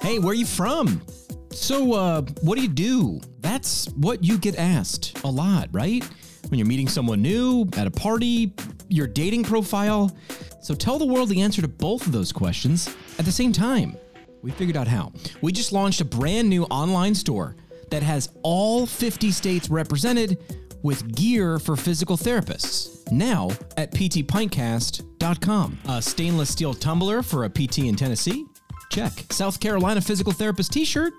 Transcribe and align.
Hey, 0.00 0.18
where 0.18 0.30
are 0.30 0.34
you 0.34 0.46
from? 0.46 1.02
So, 1.50 1.92
uh, 1.92 2.22
what 2.40 2.56
do 2.56 2.62
you 2.62 2.68
do? 2.68 3.20
That's 3.40 3.86
what 3.90 4.24
you 4.24 4.38
get 4.38 4.56
asked 4.56 5.18
a 5.24 5.30
lot, 5.30 5.68
right? 5.72 6.02
When 6.48 6.58
you're 6.58 6.66
meeting 6.66 6.88
someone 6.88 7.20
new, 7.20 7.68
at 7.76 7.86
a 7.86 7.90
party, 7.90 8.54
your 8.88 9.06
dating 9.06 9.44
profile. 9.44 10.16
So, 10.62 10.74
tell 10.74 10.98
the 10.98 11.04
world 11.04 11.28
the 11.28 11.42
answer 11.42 11.60
to 11.60 11.68
both 11.68 12.06
of 12.06 12.12
those 12.12 12.32
questions 12.32 12.88
at 13.18 13.26
the 13.26 13.32
same 13.32 13.52
time. 13.52 13.94
We 14.40 14.50
figured 14.52 14.76
out 14.76 14.88
how. 14.88 15.12
We 15.42 15.52
just 15.52 15.70
launched 15.70 16.00
a 16.00 16.06
brand 16.06 16.48
new 16.48 16.64
online 16.64 17.14
store 17.14 17.56
that 17.90 18.02
has 18.02 18.30
all 18.42 18.86
50 18.86 19.30
states 19.30 19.68
represented 19.68 20.38
with 20.82 21.14
gear 21.14 21.58
for 21.58 21.76
physical 21.76 22.16
therapists. 22.16 23.10
Now 23.12 23.50
at 23.76 23.92
ptpintcast.com. 23.92 25.78
A 25.88 26.00
stainless 26.00 26.48
steel 26.48 26.72
tumbler 26.72 27.22
for 27.22 27.44
a 27.44 27.50
PT 27.50 27.80
in 27.80 27.96
Tennessee? 27.96 28.46
Check. 28.90 29.12
South 29.30 29.60
Carolina 29.60 30.00
physical 30.00 30.32
therapist 30.32 30.72
t 30.72 30.84
shirt? 30.84 31.12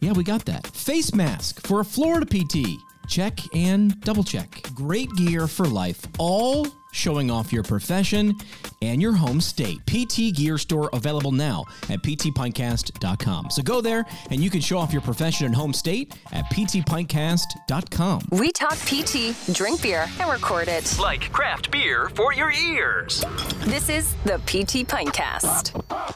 Yeah, 0.00 0.12
we 0.12 0.24
got 0.24 0.44
that. 0.44 0.66
Face 0.66 1.14
mask 1.14 1.66
for 1.66 1.80
a 1.80 1.84
Florida 1.84 2.26
PT? 2.26 2.78
Check 3.08 3.38
and 3.54 3.98
double 4.00 4.24
check. 4.24 4.62
Great 4.74 5.10
gear 5.16 5.46
for 5.46 5.66
life, 5.66 6.06
all 6.18 6.66
showing 6.92 7.30
off 7.30 7.52
your 7.52 7.62
profession 7.62 8.34
and 8.82 9.02
your 9.02 9.12
home 9.12 9.40
state. 9.40 9.78
PT 9.86 10.34
Gear 10.34 10.58
Store 10.58 10.88
available 10.92 11.32
now 11.32 11.64
at 11.90 12.02
ptpintcast.com. 12.02 13.50
So 13.50 13.62
go 13.62 13.80
there 13.80 14.06
and 14.30 14.40
you 14.42 14.48
can 14.48 14.60
show 14.60 14.78
off 14.78 14.92
your 14.92 15.02
profession 15.02 15.46
and 15.46 15.54
home 15.54 15.72
state 15.72 16.14
at 16.32 16.44
ptpintcast.com. 16.46 18.28
We 18.30 18.52
talk 18.52 18.76
PT, 18.78 19.34
drink 19.52 19.82
beer, 19.82 20.06
and 20.20 20.30
record 20.30 20.68
it. 20.68 20.96
Like 21.00 21.32
craft 21.32 21.70
beer 21.70 22.10
for 22.10 22.32
your 22.32 22.52
ears. 22.52 23.24
This 23.64 23.88
is 23.88 24.14
the 24.24 24.38
PT 24.46 24.86
Pintcast. 24.88 26.14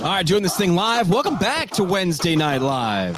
All 0.00 0.04
right, 0.04 0.24
doing 0.24 0.44
this 0.44 0.56
thing 0.56 0.76
live. 0.76 1.10
Welcome 1.10 1.36
back 1.38 1.70
to 1.70 1.82
Wednesday 1.82 2.36
Night 2.36 2.62
Live 2.62 3.16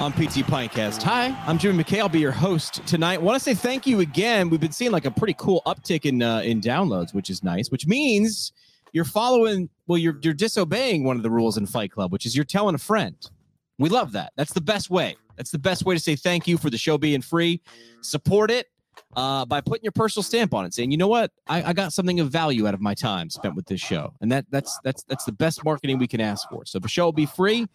on 0.00 0.10
PT 0.10 0.42
Pintcast. 0.42 1.00
Hi, 1.04 1.32
I'm 1.46 1.58
Jimmy 1.58 1.84
McKay. 1.84 2.00
I'll 2.00 2.08
be 2.08 2.18
your 2.18 2.32
host 2.32 2.84
tonight. 2.88 3.22
Want 3.22 3.36
to 3.36 3.40
say 3.40 3.54
thank 3.54 3.86
you 3.86 4.00
again. 4.00 4.50
We've 4.50 4.58
been 4.58 4.72
seeing 4.72 4.90
like 4.90 5.04
a 5.04 5.12
pretty 5.12 5.36
cool 5.38 5.62
uptick 5.64 6.06
in 6.06 6.22
uh, 6.22 6.40
in 6.40 6.60
downloads, 6.60 7.14
which 7.14 7.30
is 7.30 7.44
nice. 7.44 7.70
Which 7.70 7.86
means 7.86 8.50
you're 8.92 9.04
following. 9.04 9.68
Well, 9.86 9.96
you're 9.96 10.18
you're 10.22 10.34
disobeying 10.34 11.04
one 11.04 11.16
of 11.18 11.22
the 11.22 11.30
rules 11.30 11.56
in 11.56 11.66
Fight 11.66 11.92
Club, 11.92 12.10
which 12.10 12.26
is 12.26 12.34
you're 12.34 12.44
telling 12.44 12.74
a 12.74 12.78
friend. 12.78 13.14
We 13.78 13.90
love 13.90 14.10
that. 14.12 14.32
That's 14.36 14.52
the 14.52 14.60
best 14.60 14.90
way. 14.90 15.14
That's 15.36 15.52
the 15.52 15.58
best 15.58 15.84
way 15.84 15.94
to 15.94 16.00
say 16.00 16.16
thank 16.16 16.48
you 16.48 16.58
for 16.58 16.68
the 16.68 16.78
show 16.78 16.98
being 16.98 17.22
free. 17.22 17.60
Support 18.00 18.50
it 18.50 18.71
uh, 19.16 19.44
by 19.44 19.60
putting 19.60 19.84
your 19.84 19.92
personal 19.92 20.22
stamp 20.22 20.54
on 20.54 20.64
it, 20.64 20.74
saying, 20.74 20.90
"You 20.90 20.96
know 20.96 21.08
what? 21.08 21.30
I, 21.46 21.62
I, 21.62 21.72
got 21.72 21.92
something 21.92 22.20
of 22.20 22.30
value 22.30 22.66
out 22.66 22.74
of 22.74 22.80
my 22.80 22.94
time 22.94 23.30
spent 23.30 23.54
with 23.54 23.66
this 23.66 23.80
show," 23.80 24.14
and 24.20 24.30
that 24.32 24.46
that's 24.50 24.78
that's 24.84 25.02
that's 25.04 25.24
the 25.24 25.32
best 25.32 25.64
marketing 25.64 25.98
we 25.98 26.06
can 26.06 26.20
ask 26.20 26.48
for. 26.48 26.64
So 26.64 26.78
the 26.78 26.88
show 26.88 27.04
will 27.04 27.12
be 27.12 27.26
free. 27.26 27.66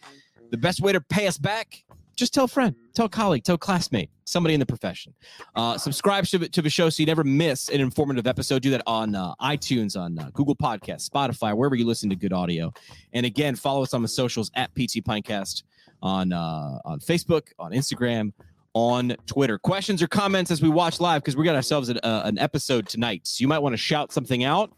The 0.50 0.58
best 0.58 0.82
way 0.82 0.94
to 0.94 1.02
pay 1.02 1.28
us 1.28 1.38
back 1.38 1.84
just 2.18 2.34
tell 2.34 2.46
a 2.46 2.48
friend, 2.48 2.76
tell 2.96 3.06
a 3.06 3.10
colleague, 3.10 3.44
tell 3.44 3.56
a 3.56 3.60
classmate, 3.60 4.10
somebody 4.26 4.56
in 4.56 4.60
the 4.60 4.66
profession. 4.66 5.14
Uh, 5.56 5.78
subscribe 5.78 6.26
to, 6.26 6.50
to 6.50 6.62
the 6.64 6.70
show 6.70 6.90
so 6.90 7.02
you 7.02 7.06
never 7.06 7.24
miss 7.24 7.70
an 7.70 7.80
informative 7.80 8.26
episode. 8.26 8.64
Do 8.64 8.72
that 8.72 8.82
on 8.88 9.14
uh, 9.14 9.36
iTunes, 9.36 9.96
on 9.96 10.18
uh, 10.18 10.32
Google 10.34 10.56
Podcasts, 10.56 11.08
Spotify, 11.08 11.56
wherever 11.56 11.76
you 11.76 11.86
listen 11.86 12.10
to 12.10 12.16
good 12.16 12.34
audio. 12.34 12.74
And 13.14 13.26
again, 13.26 13.56
follow 13.56 13.84
us 13.84 13.94
on 13.94 14.02
the 14.02 14.08
socials 14.08 14.50
at 14.56 14.74
PT 14.74 15.06
Pintcast 15.06 15.64
on 16.02 16.34
uh, 16.34 16.80
on 16.86 17.00
Facebook, 17.00 17.50
on 17.60 17.72
Instagram, 17.72 18.34
on 18.74 19.16
Twitter. 19.26 19.58
Questions 19.58 20.02
or 20.02 20.08
comments 20.08 20.52
as 20.52 20.62
we 20.62 20.70
watch 20.70 21.00
live 21.00 21.22
because 21.22 21.36
we 21.36 21.44
got 21.44 21.56
ourselves 21.56 21.90
an, 21.90 22.00
uh, 22.04 22.22
an 22.26 22.38
episode 22.38 22.88
tonight. 22.88 23.22
So 23.24 23.42
you 23.42 23.48
might 23.48 23.60
want 23.60 23.74
to 23.74 23.78
shout 23.78 24.12
something 24.12 24.44
out. 24.44 24.72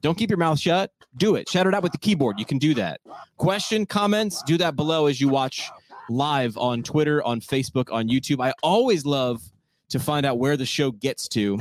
Don't 0.00 0.16
keep 0.16 0.30
your 0.30 0.38
mouth 0.38 0.58
shut. 0.58 0.90
Do 1.16 1.36
it. 1.36 1.48
Shout 1.48 1.66
it 1.66 1.74
out 1.74 1.82
with 1.82 1.92
the 1.92 1.98
keyboard. 1.98 2.38
You 2.38 2.46
can 2.46 2.58
do 2.58 2.74
that. 2.74 3.00
Question, 3.36 3.84
comments, 3.84 4.42
do 4.44 4.56
that 4.58 4.76
below 4.76 5.06
as 5.06 5.20
you 5.20 5.28
watch 5.28 5.70
live 6.08 6.56
on 6.56 6.82
Twitter, 6.82 7.22
on 7.22 7.40
Facebook, 7.40 7.92
on 7.92 8.08
YouTube. 8.08 8.44
I 8.44 8.52
always 8.62 9.04
love 9.04 9.42
to 9.90 9.98
find 9.98 10.24
out 10.24 10.38
where 10.38 10.56
the 10.56 10.66
show 10.66 10.90
gets 10.90 11.28
to. 11.28 11.60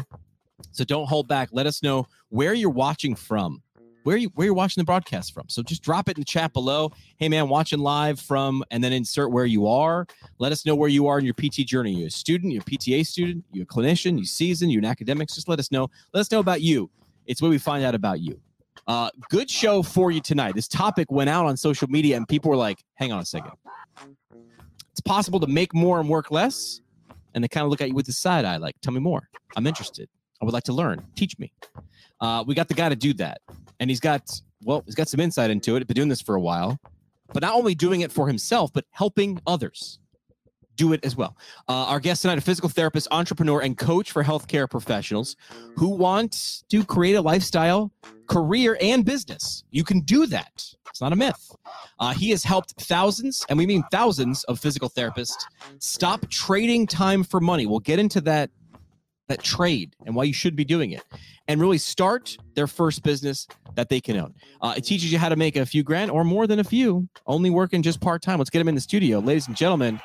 So 0.72 0.84
don't 0.84 1.07
hold 1.07 1.28
back. 1.28 1.50
Let 1.52 1.68
us 1.68 1.84
know 1.84 2.07
where 2.30 2.53
you're 2.53 2.69
watching 2.69 3.16
from. 3.16 3.62
Where 4.03 4.17
you 4.17 4.29
where 4.35 4.45
you're 4.45 4.53
watching 4.53 4.81
the 4.81 4.85
broadcast 4.85 5.34
from. 5.34 5.47
So 5.47 5.62
just 5.62 5.84
drop 5.84 6.09
it 6.09 6.17
in 6.17 6.22
the 6.22 6.25
chat 6.25 6.53
below. 6.53 6.91
Hey 7.17 7.29
man, 7.29 7.50
watching 7.50 7.79
live 7.79 8.19
from 8.19 8.63
and 8.72 8.84
then 8.84 8.94
insert 8.94 9.31
where 9.31 9.45
you 9.45 9.67
are. 9.67 10.07
Let 10.39 10.51
us 10.51 10.66
know 10.66 10.75
where 10.75 10.89
you 10.89 11.07
are 11.07 11.19
in 11.19 11.25
your 11.25 11.35
PT 11.35 11.67
journey. 11.67 11.94
You 11.94 12.07
a 12.07 12.09
student, 12.09 12.53
you 12.53 12.59
a 12.59 12.63
PTA 12.63 13.06
student, 13.06 13.45
you 13.51 13.62
a 13.62 13.66
clinician, 13.66 14.17
you 14.17 14.25
seasoned, 14.25 14.72
you 14.72 14.79
an 14.79 14.85
academics. 14.85 15.35
Just 15.35 15.47
let 15.47 15.59
us 15.59 15.72
know. 15.72 15.89
Let 16.13 16.22
us 16.22 16.31
know 16.31 16.39
about 16.39 16.62
you. 16.62 16.89
It's 17.28 17.41
where 17.41 17.51
we 17.51 17.57
find 17.57 17.84
out 17.84 17.95
about 17.95 18.19
you. 18.19 18.39
Uh, 18.88 19.09
good 19.29 19.50
show 19.50 19.84
for 19.84 20.12
you 20.12 20.19
tonight. 20.22 20.56
This 20.56 20.68
topic 20.68 21.12
went 21.12 21.29
out 21.29 21.45
on 21.45 21.56
social 21.56 21.88
media 21.88 22.18
and 22.18 22.28
people 22.28 22.50
were 22.50 22.57
like, 22.57 22.83
hang 22.95 23.12
on 23.12 23.19
a 23.19 23.25
second 23.25 23.51
it's 24.91 25.01
possible 25.01 25.39
to 25.39 25.47
make 25.47 25.73
more 25.73 26.00
and 26.00 26.07
work 26.09 26.31
less. 26.31 26.81
And 27.33 27.44
they 27.44 27.47
kind 27.47 27.63
of 27.63 27.72
look 27.72 27.81
at 27.81 27.88
you 27.88 27.95
with 27.95 28.06
the 28.06 28.12
side 28.12 28.45
eye, 28.45 28.57
like, 28.57 28.75
tell 28.81 28.94
me 28.94 29.00
more. 29.00 29.29
I'm 29.56 29.66
interested. 29.66 30.09
I 30.41 30.46
would 30.46 30.53
like 30.53 30.63
to 30.63 30.74
learn. 30.74 31.06
Teach 31.16 31.38
me. 31.38 31.53
Uh, 32.19 32.44
we 32.46 32.56
got 32.56 32.68
the 32.68 32.74
guy 32.74 32.90
to 32.90 32.96
do 32.96 33.13
that. 33.16 33.41
And 33.79 33.90
he's 33.90 34.00
got, 34.00 34.41
well, 34.63 34.84
he's 34.85 34.96
got 34.96 35.07
some 35.07 35.19
insight 35.19 35.50
into 35.50 35.75
it. 35.75 35.88
Been 35.88 35.96
doing 35.96 36.09
this 36.09 36.22
for 36.22 36.35
a 36.35 36.41
while, 36.41 36.79
but 37.34 37.41
not 37.41 37.53
only 37.53 37.75
doing 37.75 38.02
it 38.02 38.12
for 38.12 38.28
himself, 38.28 38.72
but 38.74 38.85
helping 38.91 39.41
others 39.47 40.00
do 40.75 40.94
it 40.94 41.03
as 41.06 41.16
well. 41.16 41.38
Uh, 41.68 41.85
our 41.85 42.00
guest 42.00 42.22
tonight, 42.22 42.38
a 42.38 42.41
physical 42.41 42.69
therapist, 42.69 43.07
entrepreneur, 43.12 43.62
and 43.62 43.78
coach 43.78 44.12
for 44.12 44.24
healthcare 44.24 44.69
professionals 44.69 45.35
who 45.75 45.90
want 45.90 46.63
to 46.69 46.84
create 46.84 47.16
a 47.16 47.22
lifestyle, 47.22 47.91
career, 48.28 48.78
and 48.81 49.06
business. 49.06 49.63
You 49.72 49.84
can 49.84 50.01
do 50.01 50.25
that. 50.28 50.51
It's 50.90 51.01
not 51.01 51.13
a 51.13 51.16
myth. 51.16 51.56
Uh, 52.00 52.13
he 52.13 52.31
has 52.31 52.44
helped 52.44 52.74
thousands, 52.81 53.46
and 53.50 53.57
we 53.57 53.66
mean 53.66 53.84
thousands, 53.91 54.44
of 54.46 54.59
physical 54.59 54.90
therapists 54.90 55.44
stop 55.80 56.28
trading 56.30 56.88
time 56.88 57.24
for 57.24 57.40
money. 57.40 57.66
We'll 57.66 57.80
get 57.80 58.00
into 58.00 58.22
that 58.22 58.50
that 59.28 59.44
trade 59.44 59.96
and 60.06 60.16
why 60.16 60.24
you 60.24 60.34
should 60.34 60.56
be 60.56 60.66
doing 60.66 60.92
it, 60.92 61.04
and 61.48 61.62
really 61.62 61.78
start 61.78 62.38
their 62.56 62.68
first 62.68 63.04
business 63.04 63.48
that 63.76 63.90
they 63.90 64.02
can 64.02 64.18
own. 64.18 64.34
Uh, 64.62 64.74
it 64.76 64.82
teaches 64.82 65.12
you 65.12 65.18
how 65.18 65.30
to 65.30 65.36
make 65.36 65.56
a 65.56 65.66
few 65.66 65.84
grand 65.84 66.12
or 66.12 66.24
more 66.24 66.48
than 66.48 66.59
a 66.59 66.64
few, 66.64 67.08
only 67.28 67.50
working 67.50 67.81
just 67.81 68.02
part 68.02 68.22
time. 68.22 68.38
Let's 68.38 68.50
get 68.50 68.60
him 68.60 68.68
in 68.68 68.76
the 68.76 68.81
studio, 68.81 69.20
ladies 69.20 69.48
and 69.48 69.56
gentlemen. 69.56 70.00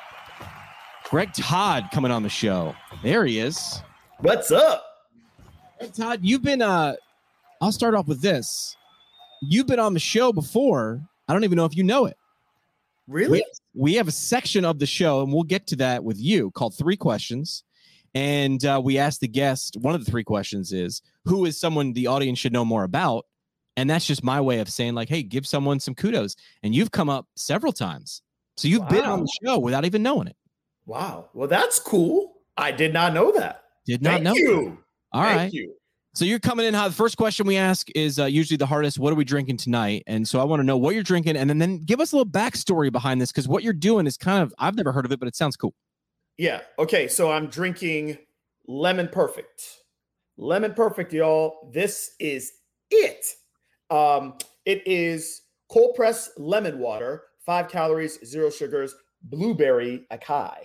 Greg 1.09 1.33
Todd 1.33 1.85
coming 1.93 2.11
on 2.11 2.23
the 2.23 2.29
show. 2.29 2.75
There 3.03 3.25
he 3.25 3.39
is. 3.39 3.81
What's 4.19 4.51
up? 4.51 4.85
Greg 5.79 5.93
Todd, 5.93 6.19
you've 6.21 6.43
been 6.43 6.61
uh 6.61 6.95
I'll 7.61 7.71
start 7.71 7.95
off 7.95 8.07
with 8.07 8.21
this. 8.21 8.75
You've 9.41 9.67
been 9.67 9.79
on 9.79 9.93
the 9.93 9.99
show 9.99 10.31
before. 10.31 11.01
I 11.27 11.33
don't 11.33 11.43
even 11.43 11.55
know 11.55 11.65
if 11.65 11.75
you 11.75 11.83
know 11.83 12.05
it. 12.05 12.17
Really? 13.07 13.43
We, 13.73 13.81
we 13.83 13.93
have 13.95 14.07
a 14.07 14.11
section 14.11 14.65
of 14.65 14.79
the 14.79 14.85
show, 14.85 15.21
and 15.21 15.31
we'll 15.31 15.43
get 15.43 15.67
to 15.67 15.75
that 15.77 16.03
with 16.03 16.19
you 16.19 16.51
called 16.51 16.77
Three 16.77 16.97
Questions. 16.97 17.63
And 18.13 18.63
uh, 18.65 18.81
we 18.83 18.97
asked 18.97 19.21
the 19.21 19.27
guest, 19.27 19.77
one 19.79 19.95
of 19.95 20.03
the 20.03 20.09
three 20.09 20.23
questions 20.23 20.73
is 20.73 21.01
who 21.25 21.45
is 21.45 21.59
someone 21.59 21.93
the 21.93 22.07
audience 22.07 22.39
should 22.39 22.53
know 22.53 22.65
more 22.65 22.83
about? 22.83 23.25
And 23.75 23.89
that's 23.89 24.07
just 24.07 24.23
my 24.23 24.41
way 24.41 24.59
of 24.59 24.69
saying, 24.69 24.95
like, 24.95 25.07
hey, 25.07 25.21
give 25.21 25.45
someone 25.45 25.79
some 25.79 25.93
kudos. 25.93 26.35
And 26.63 26.73
you've 26.73 26.91
come 26.91 27.09
up 27.09 27.27
several 27.35 27.71
times. 27.71 28.23
So 28.55 28.67
you've 28.67 28.81
wow. 28.81 28.89
been 28.89 29.05
on 29.05 29.21
the 29.21 29.29
show 29.43 29.59
without 29.59 29.85
even 29.85 30.01
knowing 30.01 30.27
it. 30.27 30.35
Wow. 30.87 31.29
Well, 31.33 31.47
that's 31.47 31.79
cool. 31.79 32.37
I 32.57 32.71
did 32.71 32.91
not 32.91 33.13
know 33.13 33.31
that. 33.33 33.63
Did 33.85 34.01
not 34.01 34.13
Thank 34.13 34.23
know. 34.23 34.33
You. 34.33 34.77
All 35.11 35.23
Thank 35.23 35.37
right. 35.37 35.53
you. 35.53 35.73
So 36.15 36.25
you're 36.25 36.39
coming 36.39 36.65
in 36.65 36.73
hot. 36.73 36.87
The 36.87 36.95
first 36.95 37.15
question 37.15 37.45
we 37.45 37.57
ask 37.57 37.89
is 37.93 38.17
uh, 38.17 38.25
usually 38.25 38.57
the 38.57 38.65
hardest. 38.65 38.97
What 38.97 39.13
are 39.13 39.15
we 39.15 39.23
drinking 39.23 39.57
tonight? 39.57 40.01
And 40.07 40.27
so 40.27 40.39
I 40.39 40.45
want 40.45 40.61
to 40.61 40.63
know 40.63 40.75
what 40.75 40.95
you're 40.95 41.03
drinking, 41.03 41.37
and 41.37 41.47
then, 41.47 41.59
then 41.59 41.77
give 41.77 42.01
us 42.01 42.11
a 42.11 42.17
little 42.17 42.31
backstory 42.31 42.91
behind 42.91 43.21
this 43.21 43.31
because 43.31 43.47
what 43.47 43.61
you're 43.61 43.71
doing 43.71 44.07
is 44.07 44.17
kind 44.17 44.41
of 44.41 44.51
I've 44.57 44.75
never 44.75 44.91
heard 44.91 45.05
of 45.05 45.11
it, 45.11 45.19
but 45.19 45.27
it 45.27 45.35
sounds 45.35 45.55
cool. 45.55 45.75
Yeah. 46.37 46.61
Okay. 46.77 47.07
So 47.07 47.31
I'm 47.31 47.47
drinking 47.47 48.17
Lemon 48.67 49.07
Perfect. 49.07 49.63
Lemon 50.37 50.73
Perfect, 50.73 51.13
y'all. 51.13 51.69
This 51.73 52.11
is 52.19 52.51
it. 52.91 53.25
Um, 53.89 54.35
it 54.65 54.83
is 54.85 55.41
cold 55.71 55.95
pressed 55.95 56.37
lemon 56.37 56.79
water, 56.79 57.23
five 57.45 57.69
calories, 57.69 58.19
zero 58.25 58.49
sugars, 58.49 58.93
blueberry 59.23 60.05
acai. 60.11 60.57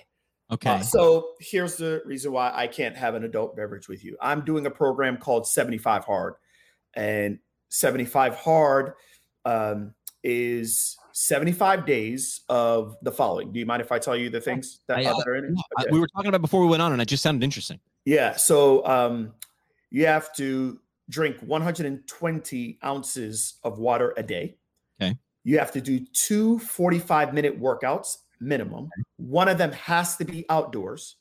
Okay. 0.50 0.70
Uh, 0.70 0.80
so 0.80 1.30
here's 1.40 1.76
the 1.76 2.02
reason 2.04 2.32
why 2.32 2.52
I 2.54 2.66
can't 2.66 2.96
have 2.96 3.14
an 3.14 3.24
adult 3.24 3.56
beverage 3.56 3.88
with 3.88 4.04
you. 4.04 4.16
I'm 4.20 4.44
doing 4.44 4.66
a 4.66 4.70
program 4.70 5.16
called 5.16 5.46
75 5.46 6.04
Hard, 6.04 6.34
and 6.94 7.38
75 7.70 8.34
Hard 8.34 8.92
um, 9.46 9.94
is 10.22 10.96
75 11.12 11.86
days 11.86 12.40
of 12.48 12.96
the 13.02 13.12
following. 13.12 13.52
Do 13.52 13.58
you 13.58 13.66
mind 13.66 13.82
if 13.82 13.92
I 13.92 13.98
tell 13.98 14.16
you 14.16 14.30
the 14.30 14.40
things 14.40 14.80
that, 14.88 14.98
I, 14.98 15.04
uh, 15.04 15.16
that 15.16 15.28
are 15.28 15.36
in 15.36 15.44
it? 15.44 15.54
Okay. 15.80 15.90
we 15.90 16.00
were 16.00 16.08
talking 16.08 16.28
about 16.28 16.40
before 16.40 16.60
we 16.62 16.68
went 16.68 16.82
on, 16.82 16.92
and 16.92 17.00
it 17.00 17.06
just 17.06 17.22
sounded 17.22 17.44
interesting. 17.44 17.78
Yeah. 18.04 18.36
So 18.36 18.84
um, 18.86 19.32
you 19.90 20.06
have 20.06 20.34
to 20.36 20.78
drink 21.08 21.36
120 21.40 22.78
ounces 22.84 23.54
of 23.64 23.78
water 23.78 24.14
a 24.16 24.22
day. 24.22 24.56
Okay. 25.00 25.16
You 25.44 25.58
have 25.58 25.72
to 25.72 25.80
do 25.80 26.00
two 26.12 26.58
45 26.60 27.34
minute 27.34 27.60
workouts 27.60 28.18
minimum. 28.40 28.90
One 29.16 29.48
of 29.48 29.58
them 29.58 29.72
has 29.72 30.16
to 30.16 30.24
be 30.24 30.44
outdoors. 30.48 31.16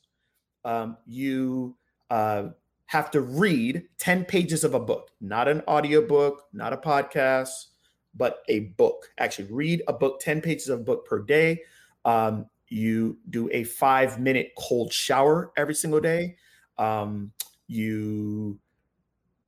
Um, 0.64 0.96
you 1.06 1.76
uh, 2.10 2.48
have 2.86 3.10
to 3.12 3.20
read 3.20 3.84
10 3.98 4.24
pages 4.24 4.64
of 4.64 4.74
a 4.74 4.80
book, 4.80 5.10
not 5.20 5.48
an 5.48 5.62
audio 5.66 6.06
book, 6.06 6.44
not 6.52 6.72
a 6.72 6.76
podcast, 6.76 7.66
but 8.14 8.42
a 8.48 8.60
book. 8.60 9.10
Actually, 9.18 9.48
read 9.50 9.82
a 9.88 9.92
book, 9.92 10.20
10 10.20 10.40
pages 10.40 10.68
of 10.68 10.80
a 10.80 10.82
book 10.82 11.06
per 11.06 11.20
day. 11.20 11.62
Um, 12.04 12.46
you 12.68 13.18
do 13.30 13.50
a 13.52 13.64
five 13.64 14.18
minute 14.18 14.52
cold 14.58 14.92
shower 14.92 15.52
every 15.56 15.74
single 15.74 16.00
day. 16.00 16.36
Um, 16.78 17.32
you 17.66 18.58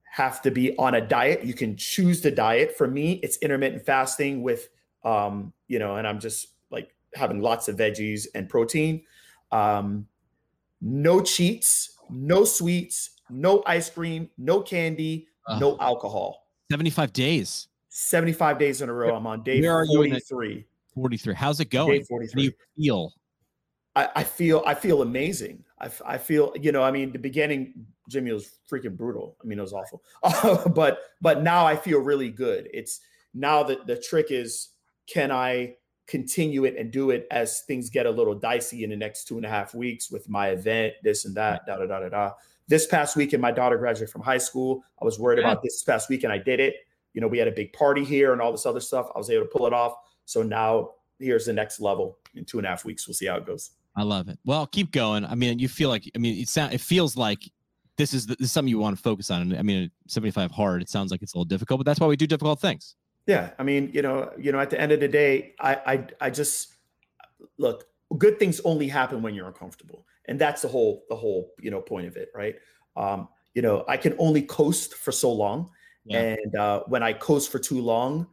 have 0.05 0.41
to 0.43 0.51
be 0.51 0.77
on 0.77 0.95
a 0.95 1.01
diet. 1.01 1.45
You 1.45 1.55
can 1.55 1.77
choose 1.77 2.21
the 2.21 2.31
diet. 2.31 2.77
For 2.77 2.87
me, 2.87 3.15
it's 3.23 3.37
intermittent 3.39 3.85
fasting 3.85 4.43
with, 4.43 4.69
um, 5.03 5.53
you 5.67 5.79
know, 5.79 5.97
and 5.97 6.07
I'm 6.07 6.21
just 6.21 6.49
like 6.71 6.95
having 7.15 7.41
lots 7.41 7.67
of 7.69 7.77
veggies 7.77 8.27
and 8.35 8.49
protein. 8.49 9.03
Um, 9.51 10.07
no 10.81 11.21
cheats, 11.21 11.97
no 12.11 12.45
sweets, 12.45 13.11
no 13.31 13.63
ice 13.67 13.91
cream, 13.91 14.31
no 14.39 14.61
candy, 14.61 15.29
uh, 15.49 15.59
no 15.59 15.77
alcohol. 15.81 16.47
75 16.71 17.13
days. 17.13 17.69
75 17.97 18.59
days 18.59 18.83
in 18.83 18.89
a 18.89 18.93
row. 18.93 19.15
I'm 19.15 19.25
on 19.25 19.45
day 19.45 19.61
Where 19.61 19.87
43. 19.87 20.67
43. 20.95 21.35
How's 21.35 21.61
it 21.61 21.71
going? 21.71 22.01
Day 22.01 22.05
43. 22.05 22.29
How 22.29 22.37
do 22.37 22.43
you 22.43 22.53
feel? 22.77 23.13
I, 23.95 24.09
I 24.17 24.25
feel 24.25 24.65
I 24.67 24.75
feel 24.75 25.03
amazing. 25.03 25.63
I, 25.81 25.89
I 26.05 26.19
feel 26.19 26.53
you 26.61 26.73
know 26.73 26.83
I 26.83 26.91
mean 26.91 27.13
the 27.13 27.21
beginning 27.21 27.87
Jimmy 28.09 28.33
was 28.33 28.59
freaking 28.69 28.97
brutal. 28.97 29.37
I 29.41 29.47
mean 29.47 29.61
it 29.61 29.63
was 29.63 29.73
awful, 29.73 30.03
but 30.75 30.99
but 31.21 31.45
now 31.45 31.65
I 31.65 31.77
feel 31.77 32.01
really 32.01 32.31
good. 32.31 32.69
It's 32.75 33.01
now 33.33 33.63
that 33.63 33.87
the 33.87 33.97
trick 33.97 34.27
is 34.31 34.71
can 35.07 35.31
I 35.31 35.77
continue 36.09 36.65
it 36.65 36.77
and 36.77 36.91
do 36.91 37.11
it 37.11 37.29
as 37.31 37.61
things 37.61 37.91
get 37.91 38.07
a 38.07 38.11
little 38.11 38.35
dicey 38.35 38.83
in 38.83 38.91
the 38.91 38.97
next 38.97 39.29
two 39.29 39.37
and 39.37 39.47
a 39.47 39.49
half 39.49 39.73
weeks 39.73 40.11
with 40.11 40.29
my 40.29 40.49
event, 40.49 40.95
this 41.05 41.27
and 41.27 41.35
that, 41.37 41.65
da 41.65 41.77
da 41.77 41.87
da 41.87 42.01
da 42.01 42.09
da. 42.09 42.31
This 42.67 42.87
past 42.87 43.15
weekend, 43.15 43.41
my 43.41 43.53
daughter 43.53 43.79
graduated 43.79 44.11
from 44.11 44.23
high 44.23 44.39
school. 44.39 44.83
I 45.01 45.05
was 45.05 45.21
worried 45.21 45.39
yeah. 45.39 45.53
about 45.53 45.63
this 45.63 45.81
past 45.85 46.09
weekend. 46.09 46.33
I 46.33 46.39
did 46.39 46.59
it. 46.59 46.75
You 47.15 47.21
know, 47.21 47.29
we 47.29 47.39
had 47.39 47.49
a 47.49 47.53
big 47.53 47.73
party 47.73 48.05
here 48.05 48.33
and 48.33 48.43
all 48.43 48.53
this 48.53 48.67
other 48.67 48.81
stuff. 48.81 49.09
I 49.15 49.19
was 49.19 49.31
able 49.31 49.45
to 49.45 49.51
pull 49.51 49.67
it 49.67 49.73
off. 49.73 49.95
So 50.27 50.43
now 50.43 50.91
here's 51.19 51.47
the 51.47 51.53
next 51.53 51.81
level. 51.81 52.19
In 52.35 52.45
two 52.45 52.59
and 52.59 52.67
a 52.67 52.71
half 52.71 52.85
weeks, 52.85 53.07
we'll 53.07 53.15
see 53.15 53.27
how 53.27 53.37
it 53.37 53.47
goes. 53.47 53.71
I 53.97 54.03
love 54.03 54.29
it. 54.29 54.39
Well, 54.45 54.67
keep 54.67 54.91
going. 54.91 55.25
I 55.25 55.35
mean, 55.35 55.59
you 55.59 55.69
feel 55.69 55.89
like 55.89 56.11
I 56.15 56.19
mean, 56.19 56.41
it 56.41 56.49
sound 56.49 56.75
it 56.75 56.81
feels 56.81 57.17
like 57.17 57.49
this 57.97 58.13
is, 58.13 58.27
this 58.27 58.37
is 58.41 58.53
something 58.53 58.69
you 58.69 58.79
want 58.79 58.97
to 58.97 59.03
focus 59.03 59.31
on. 59.31 59.55
I 59.57 59.63
mean, 59.63 59.91
75 60.09 60.51
hard. 60.51 60.83
It 60.83 60.89
sounds 60.89 61.11
like 61.11 61.23
it's 61.23 61.35
a 61.35 61.37
little 61.37 61.45
difficult, 61.45 61.79
but 61.79 61.87
that's 61.87 62.01
why 62.01 62.07
we 62.07 62.17
do 62.17 62.27
difficult 62.27 62.61
things. 62.61 62.97
Yeah, 63.27 63.51
I 63.59 63.63
mean, 63.63 63.91
you 63.93 64.03
know, 64.03 64.33
you 64.37 64.53
know, 64.53 64.59
at 64.59 64.71
the 64.71 64.81
end 64.81 64.93
of 64.93 65.01
the 65.01 65.09
day, 65.09 65.55
I, 65.61 65.75
I, 65.75 66.07
I 66.21 66.31
just 66.31 66.75
look. 67.59 67.85
Good 68.19 68.39
things 68.39 68.61
only 68.65 68.87
happen 68.87 69.23
when 69.23 69.35
you're 69.35 69.47
uncomfortable, 69.47 70.07
and 70.27 70.39
that's 70.39 70.63
the 70.63 70.69
whole, 70.69 71.05
the 71.09 71.17
whole, 71.17 71.53
you 71.59 71.71
know, 71.71 71.81
point 71.81 72.07
of 72.07 72.17
it, 72.17 72.29
right? 72.35 72.57
Um, 72.97 73.29
you 73.55 73.63
know, 73.63 73.85
I 73.89 73.97
can 73.97 74.15
only 74.19 74.43
coast 74.43 74.95
for 74.95 75.11
so 75.11 75.33
long, 75.33 75.71
yeah. 76.05 76.37
and 76.45 76.55
uh, 76.57 76.83
when 76.87 77.03
I 77.03 77.13
coast 77.13 77.51
for 77.51 77.59
too 77.59 77.81
long, 77.81 78.27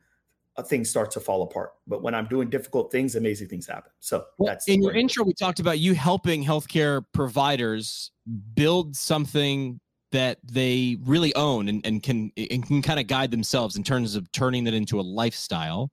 uh, 0.57 0.63
things 0.63 0.89
start 0.89 1.11
to 1.11 1.19
fall 1.19 1.43
apart. 1.43 1.73
But 1.87 2.01
when 2.01 2.13
I'm 2.13 2.27
doing 2.27 2.49
difficult 2.49 2.91
things, 2.91 3.15
amazing 3.15 3.47
things 3.47 3.67
happen. 3.67 3.91
So 3.99 4.25
well, 4.37 4.47
that's 4.47 4.67
in 4.67 4.81
your 4.81 4.93
intro. 4.93 5.23
We 5.23 5.33
talked 5.33 5.59
about 5.59 5.79
you 5.79 5.93
helping 5.93 6.43
healthcare 6.43 7.03
providers 7.13 8.11
build 8.53 8.95
something 8.95 9.79
that 10.11 10.39
they 10.43 10.97
really 11.03 11.33
own 11.35 11.69
and, 11.69 11.85
and 11.85 12.03
can 12.03 12.31
and 12.35 12.65
can 12.65 12.81
kind 12.81 12.99
of 12.99 13.07
guide 13.07 13.31
themselves 13.31 13.77
in 13.77 13.83
terms 13.83 14.15
of 14.15 14.29
turning 14.31 14.63
that 14.65 14.73
into 14.73 14.99
a 14.99 15.01
lifestyle. 15.01 15.91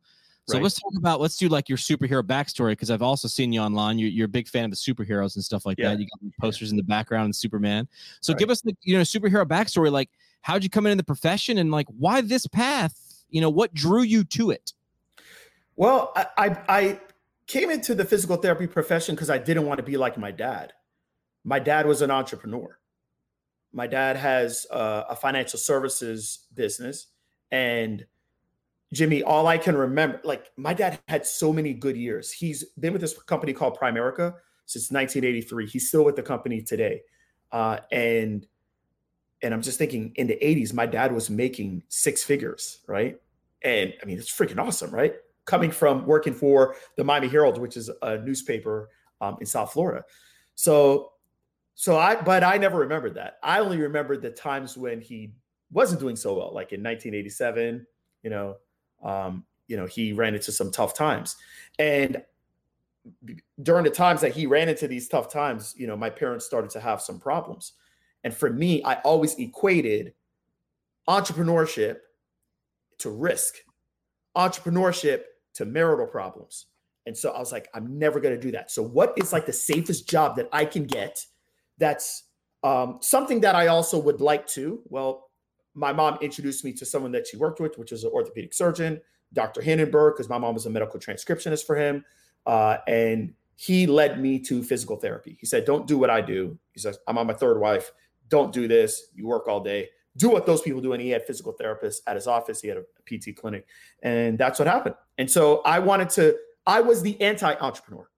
So 0.49 0.55
right. 0.55 0.63
let's 0.63 0.81
talk 0.81 0.93
about 0.97 1.21
let's 1.21 1.37
do 1.37 1.49
like 1.49 1.69
your 1.69 1.79
superhero 1.79 2.23
backstory 2.23 2.71
because 2.71 2.91
I've 2.91 3.03
also 3.03 3.29
seen 3.29 3.53
you 3.53 3.61
online. 3.61 3.99
You're, 3.99 4.09
you're 4.09 4.25
a 4.25 4.31
big 4.31 4.49
fan 4.49 4.65
of 4.65 4.71
the 4.71 4.77
superheroes 4.77 5.37
and 5.37 5.45
stuff 5.45 5.67
like 5.67 5.79
yeah. 5.79 5.91
that. 5.91 6.01
You 6.01 6.07
got 6.07 6.33
posters 6.41 6.71
in 6.71 6.79
the 6.79 6.83
background 6.83 7.27
and 7.27 7.37
Superman. 7.37 7.87
So 8.23 8.33
right. 8.33 8.41
give 8.41 8.51
us 8.51 8.63
the 8.63 8.75
you 8.83 8.97
know 8.97 9.03
superhero 9.03 9.45
backstory. 9.45 9.93
Like 9.93 10.09
how'd 10.43 10.63
you 10.63 10.71
come 10.71 10.87
into 10.87 10.97
the 10.97 11.05
profession 11.05 11.59
and 11.59 11.71
like 11.71 11.87
why 11.89 12.21
this 12.21 12.47
path? 12.47 13.25
You 13.31 13.41
know 13.41 13.51
what 13.51 13.75
drew 13.75 14.03
you 14.03 14.25
to 14.25 14.51
it? 14.51 14.73
Well, 15.77 16.13
I 16.17 16.57
I, 16.69 17.01
came 17.47 17.71
into 17.71 17.95
the 17.95 18.05
physical 18.05 18.37
therapy 18.37 18.67
profession 18.67 19.15
because 19.15 19.31
I 19.31 19.39
didn't 19.39 19.65
want 19.65 19.79
to 19.79 19.83
be 19.83 19.97
like 19.97 20.19
my 20.19 20.31
dad. 20.31 20.75
My 21.45 21.59
dad 21.59 21.87
was 21.87 22.03
an 22.03 22.11
entrepreneur 22.11 22.79
my 23.73 23.87
dad 23.87 24.17
has 24.17 24.67
a 24.71 25.17
financial 25.17 25.59
services 25.59 26.47
business, 26.55 27.07
and 27.51 28.05
Jimmy, 28.93 29.23
all 29.23 29.47
I 29.47 29.59
can 29.59 29.77
remember, 29.77 30.21
like 30.25 30.51
my 30.57 30.73
dad 30.73 30.99
had 31.09 31.27
so 31.27 31.53
many 31.53 31.75
good 31.75 31.97
years. 31.97 32.33
He's 32.33 32.65
been 32.81 32.93
with 32.93 33.03
this 33.03 33.19
company 33.25 33.53
called 33.53 33.79
Primerica 33.79 34.35
since 34.65 34.91
1983. 34.91 35.67
He's 35.67 35.89
still 35.89 36.05
with 36.05 36.17
the 36.17 36.23
company 36.23 36.63
today, 36.63 37.03
uh, 37.53 37.79
and 37.93 38.47
and 39.43 39.55
I'm 39.55 39.63
just 39.63 39.79
thinking, 39.79 40.13
in 40.17 40.27
the 40.27 40.39
80s, 40.43 40.73
my 40.73 40.87
dad 40.87 41.13
was 41.13 41.31
making 41.31 41.83
six 41.89 42.25
figures, 42.25 42.81
right? 42.87 43.21
And 43.63 43.95
I 44.03 44.07
mean, 44.07 44.19
it's 44.19 44.31
freaking 44.31 44.59
awesome, 44.59 44.91
right? 44.91 45.15
Coming 45.45 45.71
from 45.71 46.07
working 46.07 46.35
for 46.35 46.77
the 46.97 47.05
Miami 47.05 47.29
Herald, 47.29 47.59
which 47.59 47.77
is 47.77 47.91
a 48.03 48.19
newspaper 48.19 48.91
um, 49.21 49.37
in 49.41 49.47
South 49.47 49.73
Florida. 49.73 50.05
So 50.55 51.13
so 51.79 51.97
I, 51.97 52.17
but 52.17 52.43
I 52.43 52.57
never 52.59 52.79
remembered 52.79 53.15
that. 53.15 53.39
I 53.41 53.61
only 53.61 53.79
remembered 53.79 54.21
the 54.21 54.31
times 54.31 54.77
when 54.77 55.01
he 55.01 55.31
wasn't 55.71 56.01
doing 56.01 56.17
so 56.17 56.35
well, 56.35 56.53
like 56.53 56.73
in 56.73 56.83
1987. 56.83 57.87
You 58.25 58.31
know, 58.31 58.57
um, 59.05 59.45
you 59.69 59.77
know, 59.77 59.87
he 59.87 60.13
ran 60.13 60.35
into 60.35 60.51
some 60.51 60.73
tough 60.73 60.93
times, 60.93 61.37
and 61.79 62.21
during 63.63 63.85
the 63.85 63.91
times 63.91 64.21
that 64.23 64.33
he 64.33 64.45
ran 64.45 64.69
into 64.69 64.89
these 64.89 65.07
tough 65.07 65.33
times, 65.33 65.73
you 65.77 65.87
know, 65.87 65.97
my 65.97 66.11
parents 66.11 66.45
started 66.45 66.71
to 66.71 66.81
have 66.81 67.01
some 67.01 67.21
problems. 67.21 67.75
And 68.25 68.35
for 68.35 68.51
me, 68.51 68.83
I 68.85 68.95
always 68.97 69.35
equated 69.37 70.15
entrepreneurship 71.09 71.99
to 72.99 73.11
risk, 73.11 73.55
entrepreneurship 74.37 75.23
to 75.55 75.65
marital 75.65 76.07
problems. 76.07 76.67
And 77.07 77.17
so 77.17 77.31
I 77.31 77.39
was 77.39 77.53
like, 77.53 77.69
I'm 77.75 77.99
never 77.99 78.21
going 78.21 78.35
to 78.35 78.41
do 78.41 78.51
that. 78.53 78.71
So, 78.71 78.83
what 78.83 79.15
is 79.17 79.33
like 79.33 79.47
the 79.47 79.53
safest 79.53 80.09
job 80.09 80.37
that 80.37 80.49
I 80.53 80.65
can 80.65 80.85
get 80.85 81.25
that's 81.79 82.25
um, 82.65 82.99
something 83.01 83.41
that 83.41 83.55
I 83.55 83.69
also 83.69 83.99
would 83.99 84.21
like 84.21 84.47
to. 84.49 84.81
Well, 84.87 85.31
my 85.75 85.93
mom 85.93 86.19
introduced 86.21 86.65
me 86.65 86.73
to 86.75 86.85
someone 86.85 87.13
that 87.13 87.27
she 87.27 87.37
worked 87.37 87.61
with, 87.61 87.79
which 87.79 87.93
is 87.93 88.05
an 88.05 88.11
orthopedic 88.13 88.53
surgeon, 88.53 89.01
Dr. 89.33 89.63
Hindenburg, 89.63 90.15
because 90.17 90.29
my 90.29 90.39
mom 90.39 90.55
was 90.55 90.67
a 90.67 90.71
medical 90.71 90.99
transcriptionist 90.99 91.65
for 91.65 91.77
him. 91.77 92.05
Uh, 92.47 92.79
and 92.87 93.33
he 93.57 93.87
led 93.87 94.21
me 94.21 94.39
to 94.41 94.63
physical 94.63 94.97
therapy. 94.97 95.37
He 95.41 95.47
said, 95.47 95.65
Don't 95.65 95.87
do 95.87 95.99
what 95.99 96.11
I 96.11 96.21
do. 96.21 96.59
He 96.73 96.81
says, 96.81 96.99
I'm 97.07 97.19
on 97.19 97.27
my 97.27 97.35
third 97.35 97.61
wife. 97.61 97.91
Don't 98.29 98.53
do 98.53 98.69
this. 98.69 99.09
You 99.15 99.27
work 99.27 99.49
all 99.49 99.61
day. 99.61 99.89
Do 100.17 100.29
what 100.29 100.47
those 100.47 100.63
people 100.63 100.81
do. 100.81 100.93
And 100.93 101.03
he 101.03 101.11
had 101.11 101.27
physical 101.27 101.55
therapists 101.61 101.99
at 102.07 102.17
his 102.17 102.27
office. 102.27 102.61
He 102.61 102.69
had 102.69 102.79
a 102.79 102.85
PT 103.07 103.37
clinic. 103.37 103.67
And 104.03 104.37
that's 104.39 104.59
what 104.59 104.67
happened. 104.67 104.97
And 105.17 105.31
so 105.31 105.63
I 105.65 105.79
wanted 105.79 106.11
to, 106.11 106.37
I 106.67 106.81
was 106.81 107.03
the 107.03 107.21
anti 107.21 107.55
entrepreneur, 107.55 108.09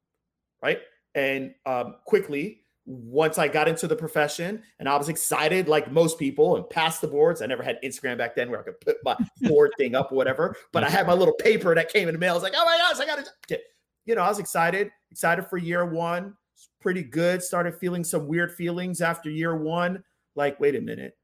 right? 0.63 0.81
And 1.15 1.55
um, 1.67 1.97
quickly, 2.07 2.61
once 2.87 3.39
I 3.39 3.47
got 3.47 3.69
into 3.69 3.87
the 3.87 3.95
profession 3.95 4.63
and 4.79 4.89
I 4.89 4.97
was 4.97 5.09
excited, 5.09 5.69
like 5.69 5.93
most 5.93 6.19
people, 6.19 6.57
and 6.57 6.69
passed 6.69 7.01
the 7.01 7.09
boards. 7.09 7.41
I 7.43 7.47
never 7.47 7.63
had 7.63 7.79
Instagram 7.83 8.19
back 8.19 8.35
then 8.35 8.51
where 8.51 8.61
I 8.61 8.63
could 8.65 8.81
put 8.81 8.97
my 9.05 9.17
board 9.43 9.71
thing 9.79 9.95
up 9.95 10.11
or 10.11 10.17
whatever, 10.17 10.57
but 10.73 10.83
I 10.83 10.89
had 10.89 11.07
my 11.07 11.13
little 11.13 11.35
paper 11.35 11.75
that 11.75 11.93
came 11.93 12.09
in 12.09 12.15
the 12.15 12.19
mail. 12.19 12.33
I 12.33 12.35
was 12.35 12.43
like, 12.43 12.55
oh 12.57 12.65
my 12.65 12.77
gosh, 12.77 13.01
I 13.01 13.07
got 13.07 13.25
to, 13.49 13.61
you 14.07 14.15
know, 14.15 14.23
I 14.23 14.29
was 14.29 14.39
excited, 14.39 14.91
excited 15.11 15.47
for 15.47 15.57
year 15.57 15.85
one. 15.85 16.35
Pretty 16.81 17.03
good. 17.03 17.43
Started 17.43 17.75
feeling 17.77 18.05
some 18.05 18.27
weird 18.27 18.53
feelings 18.53 19.01
after 19.01 19.31
year 19.31 19.57
one. 19.57 20.05
Like, 20.35 20.61
wait 20.61 20.77
a 20.77 20.81
minute. 20.81 21.17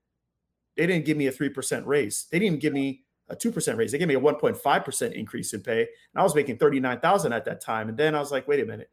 They 0.76 0.86
didn't 0.86 1.04
give 1.04 1.16
me 1.16 1.26
a 1.26 1.32
3% 1.32 1.86
raise. 1.86 2.26
They 2.30 2.38
didn't 2.38 2.60
give 2.60 2.72
me 2.72 3.04
a 3.28 3.36
2% 3.36 3.76
raise. 3.76 3.92
They 3.92 3.98
gave 3.98 4.08
me 4.08 4.14
a 4.14 4.20
1.5% 4.20 5.12
increase 5.12 5.52
in 5.54 5.62
pay. 5.62 5.80
And 5.80 6.20
I 6.20 6.22
was 6.22 6.34
making 6.34 6.58
39,000 6.58 7.32
at 7.32 7.44
that 7.46 7.60
time. 7.60 7.88
And 7.88 7.96
then 7.96 8.14
I 8.14 8.18
was 8.18 8.30
like, 8.30 8.46
wait 8.46 8.60
a 8.60 8.66
minute 8.66 8.90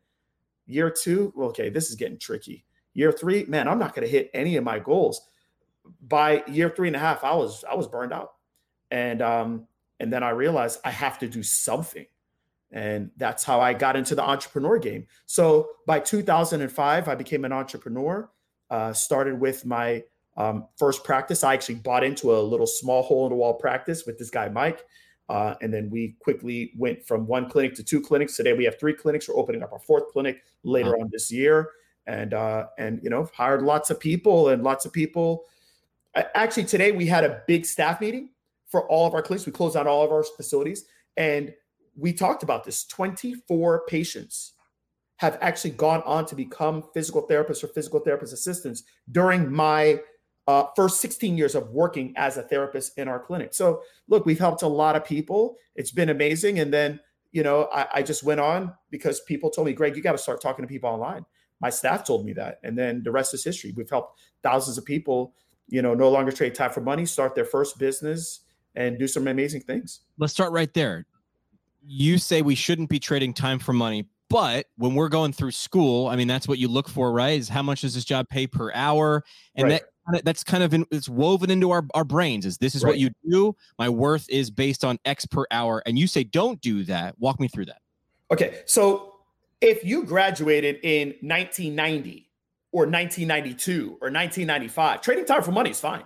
Year 0.65 0.89
two, 0.89 1.33
okay, 1.37 1.69
this 1.69 1.89
is 1.89 1.95
getting 1.95 2.17
tricky. 2.17 2.65
Year 2.93 3.11
three, 3.11 3.45
man, 3.45 3.67
I'm 3.67 3.79
not 3.79 3.93
going 3.93 4.05
to 4.07 4.11
hit 4.11 4.29
any 4.33 4.55
of 4.55 4.63
my 4.63 4.79
goals. 4.79 5.21
By 6.01 6.43
year 6.47 6.69
three 6.69 6.87
and 6.87 6.95
a 6.95 6.99
half, 6.99 7.23
I 7.23 7.33
was 7.35 7.65
I 7.69 7.75
was 7.75 7.87
burned 7.87 8.13
out, 8.13 8.35
and 8.89 9.21
um, 9.21 9.67
and 9.99 10.13
then 10.13 10.23
I 10.23 10.29
realized 10.29 10.79
I 10.85 10.91
have 10.91 11.19
to 11.19 11.27
do 11.27 11.43
something, 11.43 12.05
and 12.73 13.11
that's 13.17 13.43
how 13.43 13.61
I 13.61 13.73
got 13.73 13.95
into 13.95 14.15
the 14.15 14.23
entrepreneur 14.23 14.79
game. 14.79 15.05
So 15.27 15.69
by 15.85 15.99
2005, 15.99 17.07
I 17.07 17.15
became 17.15 17.45
an 17.45 17.53
entrepreneur. 17.53 18.29
Uh, 18.69 18.91
started 18.91 19.39
with 19.39 19.65
my 19.65 20.03
um, 20.35 20.65
first 20.77 21.03
practice. 21.03 21.43
I 21.43 21.53
actually 21.53 21.75
bought 21.75 22.03
into 22.03 22.35
a 22.35 22.41
little 22.41 22.65
small 22.65 23.03
hole 23.03 23.27
in 23.27 23.29
the 23.29 23.35
wall 23.35 23.53
practice 23.53 24.05
with 24.07 24.17
this 24.17 24.31
guy 24.31 24.49
Mike. 24.49 24.83
Uh, 25.29 25.53
and 25.61 25.71
then 25.71 25.89
we 25.91 26.15
quickly 26.19 26.73
went 26.75 27.05
from 27.05 27.27
one 27.27 27.47
clinic 27.47 27.75
to 27.75 27.83
two 27.83 28.01
clinics. 28.01 28.35
Today 28.35 28.53
we 28.53 28.65
have 28.65 28.79
three 28.79 28.93
clinics. 28.93 29.29
We're 29.29 29.37
opening 29.37 29.61
up 29.61 29.71
our 29.71 29.79
fourth 29.79 30.11
clinic 30.11 30.43
later 30.63 30.95
wow. 30.97 31.03
on 31.03 31.09
this 31.11 31.31
year, 31.31 31.69
and 32.07 32.33
uh, 32.33 32.67
and 32.77 32.99
you 33.03 33.09
know 33.09 33.29
hired 33.33 33.61
lots 33.61 33.89
of 33.89 33.99
people 33.99 34.49
and 34.49 34.63
lots 34.63 34.85
of 34.85 34.91
people. 34.91 35.45
Actually, 36.15 36.65
today 36.65 36.91
we 36.91 37.05
had 37.05 37.23
a 37.23 37.41
big 37.47 37.65
staff 37.65 38.01
meeting 38.01 38.31
for 38.67 38.87
all 38.89 39.07
of 39.07 39.13
our 39.13 39.21
clinics. 39.21 39.45
We 39.45 39.53
closed 39.53 39.77
out 39.77 39.87
all 39.87 40.03
of 40.03 40.11
our 40.11 40.23
facilities, 40.23 40.85
and 41.15 41.53
we 41.95 42.13
talked 42.13 42.43
about 42.43 42.63
this. 42.63 42.85
Twenty 42.85 43.35
four 43.47 43.83
patients 43.87 44.53
have 45.17 45.37
actually 45.41 45.71
gone 45.71 46.01
on 46.05 46.25
to 46.25 46.35
become 46.35 46.83
physical 46.93 47.27
therapists 47.27 47.63
or 47.63 47.67
physical 47.67 47.99
therapist 47.99 48.33
assistants 48.33 48.83
during 49.11 49.51
my 49.51 49.99
uh, 50.47 50.65
first 50.75 50.99
16 50.99 51.37
years 51.37 51.55
of 51.55 51.69
working 51.69 52.13
as 52.17 52.37
a 52.37 52.43
therapist 52.43 52.97
in 52.97 53.07
our 53.07 53.19
clinic. 53.19 53.53
So, 53.53 53.81
look, 54.07 54.25
we've 54.25 54.39
helped 54.39 54.61
a 54.61 54.67
lot 54.67 54.95
of 54.95 55.05
people. 55.05 55.55
It's 55.75 55.91
been 55.91 56.09
amazing. 56.09 56.59
And 56.59 56.73
then, 56.73 56.99
you 57.31 57.43
know, 57.43 57.69
I, 57.71 57.87
I 57.93 58.03
just 58.03 58.23
went 58.23 58.41
on 58.41 58.73
because 58.89 59.21
people 59.21 59.49
told 59.49 59.67
me, 59.67 59.73
Greg, 59.73 59.95
you 59.95 60.01
got 60.01 60.11
to 60.11 60.17
start 60.17 60.41
talking 60.41 60.63
to 60.63 60.67
people 60.67 60.89
online. 60.89 61.25
My 61.61 61.69
staff 61.69 62.03
told 62.03 62.25
me 62.25 62.33
that. 62.33 62.59
And 62.63 62.77
then 62.77 63.03
the 63.03 63.11
rest 63.11 63.33
is 63.33 63.43
history. 63.43 63.73
We've 63.75 63.89
helped 63.89 64.19
thousands 64.41 64.77
of 64.77 64.83
people, 64.83 65.33
you 65.69 65.81
know, 65.81 65.93
no 65.93 66.09
longer 66.09 66.31
trade 66.31 66.55
time 66.55 66.71
for 66.71 66.81
money, 66.81 67.05
start 67.05 67.35
their 67.35 67.45
first 67.45 67.79
business 67.79 68.41
and 68.75 68.99
do 68.99 69.07
some 69.07 69.27
amazing 69.27 69.61
things. 69.61 70.01
Let's 70.17 70.33
start 70.33 70.51
right 70.51 70.73
there. 70.73 71.05
You 71.85 72.17
say 72.17 72.41
we 72.41 72.55
shouldn't 72.55 72.89
be 72.89 72.99
trading 72.99 73.33
time 73.33 73.59
for 73.59 73.73
money, 73.73 74.07
but 74.29 74.65
when 74.77 74.95
we're 74.95 75.09
going 75.09 75.31
through 75.31 75.51
school, 75.51 76.07
I 76.07 76.15
mean, 76.15 76.27
that's 76.27 76.47
what 76.47 76.57
you 76.57 76.67
look 76.67 76.89
for, 76.89 77.11
right? 77.11 77.39
Is 77.39 77.49
how 77.49 77.61
much 77.61 77.81
does 77.81 77.93
this 77.93 78.05
job 78.05 78.27
pay 78.29 78.47
per 78.47 78.71
hour? 78.73 79.23
And 79.55 79.69
right. 79.69 79.81
that 80.11 80.25
that's 80.25 80.43
kind 80.43 80.63
of 80.63 80.73
in, 80.73 80.85
it's 80.91 81.07
woven 81.07 81.49
into 81.49 81.71
our, 81.71 81.85
our 81.93 82.03
brains 82.03 82.45
is 82.45 82.57
this 82.57 82.75
is 82.75 82.83
right. 82.83 82.89
what 82.89 82.99
you 82.99 83.11
do. 83.29 83.55
My 83.77 83.89
worth 83.89 84.29
is 84.29 84.49
based 84.49 84.83
on 84.83 84.97
X 85.05 85.25
per 85.25 85.45
hour. 85.51 85.81
And 85.85 85.97
you 85.97 86.07
say, 86.07 86.23
don't 86.23 86.59
do 86.61 86.83
that. 86.85 87.15
Walk 87.19 87.39
me 87.39 87.47
through 87.47 87.65
that. 87.65 87.81
Okay. 88.31 88.61
So 88.65 89.13
if 89.61 89.85
you 89.85 90.03
graduated 90.03 90.79
in 90.83 91.09
1990 91.21 92.29
or 92.71 92.81
1992 92.85 93.97
or 94.01 94.09
1995, 94.09 95.01
trading 95.01 95.25
time 95.25 95.43
for 95.43 95.51
money 95.51 95.69
is 95.69 95.79
fine. 95.79 96.03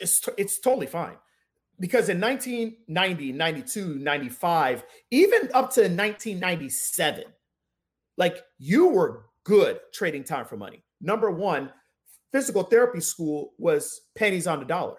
It's, 0.00 0.26
it's 0.36 0.58
totally 0.58 0.86
fine 0.86 1.16
because 1.78 2.08
in 2.08 2.20
1990, 2.20 3.32
92, 3.32 3.98
95, 3.98 4.84
even 5.10 5.42
up 5.54 5.70
to 5.72 5.82
1997, 5.82 7.24
like 8.16 8.42
you 8.58 8.88
were 8.88 9.26
good 9.44 9.78
trading 9.92 10.24
time 10.24 10.46
for 10.46 10.56
money. 10.56 10.82
Number 11.00 11.30
one, 11.30 11.70
physical 12.32 12.62
therapy 12.62 13.00
school 13.00 13.52
was 13.58 14.02
pennies 14.16 14.46
on 14.46 14.58
the 14.58 14.64
dollar. 14.64 14.96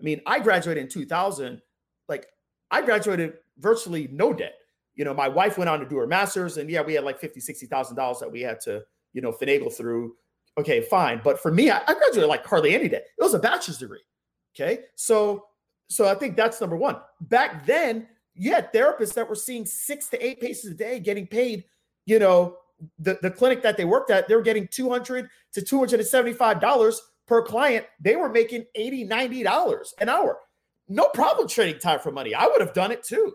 I 0.00 0.02
mean, 0.02 0.20
I 0.26 0.40
graduated 0.40 0.82
in 0.82 0.90
2000, 0.90 1.60
like 2.08 2.26
I 2.70 2.82
graduated 2.82 3.34
virtually 3.58 4.08
no 4.12 4.32
debt. 4.32 4.54
You 4.94 5.04
know, 5.04 5.14
my 5.14 5.28
wife 5.28 5.58
went 5.58 5.70
on 5.70 5.80
to 5.80 5.86
do 5.86 5.96
her 5.96 6.06
master's, 6.06 6.56
and 6.56 6.68
yeah, 6.70 6.82
we 6.82 6.94
had 6.94 7.04
like 7.04 7.20
50, 7.20 7.40
60,000 7.40 7.96
dollars 7.96 8.18
that 8.18 8.30
we 8.30 8.40
had 8.40 8.60
to, 8.62 8.82
you 9.12 9.20
know, 9.22 9.32
finagle 9.32 9.72
through. 9.72 10.14
Okay, 10.58 10.80
fine. 10.80 11.20
But 11.22 11.40
for 11.40 11.52
me, 11.52 11.70
I, 11.70 11.78
I 11.86 11.94
graduated 11.94 12.28
like 12.28 12.46
hardly 12.46 12.74
any 12.74 12.88
debt. 12.88 13.06
It 13.18 13.22
was 13.22 13.34
a 13.34 13.38
bachelor's 13.38 13.78
degree. 13.78 14.00
Okay. 14.54 14.84
So 14.94 15.44
so 15.88 16.08
I 16.08 16.14
think 16.14 16.36
that's 16.36 16.60
number 16.60 16.76
one. 16.76 16.96
Back 17.20 17.66
then, 17.66 18.08
you 18.34 18.52
had 18.52 18.72
therapists 18.72 19.14
that 19.14 19.28
were 19.28 19.34
seeing 19.34 19.64
six 19.64 20.08
to 20.08 20.24
eight 20.24 20.40
patients 20.40 20.66
a 20.66 20.74
day 20.74 21.00
getting 21.00 21.26
paid, 21.26 21.64
you 22.04 22.18
know, 22.18 22.56
the, 22.98 23.18
the 23.22 23.30
clinic 23.30 23.62
that 23.62 23.76
they 23.76 23.84
worked 23.84 24.10
at, 24.10 24.28
they 24.28 24.34
were 24.34 24.42
getting 24.42 24.68
200 24.68 25.28
to 25.54 25.60
$275 25.60 26.98
per 27.26 27.42
client. 27.42 27.86
They 28.00 28.16
were 28.16 28.28
making 28.28 28.66
80, 28.74 29.08
$90 29.08 29.92
an 30.00 30.08
hour. 30.08 30.38
No 30.88 31.08
problem 31.08 31.48
trading 31.48 31.80
time 31.80 32.00
for 32.00 32.12
money. 32.12 32.34
I 32.34 32.46
would 32.46 32.60
have 32.60 32.74
done 32.74 32.92
it 32.92 33.02
too. 33.02 33.34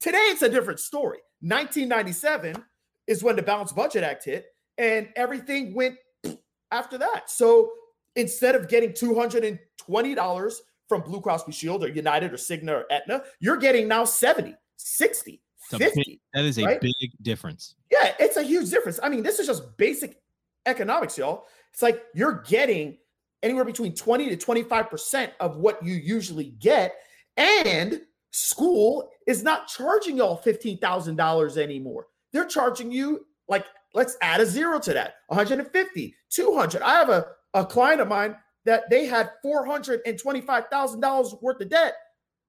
Today, 0.00 0.18
it's 0.18 0.42
a 0.42 0.48
different 0.48 0.80
story. 0.80 1.18
1997 1.40 2.64
is 3.06 3.22
when 3.22 3.36
the 3.36 3.42
Balanced 3.42 3.76
Budget 3.76 4.02
Act 4.02 4.24
hit, 4.24 4.46
and 4.76 5.08
everything 5.16 5.74
went 5.74 5.96
after 6.70 6.98
that. 6.98 7.30
So 7.30 7.70
instead 8.16 8.54
of 8.54 8.68
getting 8.68 8.90
$220 8.90 10.54
from 10.88 11.02
Blue 11.02 11.20
Cross 11.20 11.44
Blue 11.44 11.52
Shield 11.52 11.84
or 11.84 11.88
United 11.88 12.32
or 12.32 12.36
Cigna 12.36 12.70
or 12.70 12.86
Aetna, 12.90 13.22
you're 13.40 13.56
getting 13.56 13.86
now 13.86 14.04
70, 14.04 14.54
60, 14.76 15.40
50. 15.70 16.02
Big, 16.06 16.20
that 16.34 16.44
is 16.44 16.58
a 16.58 16.64
right? 16.64 16.80
big 16.80 16.94
difference. 17.22 17.74
Yeah, 17.90 18.14
it's 18.18 18.36
a 18.36 18.42
huge 18.42 18.70
difference. 18.70 18.98
I 19.02 19.08
mean, 19.08 19.22
this 19.22 19.38
is 19.38 19.46
just 19.46 19.76
basic 19.76 20.20
economics, 20.66 21.18
y'all. 21.18 21.46
It's 21.72 21.82
like 21.82 22.02
you're 22.14 22.42
getting 22.46 22.98
anywhere 23.42 23.64
between 23.64 23.94
20 23.94 24.34
to 24.34 24.36
25% 24.36 25.30
of 25.40 25.56
what 25.56 25.82
you 25.84 25.94
usually 25.94 26.54
get. 26.58 26.96
And 27.36 28.00
school 28.30 29.10
is 29.26 29.42
not 29.42 29.68
charging 29.68 30.16
y'all 30.16 30.40
$15,000 30.42 31.56
anymore. 31.56 32.06
They're 32.32 32.46
charging 32.46 32.90
you 32.90 33.26
like, 33.48 33.64
let's 33.94 34.16
add 34.20 34.40
a 34.40 34.46
zero 34.46 34.78
to 34.80 34.92
that 34.92 35.16
150, 35.28 36.14
200. 36.30 36.82
I 36.82 36.94
have 36.94 37.08
a, 37.10 37.26
a 37.54 37.64
client 37.64 38.00
of 38.00 38.08
mine 38.08 38.36
that 38.64 38.90
they 38.90 39.06
had 39.06 39.30
$425,000 39.44 41.42
worth 41.42 41.60
of 41.60 41.68
debt 41.68 41.94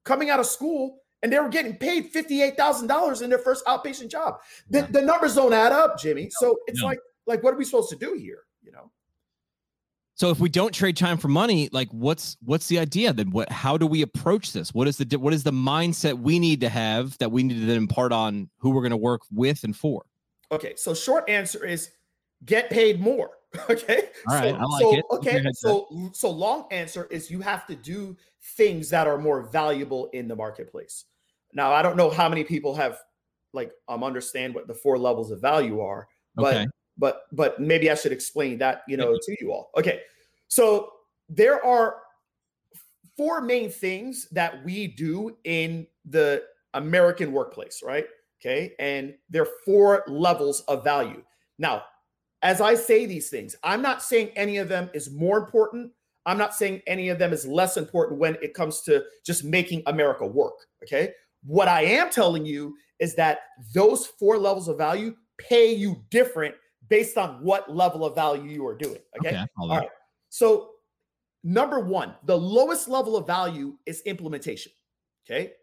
coming 0.06 0.30
out 0.30 0.40
of 0.40 0.46
school 0.46 1.00
and 1.22 1.32
they 1.32 1.40
were 1.40 1.50
getting 1.50 1.76
paid 1.76 2.14
$58,000 2.14 3.22
in 3.22 3.30
their 3.30 3.40
first 3.40 3.66
outpatient 3.66 4.10
job. 4.10 4.36
The, 4.70 4.84
the, 4.84 5.02
numbers 5.02 5.36
don't 5.36 5.54
add 5.54 5.72
up, 5.72 6.00
Jimmy. 6.00 6.30
So 6.32 6.58
it's 6.68 6.82
no. 6.82 6.88
like, 6.88 7.00
like, 7.28 7.44
what 7.44 7.54
are 7.54 7.58
we 7.58 7.66
supposed 7.66 7.90
to 7.90 7.96
do 7.96 8.14
here? 8.14 8.44
You 8.64 8.72
know? 8.72 8.92
So 10.16 10.30
if 10.30 10.40
we 10.40 10.50
don't 10.50 10.74
trade 10.74 10.98
time 10.98 11.18
for 11.18 11.30
money, 11.30 11.70
like 11.72 11.88
what's 11.92 12.36
what's 12.44 12.68
the 12.68 12.78
idea 12.80 13.14
then? 13.14 13.32
What 13.32 13.50
how 13.50 13.78
do 13.78 13.88
we 13.88 14.02
approach 14.02 14.52
this? 14.52 14.74
What 14.74 14.86
is 14.88 14.98
the 14.98 15.18
what 15.18 15.34
is 15.34 15.44
the 15.44 15.52
mindset 15.52 16.20
we 16.20 16.40
need 16.40 16.60
to 16.60 16.68
have 16.68 17.18
that 17.20 17.32
we 17.32 17.42
need 17.42 17.62
to 17.62 17.66
then 17.66 17.78
impart 17.78 18.12
on 18.12 18.50
who 18.58 18.72
we're 18.72 18.82
going 18.82 18.92
to 18.92 18.98
work 18.98 19.22
with 19.32 19.64
and 19.64 19.74
for? 19.74 20.04
Okay, 20.52 20.74
so 20.76 20.94
short 20.94 21.30
answer 21.30 21.66
is 21.66 21.92
get 22.44 22.70
paid 22.70 23.00
more. 23.00 23.30
Okay. 23.70 24.10
All 24.28 24.36
right. 24.36 24.56
So, 24.56 24.66
like 24.66 24.82
so 24.82 24.96
it. 24.96 25.06
okay. 25.12 25.46
So 25.54 26.12
so 26.14 26.30
long 26.30 26.66
answer 26.72 27.06
is 27.06 27.32
you 27.32 27.42
have 27.42 27.66
to 27.68 27.76
do 27.76 28.16
things 28.56 28.90
that 28.92 29.08
are 29.08 29.18
more 29.18 29.42
valuable 29.42 30.10
in 30.14 30.28
the 30.28 30.36
marketplace. 30.36 31.06
Now 31.54 31.74
I 31.74 31.82
don't 31.82 31.98
know 31.98 32.10
how 32.12 32.30
many 32.30 32.44
people 32.44 32.76
have 32.76 33.00
like 33.54 33.72
um 33.88 34.04
understand 34.04 34.54
what 34.54 34.68
the 34.68 34.74
four 34.76 35.00
levels 35.00 35.32
of 35.32 35.42
value 35.42 35.82
are, 35.82 36.08
but 36.36 36.56
okay. 36.56 36.68
but 36.98 37.24
but 37.32 37.60
maybe 37.60 37.90
I 37.90 37.96
should 37.96 38.12
explain 38.12 38.60
that 38.60 38.84
you 38.88 38.98
know 38.98 39.18
to 39.20 39.36
you 39.42 39.52
all. 39.52 39.72
Okay. 39.76 40.02
So 40.48 40.92
there 41.28 41.64
are 41.66 41.98
four 43.18 43.42
main 43.42 43.70
things 43.72 44.28
that 44.32 44.64
we 44.64 44.88
do 44.88 45.38
in 45.44 45.88
the 46.06 46.44
American 46.74 47.32
workplace, 47.32 47.82
right? 47.84 48.06
Okay. 48.40 48.74
And 48.80 49.16
there 49.30 49.42
are 49.42 49.50
four 49.66 50.04
levels 50.08 50.62
of 50.62 50.84
value. 50.84 51.24
Now, 51.58 51.84
as 52.42 52.62
I 52.62 52.76
say 52.76 53.06
these 53.06 53.30
things, 53.30 53.56
I'm 53.64 53.82
not 53.82 54.02
saying 54.02 54.30
any 54.36 54.58
of 54.58 54.70
them 54.70 54.90
is 54.94 55.12
more 55.12 55.38
important. 55.38 55.92
I'm 56.26 56.38
not 56.38 56.54
saying 56.54 56.82
any 56.88 57.10
of 57.10 57.20
them 57.20 57.34
is 57.34 57.46
less 57.46 57.78
important 57.78 58.20
when 58.20 58.36
it 58.42 58.54
comes 58.54 58.82
to 58.82 59.04
just 59.26 59.44
making 59.44 59.84
America 59.88 60.26
work. 60.26 60.54
Okay. 60.84 61.12
What 61.44 61.68
I 61.68 61.84
am 61.84 62.10
telling 62.10 62.46
you 62.46 62.76
is 63.00 63.16
that 63.16 63.40
those 63.74 64.06
four 64.06 64.38
levels 64.38 64.68
of 64.68 64.78
value 64.78 65.16
pay 65.38 65.74
you 65.74 66.04
different 66.10 66.56
based 66.90 67.18
on 67.18 67.42
what 67.44 67.74
level 67.74 68.06
of 68.06 68.16
value 68.16 68.50
you 68.50 68.68
are 68.68 68.76
doing. 68.76 69.00
Okay. 69.20 69.30
okay 69.30 69.46
All 69.58 69.70
right. 69.70 69.90
So, 70.30 70.72
number 71.44 71.80
one, 71.80 72.14
the 72.26 72.38
lowest 72.38 72.88
level 72.88 73.16
of 73.16 73.26
value 73.26 73.78
is 73.86 74.02
implementation. 74.02 74.72
Okay. 75.26 75.54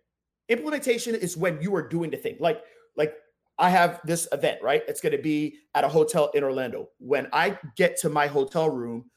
Implementation 0.48 1.14
is 1.14 1.36
when 1.36 1.60
you 1.60 1.74
are 1.74 1.86
doing 1.86 2.10
the 2.10 2.16
thing. 2.16 2.36
Like, 2.38 2.62
like 2.96 3.14
I 3.58 3.70
have 3.70 4.00
this 4.04 4.28
event, 4.32 4.62
right? 4.62 4.82
It's 4.86 5.00
going 5.00 5.16
to 5.16 5.22
be 5.22 5.58
at 5.74 5.84
a 5.84 5.88
hotel 5.88 6.30
in 6.34 6.44
Orlando. 6.44 6.90
When 6.98 7.26
I 7.32 7.58
get 7.76 7.96
to 8.00 8.10
my 8.10 8.26
hotel 8.26 8.68
room, 8.68 9.10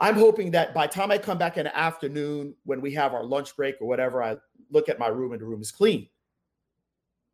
I'm 0.00 0.14
hoping 0.14 0.50
that 0.52 0.74
by 0.74 0.86
time 0.86 1.10
I 1.10 1.18
come 1.18 1.38
back 1.38 1.56
in 1.56 1.64
the 1.64 1.76
afternoon, 1.76 2.54
when 2.64 2.80
we 2.80 2.92
have 2.94 3.14
our 3.14 3.24
lunch 3.24 3.56
break 3.56 3.76
or 3.80 3.88
whatever, 3.88 4.22
I 4.22 4.36
look 4.70 4.88
at 4.88 4.98
my 4.98 5.08
room 5.08 5.32
and 5.32 5.40
the 5.40 5.46
room 5.46 5.60
is 5.60 5.72
clean. 5.72 6.08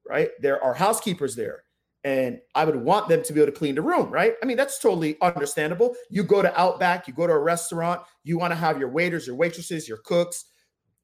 Right? 0.09 0.31
There 0.41 0.63
are 0.63 0.75
housekeepers 0.75 1.37
there. 1.37 1.65
And 2.03 2.39
I 2.55 2.65
would 2.65 2.77
want 2.77 3.09
them 3.09 3.23
to 3.23 3.33
be 3.35 3.41
able 3.41 3.53
to 3.53 3.59
clean 3.59 3.75
the 3.75 3.83
room, 3.83 4.11
right? 4.11 4.33
I 4.43 4.47
mean, 4.47 4.57
that's 4.57 4.79
totally 4.79 5.19
understandable. 5.21 5.95
You 6.09 6.23
go 6.23 6.41
to 6.41 6.59
Outback, 6.59 7.07
you 7.07 7.13
go 7.13 7.27
to 7.27 7.35
a 7.35 7.39
restaurant, 7.39 8.01
you 8.25 8.39
want 8.39 8.53
to 8.53 8.57
have 8.57 8.79
your 8.79 8.89
waiters, 8.89 9.27
your 9.27 9.37
waitresses, 9.37 9.87
your 9.87 9.99
cooks. 10.07 10.47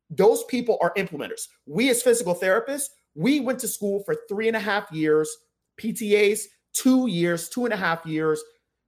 Those 0.08 0.44
people 0.44 0.78
are 0.80 0.94
implementers. 0.94 1.48
We, 1.66 1.90
as 1.90 2.02
physical 2.02 2.34
therapists, 2.34 2.88
we 3.16 3.40
went 3.40 3.58
to 3.60 3.68
school 3.68 4.02
for 4.04 4.16
three 4.28 4.46
and 4.46 4.56
a 4.56 4.60
half 4.60 4.92
years, 4.92 5.34
PTAs, 5.80 6.42
two 6.72 7.08
years, 7.08 7.48
two 7.48 7.64
and 7.64 7.72
a 7.72 7.76
half 7.76 8.04
years 8.04 8.42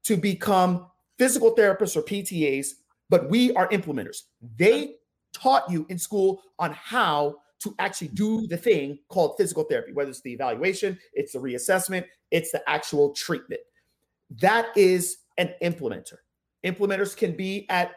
to 0.05 0.17
become 0.17 0.87
physical 1.19 1.55
therapists 1.57 1.97
or 1.97 2.03
PTAs, 2.03 2.69
but 3.09 3.29
we 3.31 3.53
are 3.55 3.69
implementers. 3.71 4.23
They 4.57 4.97
taught 5.33 5.71
you 5.71 5.87
in 5.89 5.99
school 5.99 6.43
on 6.59 6.73
how 6.73 7.37
to 7.61 7.75
actually 7.79 8.09
do 8.09 8.47
the 8.47 8.57
thing 8.57 8.99
called 9.09 9.35
physical 9.37 9.65
therapy, 9.65 9.93
whether 9.93 10.11
it's 10.11 10.21
the 10.21 10.33
evaluation, 10.33 10.99
it's 11.13 11.33
the 11.33 11.39
reassessment, 11.39 12.05
it's 12.31 12.53
the 12.53 12.63
actual 12.69 13.13
treatment. 13.15 13.61
That 14.41 14.69
is 14.77 15.19
an 15.39 15.55
implementer. 15.63 16.17
Implementers 16.65 17.17
can 17.17 17.33
be 17.33 17.67
at, 17.71 17.97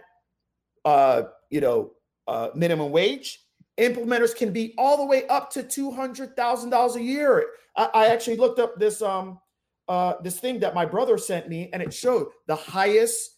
uh, 0.86 1.24
you 1.50 1.62
know, 1.62 1.92
uh, 2.28 2.50
minimum 2.56 2.92
wage 2.92 3.40
implementers 3.80 4.36
can 4.36 4.51
be 4.51 4.74
all 4.78 4.98
the 4.98 5.06
way 5.06 5.28
up 5.28 5.51
to 5.51 5.63
two 5.63 5.92
hundred 5.92 6.36
thousand 6.36 6.70
dollars 6.70 6.96
a 6.96 7.01
year. 7.01 7.46
I, 7.75 7.90
I, 7.94 8.08
actually 8.08 8.38
looked 8.38 8.60
up 8.60 8.78
this 8.78 9.01
um 9.01 9.40
uh 9.88 10.16
this 10.24 10.40
thing 10.40 10.60
that 10.60 10.75
my 10.75 10.86
brother 10.86 11.18
sent 11.18 11.50
me, 11.50 11.70
and 11.74 11.82
it 11.82 11.94
showed 11.94 12.28
the 12.48 12.56
highest 12.56 13.38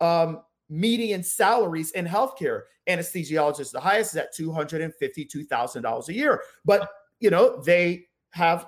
um 0.00 0.42
median 0.68 1.22
salaries 1.22 1.90
in 1.92 2.06
healthcare. 2.06 2.62
Anesthesiologists, 2.88 3.70
the 3.70 3.80
highest 3.80 4.12
is 4.12 4.16
at 4.16 4.34
two 4.34 4.52
hundred 4.52 4.80
and 4.80 4.94
fifty-two 4.94 5.44
thousand 5.44 5.82
dollars 5.82 6.08
a 6.08 6.14
year. 6.14 6.42
But 6.64 6.88
you 7.20 7.30
know 7.30 7.60
they 7.64 8.06
have 8.30 8.66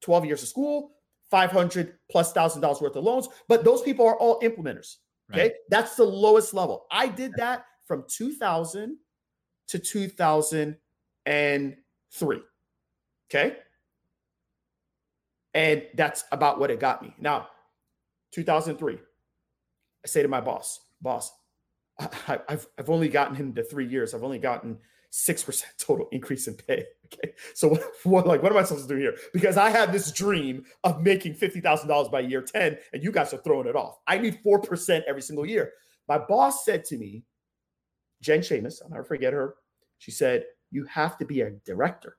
twelve 0.00 0.24
years 0.24 0.42
of 0.42 0.48
school, 0.48 0.92
five 1.30 1.50
hundred 1.50 1.94
plus 2.10 2.32
thousand 2.32 2.60
dollars 2.60 2.80
worth 2.80 2.96
of 2.96 3.04
loans. 3.04 3.28
But 3.48 3.64
those 3.64 3.82
people 3.82 4.06
are 4.06 4.18
all 4.18 4.40
implementers. 4.40 4.96
Okay. 5.32 5.42
Right. 5.42 5.52
That's 5.70 5.96
the 5.96 6.04
lowest 6.04 6.54
level. 6.54 6.86
I 6.90 7.08
did 7.08 7.32
that 7.36 7.64
from 7.86 8.04
2000 8.08 8.96
to 9.68 9.78
2003. 9.78 12.42
Okay. 13.30 13.56
And 15.54 15.84
that's 15.94 16.24
about 16.32 16.60
what 16.60 16.70
it 16.70 16.80
got 16.80 17.02
me. 17.02 17.14
Now, 17.18 17.48
2003, 18.32 18.94
I 18.94 18.98
say 20.06 20.22
to 20.22 20.28
my 20.28 20.40
boss, 20.40 20.80
boss, 21.00 21.32
I, 21.98 22.40
have 22.48 22.66
I've 22.78 22.90
only 22.90 23.08
gotten 23.08 23.34
him 23.34 23.54
to 23.54 23.62
three 23.62 23.86
years. 23.86 24.12
I've 24.12 24.22
only 24.22 24.38
gotten 24.38 24.76
6% 25.10 25.64
total 25.78 26.08
increase 26.12 26.46
in 26.46 26.54
pay. 26.54 26.84
Okay. 27.06 27.34
So 27.54 27.68
what, 27.68 27.84
what, 28.02 28.26
like 28.26 28.42
what 28.42 28.50
am 28.50 28.58
I 28.58 28.64
supposed 28.64 28.88
to 28.88 28.94
do 28.96 29.00
here? 29.00 29.16
Because 29.32 29.56
I 29.56 29.70
have 29.70 29.92
this 29.92 30.10
dream 30.10 30.64
of 30.82 31.04
making 31.04 31.34
$50,000 31.34 32.10
by 32.10 32.18
year 32.18 32.42
10 32.42 32.76
and 32.92 33.00
you 33.00 33.12
guys 33.12 33.32
are 33.32 33.38
throwing 33.38 33.68
it 33.68 33.76
off. 33.76 34.00
I 34.08 34.18
need 34.18 34.40
4% 34.44 35.02
every 35.06 35.22
single 35.22 35.46
year. 35.46 35.70
My 36.08 36.18
boss 36.18 36.64
said 36.64 36.84
to 36.86 36.98
me, 36.98 37.22
Jen 38.20 38.40
Seamus, 38.40 38.82
I'll 38.82 38.90
never 38.90 39.04
forget 39.04 39.32
her. 39.32 39.56
She 39.98 40.10
said, 40.10 40.44
You 40.70 40.84
have 40.84 41.16
to 41.18 41.24
be 41.24 41.42
a 41.42 41.50
director. 41.64 42.16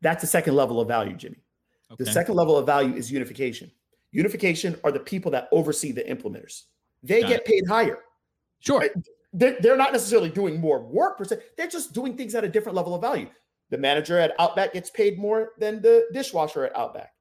That's 0.00 0.20
the 0.20 0.28
second 0.28 0.54
level 0.54 0.80
of 0.80 0.88
value, 0.88 1.14
Jimmy. 1.16 1.42
Okay. 1.90 2.04
The 2.04 2.12
second 2.12 2.34
level 2.34 2.56
of 2.56 2.66
value 2.66 2.94
is 2.94 3.10
unification. 3.10 3.70
Unification 4.12 4.76
are 4.84 4.92
the 4.92 5.00
people 5.00 5.30
that 5.32 5.48
oversee 5.52 5.92
the 5.92 6.02
implementers. 6.02 6.64
They 7.02 7.22
Got 7.22 7.28
get 7.28 7.44
paid 7.44 7.66
higher. 7.66 7.98
Sure. 8.60 8.88
They're, 9.32 9.56
they're 9.60 9.76
not 9.76 9.92
necessarily 9.92 10.30
doing 10.30 10.60
more 10.60 10.80
work 10.80 11.18
per 11.18 11.24
se. 11.24 11.40
They're 11.56 11.68
just 11.68 11.92
doing 11.92 12.16
things 12.16 12.34
at 12.34 12.44
a 12.44 12.48
different 12.48 12.76
level 12.76 12.94
of 12.94 13.00
value. 13.00 13.28
The 13.70 13.78
manager 13.78 14.18
at 14.18 14.34
Outback 14.38 14.72
gets 14.72 14.90
paid 14.90 15.18
more 15.18 15.50
than 15.58 15.82
the 15.82 16.06
dishwasher 16.12 16.64
at 16.64 16.76
Outback. 16.76 17.12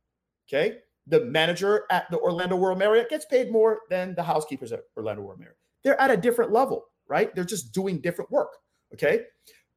Okay. 0.47 0.77
The 1.07 1.25
manager 1.25 1.83
at 1.89 2.09
the 2.09 2.17
Orlando 2.19 2.55
World 2.55 2.79
Marriott 2.79 3.09
gets 3.09 3.25
paid 3.25 3.51
more 3.51 3.81
than 3.89 4.15
the 4.15 4.23
housekeepers 4.23 4.71
at 4.71 4.81
Orlando 4.95 5.21
World 5.21 5.39
Marriott. 5.39 5.56
They're 5.83 5.99
at 5.99 6.11
a 6.11 6.17
different 6.17 6.51
level, 6.51 6.85
right? 7.07 7.33
They're 7.33 7.43
just 7.43 7.73
doing 7.73 7.99
different 7.99 8.31
work. 8.31 8.49
Okay. 8.93 9.21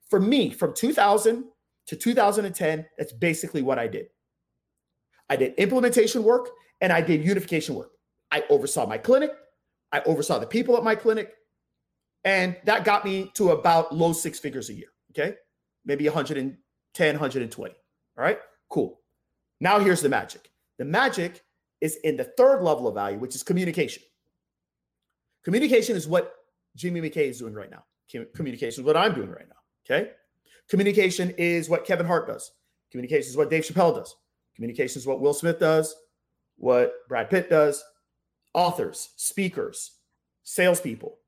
For 0.09 0.21
me, 0.21 0.51
from 0.51 0.75
2000 0.75 1.45
to 1.87 1.97
2010, 1.97 2.87
that's 2.99 3.13
basically 3.13 3.63
what 3.63 3.79
I 3.79 3.87
did. 3.87 4.07
I 5.29 5.37
did 5.37 5.55
implementation 5.55 6.25
work 6.25 6.49
and 6.81 6.93
I 6.93 7.01
did 7.01 7.25
unification 7.25 7.75
work. 7.75 7.91
I 8.31 8.45
oversaw 8.51 8.87
my 8.87 8.99
clinic. 8.99 9.33
I 9.93 10.01
oversaw 10.07 10.39
the 10.39 10.47
people 10.47 10.77
at 10.77 10.85
my 10.85 10.95
clinic. 10.95 11.33
And 12.25 12.57
that 12.65 12.85
got 12.85 13.05
me 13.05 13.31
to 13.35 13.51
about 13.51 13.95
low 13.95 14.13
six 14.13 14.39
figures 14.39 14.71
a 14.71 14.75
year. 14.75 14.89
Okay. 15.13 15.37
Maybe 15.85 16.05
110, 16.05 17.15
120. 17.15 17.75
All 18.19 18.25
right. 18.25 18.39
Cool. 18.69 19.01
Now 19.61 19.79
here's 19.79 20.03
the 20.03 20.09
magic 20.09 20.51
the 20.79 20.85
magic 20.85 21.43
is 21.81 21.97
in 22.05 22.17
the 22.17 22.25
third 22.25 22.63
level 22.63 22.89
of 22.89 22.95
value, 22.95 23.19
which 23.19 23.35
is 23.35 23.43
communication. 23.43 24.03
Communication 25.51 25.97
is 25.97 26.07
what 26.07 26.33
Jimmy 26.77 27.01
McKay 27.01 27.29
is 27.29 27.41
doing 27.41 27.55
right 27.55 27.73
now. 27.73 27.83
Communication 28.37 28.83
is 28.83 28.87
what 28.87 28.97
I'm 28.97 29.13
doing 29.15 29.31
right 29.31 29.49
now. 29.49 29.57
Okay. 29.85 30.13
Communication 30.69 31.35
is 31.39 31.69
what 31.69 31.85
Kevin 31.85 32.07
Hart 32.07 32.29
does. 32.29 32.53
Communication 32.93 33.31
is 33.31 33.37
what 33.37 33.51
Dave 33.51 33.65
Chappelle 33.65 33.97
does. 33.97 34.15
Communication 34.55 35.01
is 35.01 35.09
what 35.09 35.21
Will 35.21 35.35
Smith 35.35 35.59
does, 35.59 35.93
what 36.55 36.93
Brad 37.09 37.31
Pitt 37.31 37.51
does. 37.51 37.83
Authors, 38.55 39.09
speakers, 39.17 39.97
salespeople, 40.45 41.19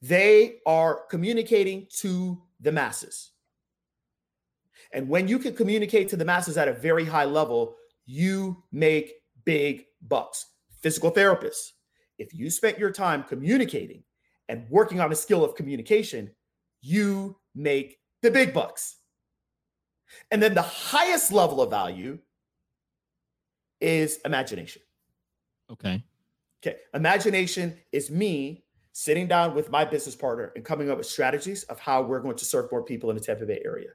they 0.00 0.60
are 0.64 1.02
communicating 1.10 1.86
to 1.98 2.40
the 2.60 2.72
masses. 2.72 3.32
And 4.94 5.06
when 5.06 5.28
you 5.28 5.38
can 5.38 5.54
communicate 5.54 6.08
to 6.08 6.16
the 6.16 6.24
masses 6.24 6.56
at 6.56 6.68
a 6.68 6.72
very 6.72 7.04
high 7.04 7.26
level, 7.26 7.76
you 8.06 8.62
make 8.72 9.16
big 9.44 9.84
bucks. 10.00 10.46
Physical 10.80 11.12
therapists, 11.12 11.72
if 12.20 12.34
you 12.34 12.50
spent 12.50 12.78
your 12.78 12.92
time 12.92 13.24
communicating 13.24 14.04
and 14.48 14.66
working 14.68 15.00
on 15.00 15.10
a 15.10 15.16
skill 15.16 15.42
of 15.42 15.54
communication, 15.54 16.30
you 16.82 17.36
make 17.54 17.98
the 18.20 18.30
big 18.30 18.52
bucks. 18.52 18.96
And 20.30 20.42
then 20.42 20.54
the 20.54 20.62
highest 20.62 21.32
level 21.32 21.62
of 21.62 21.70
value 21.70 22.18
is 23.80 24.18
imagination. 24.26 24.82
Okay. 25.70 26.04
Okay. 26.62 26.76
Imagination 26.92 27.78
is 27.90 28.10
me 28.10 28.64
sitting 28.92 29.26
down 29.26 29.54
with 29.54 29.70
my 29.70 29.84
business 29.84 30.14
partner 30.14 30.52
and 30.54 30.64
coming 30.64 30.90
up 30.90 30.98
with 30.98 31.06
strategies 31.06 31.62
of 31.64 31.80
how 31.80 32.02
we're 32.02 32.20
going 32.20 32.36
to 32.36 32.44
serve 32.44 32.70
more 32.70 32.82
people 32.82 33.08
in 33.08 33.16
the 33.16 33.22
Tampa 33.22 33.46
Bay 33.46 33.62
area. 33.64 33.88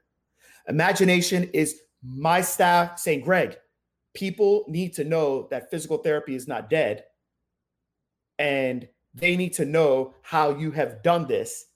Imagination 0.68 1.44
is 1.52 1.82
my 2.02 2.40
staff 2.40 2.98
saying, 2.98 3.20
Greg, 3.20 3.56
people 4.14 4.64
need 4.66 4.94
to 4.94 5.04
know 5.04 5.46
that 5.52 5.70
physical 5.70 5.98
therapy 5.98 6.34
is 6.34 6.48
not 6.48 6.68
dead. 6.68 7.04
And 8.38 8.88
they 9.14 9.36
need 9.36 9.54
to 9.54 9.64
know 9.64 10.14
how 10.22 10.56
you 10.56 10.70
have 10.72 11.02
done 11.02 11.26
this. 11.26 11.66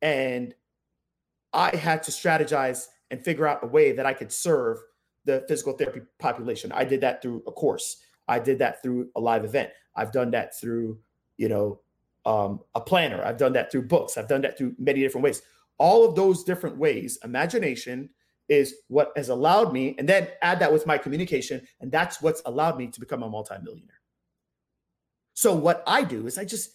And 0.00 0.54
I 1.52 1.76
had 1.76 2.02
to 2.04 2.10
strategize 2.10 2.86
and 3.10 3.22
figure 3.22 3.46
out 3.46 3.62
a 3.62 3.66
way 3.66 3.92
that 3.92 4.06
I 4.06 4.14
could 4.14 4.32
serve 4.32 4.78
the 5.24 5.44
physical 5.48 5.72
therapy 5.74 6.00
population. 6.18 6.72
I 6.72 6.84
did 6.84 7.00
that 7.02 7.22
through 7.22 7.42
a 7.46 7.52
course. 7.52 7.98
I 8.28 8.38
did 8.38 8.58
that 8.60 8.82
through 8.82 9.10
a 9.16 9.20
live 9.20 9.44
event. 9.44 9.70
I've 9.94 10.12
done 10.12 10.30
that 10.32 10.58
through, 10.58 10.98
you 11.36 11.48
know, 11.48 11.80
um, 12.24 12.60
a 12.74 12.80
planner. 12.80 13.22
I've 13.22 13.38
done 13.38 13.52
that 13.54 13.70
through 13.70 13.82
books. 13.82 14.16
I've 14.16 14.28
done 14.28 14.42
that 14.42 14.58
through 14.58 14.74
many 14.78 15.00
different 15.00 15.24
ways. 15.24 15.42
All 15.78 16.08
of 16.08 16.14
those 16.14 16.44
different 16.44 16.78
ways, 16.78 17.18
imagination 17.22 18.10
is 18.48 18.76
what 18.88 19.12
has 19.16 19.28
allowed 19.28 19.72
me, 19.72 19.94
and 19.98 20.08
then 20.08 20.28
add 20.42 20.60
that 20.60 20.72
with 20.72 20.86
my 20.86 20.98
communication, 20.98 21.66
and 21.80 21.90
that's 21.90 22.22
what's 22.22 22.42
allowed 22.46 22.78
me 22.78 22.86
to 22.88 23.00
become 23.00 23.22
a 23.22 23.28
multimillionaire. 23.28 23.95
So 25.36 25.54
what 25.54 25.84
I 25.86 26.02
do 26.02 26.26
is 26.26 26.38
I 26.38 26.46
just 26.46 26.70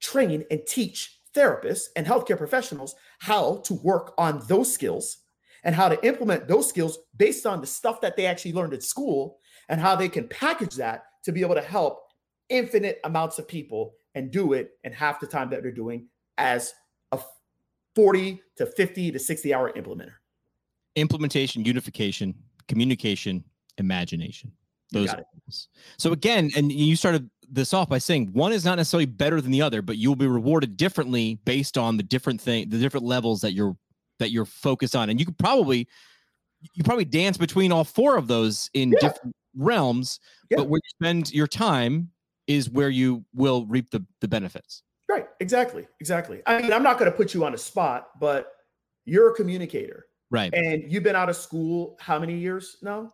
train 0.00 0.44
and 0.50 0.60
teach 0.66 1.20
therapists 1.34 1.84
and 1.94 2.04
healthcare 2.04 2.36
professionals 2.36 2.96
how 3.20 3.58
to 3.64 3.74
work 3.74 4.12
on 4.18 4.42
those 4.48 4.74
skills 4.74 5.18
and 5.62 5.72
how 5.72 5.88
to 5.88 6.04
implement 6.04 6.48
those 6.48 6.68
skills 6.68 6.98
based 7.16 7.46
on 7.46 7.60
the 7.60 7.66
stuff 7.66 8.00
that 8.00 8.16
they 8.16 8.26
actually 8.26 8.52
learned 8.52 8.74
at 8.74 8.82
school 8.82 9.38
and 9.68 9.80
how 9.80 9.94
they 9.94 10.08
can 10.08 10.26
package 10.26 10.74
that 10.74 11.04
to 11.22 11.30
be 11.30 11.42
able 11.42 11.54
to 11.54 11.62
help 11.62 12.00
infinite 12.48 12.98
amounts 13.04 13.38
of 13.38 13.46
people 13.46 13.94
and 14.16 14.32
do 14.32 14.52
it 14.52 14.72
in 14.82 14.92
half 14.92 15.20
the 15.20 15.26
time 15.26 15.48
that 15.50 15.62
they're 15.62 15.70
doing 15.70 16.08
as 16.38 16.74
a 17.12 17.20
40 17.94 18.42
to 18.56 18.66
50 18.66 19.12
to 19.12 19.18
60 19.18 19.54
hour 19.54 19.72
implementer. 19.74 20.14
Implementation, 20.96 21.64
unification, 21.64 22.34
communication, 22.66 23.44
imagination. 23.78 24.50
You 24.90 25.00
Those 25.00 25.10
got 25.10 25.18
are 25.18 25.20
it. 25.20 25.26
those. 25.46 25.68
So 25.98 26.12
again, 26.12 26.50
and 26.56 26.72
you 26.72 26.96
started 26.96 27.30
this 27.52 27.74
off 27.74 27.88
by 27.88 27.98
saying 27.98 28.30
one 28.32 28.52
is 28.52 28.64
not 28.64 28.76
necessarily 28.76 29.06
better 29.06 29.40
than 29.40 29.50
the 29.52 29.62
other, 29.62 29.82
but 29.82 29.98
you'll 29.98 30.16
be 30.16 30.26
rewarded 30.26 30.76
differently 30.76 31.34
based 31.44 31.76
on 31.76 31.96
the 31.96 32.02
different 32.02 32.40
thing, 32.40 32.68
the 32.70 32.78
different 32.78 33.04
levels 33.06 33.40
that 33.42 33.52
you're 33.52 33.76
that 34.18 34.30
you're 34.30 34.46
focused 34.46 34.96
on. 34.96 35.10
And 35.10 35.20
you 35.20 35.26
could 35.26 35.38
probably 35.38 35.86
you 36.74 36.84
probably 36.84 37.04
dance 37.04 37.36
between 37.36 37.72
all 37.72 37.84
four 37.84 38.16
of 38.16 38.28
those 38.28 38.70
in 38.74 38.92
Yeah. 38.92 38.98
different 39.00 39.34
realms, 39.56 40.20
Yeah. 40.50 40.58
but 40.58 40.68
where 40.68 40.80
you 40.82 40.88
spend 41.06 41.32
your 41.32 41.46
time 41.48 42.10
is 42.46 42.70
where 42.70 42.88
you 42.88 43.24
will 43.34 43.66
reap 43.66 43.90
the, 43.90 44.04
the 44.20 44.28
benefits. 44.28 44.82
Right. 45.08 45.26
Exactly. 45.40 45.86
Exactly. 46.00 46.40
I 46.46 46.62
mean, 46.62 46.72
I'm 46.72 46.82
not 46.82 46.98
going 46.98 47.10
to 47.10 47.16
put 47.16 47.34
you 47.34 47.44
on 47.44 47.52
a 47.54 47.58
spot, 47.58 48.18
but 48.20 48.52
you're 49.04 49.32
a 49.32 49.34
communicator 49.34 50.06
Right. 50.30 50.54
and 50.54 50.90
you've 50.90 51.02
been 51.02 51.16
out 51.16 51.28
of 51.28 51.36
school 51.36 51.96
how 52.00 52.18
many 52.18 52.36
years 52.38 52.76
now? 52.80 53.12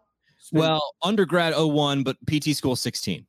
Well, 0.53 0.83
undergrad 1.03 1.55
01, 1.57 2.05
but 2.05 2.17
PT 2.27 2.55
school 2.55 2.77
16. 2.77 3.27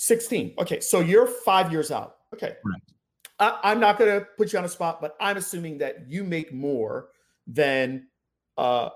16. 0.00 0.54
Okay. 0.58 0.80
So 0.80 1.00
you're 1.00 1.26
five 1.26 1.70
years 1.70 1.90
out. 1.90 2.16
Okay. 2.32 2.54
Correct. 2.64 2.92
I, 3.38 3.58
I'm 3.62 3.78
not 3.78 3.98
going 3.98 4.18
to 4.18 4.26
put 4.38 4.50
you 4.50 4.58
on 4.58 4.64
a 4.64 4.68
spot, 4.68 4.98
but 4.98 5.14
I'm 5.20 5.36
assuming 5.36 5.76
that 5.78 6.08
you 6.08 6.24
make 6.24 6.54
more 6.54 7.08
than 7.46 8.06
uh, 8.56 8.88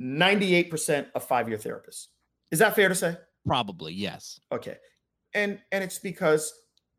98% 0.00 1.08
of 1.16 1.24
five 1.24 1.48
year 1.48 1.58
therapists. 1.58 2.06
Is 2.52 2.60
that 2.60 2.76
fair 2.76 2.88
to 2.88 2.94
say? 2.94 3.16
Probably, 3.44 3.92
yes. 3.92 4.38
Okay. 4.52 4.76
And 5.34 5.58
and 5.72 5.82
it's 5.82 5.98
because 5.98 6.52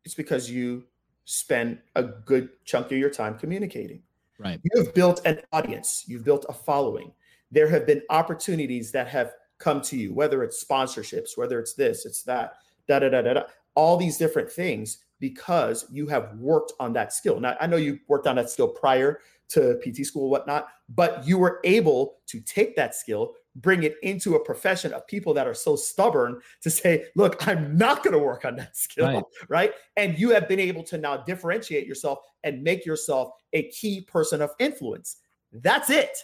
it's 0.04 0.14
because 0.14 0.50
you 0.50 0.84
spend 1.24 1.78
a 1.96 2.02
good 2.02 2.50
chunk 2.66 2.92
of 2.92 2.98
your 2.98 3.10
time 3.10 3.38
communicating. 3.38 4.02
Right. 4.38 4.60
You 4.62 4.84
have 4.84 4.94
built 4.94 5.22
an 5.24 5.40
audience, 5.52 6.04
you've 6.06 6.24
built 6.24 6.44
a 6.50 6.52
following. 6.52 7.12
There 7.50 7.68
have 7.68 7.86
been 7.86 8.02
opportunities 8.10 8.92
that 8.92 9.08
have 9.08 9.32
come 9.58 9.80
to 9.82 9.96
you, 9.96 10.12
whether 10.12 10.42
it's 10.42 10.62
sponsorships, 10.62 11.36
whether 11.36 11.58
it's 11.58 11.74
this, 11.74 12.04
it's 12.04 12.22
that, 12.24 12.54
da 12.88 12.98
da 12.98 13.08
da 13.08 13.22
da 13.22 13.34
da, 13.34 13.42
all 13.74 13.96
these 13.96 14.16
different 14.16 14.50
things 14.50 14.98
because 15.20 15.86
you 15.90 16.06
have 16.06 16.34
worked 16.38 16.72
on 16.80 16.92
that 16.94 17.12
skill. 17.12 17.38
Now, 17.40 17.56
I 17.60 17.66
know 17.66 17.76
you 17.76 17.98
worked 18.08 18.26
on 18.26 18.36
that 18.36 18.50
skill 18.50 18.68
prior 18.68 19.20
to 19.50 19.80
PT 19.84 20.06
school, 20.06 20.30
whatnot, 20.30 20.68
but 20.88 21.26
you 21.26 21.36
were 21.36 21.60
able 21.64 22.18
to 22.28 22.40
take 22.40 22.76
that 22.76 22.94
skill, 22.94 23.34
bring 23.56 23.82
it 23.82 23.96
into 24.02 24.36
a 24.36 24.44
profession 24.44 24.92
of 24.92 25.06
people 25.06 25.34
that 25.34 25.46
are 25.46 25.54
so 25.54 25.76
stubborn 25.76 26.40
to 26.62 26.70
say, 26.70 27.06
look, 27.16 27.46
I'm 27.46 27.76
not 27.76 28.02
going 28.02 28.12
to 28.12 28.18
work 28.18 28.44
on 28.44 28.56
that 28.56 28.76
skill, 28.76 29.06
Right. 29.06 29.24
right. 29.48 29.72
And 29.96 30.18
you 30.18 30.30
have 30.30 30.48
been 30.48 30.60
able 30.60 30.84
to 30.84 30.98
now 30.98 31.18
differentiate 31.18 31.86
yourself 31.86 32.20
and 32.44 32.62
make 32.62 32.86
yourself 32.86 33.32
a 33.52 33.68
key 33.70 34.02
person 34.02 34.40
of 34.40 34.50
influence. 34.58 35.16
That's 35.52 35.90
it. 35.90 36.16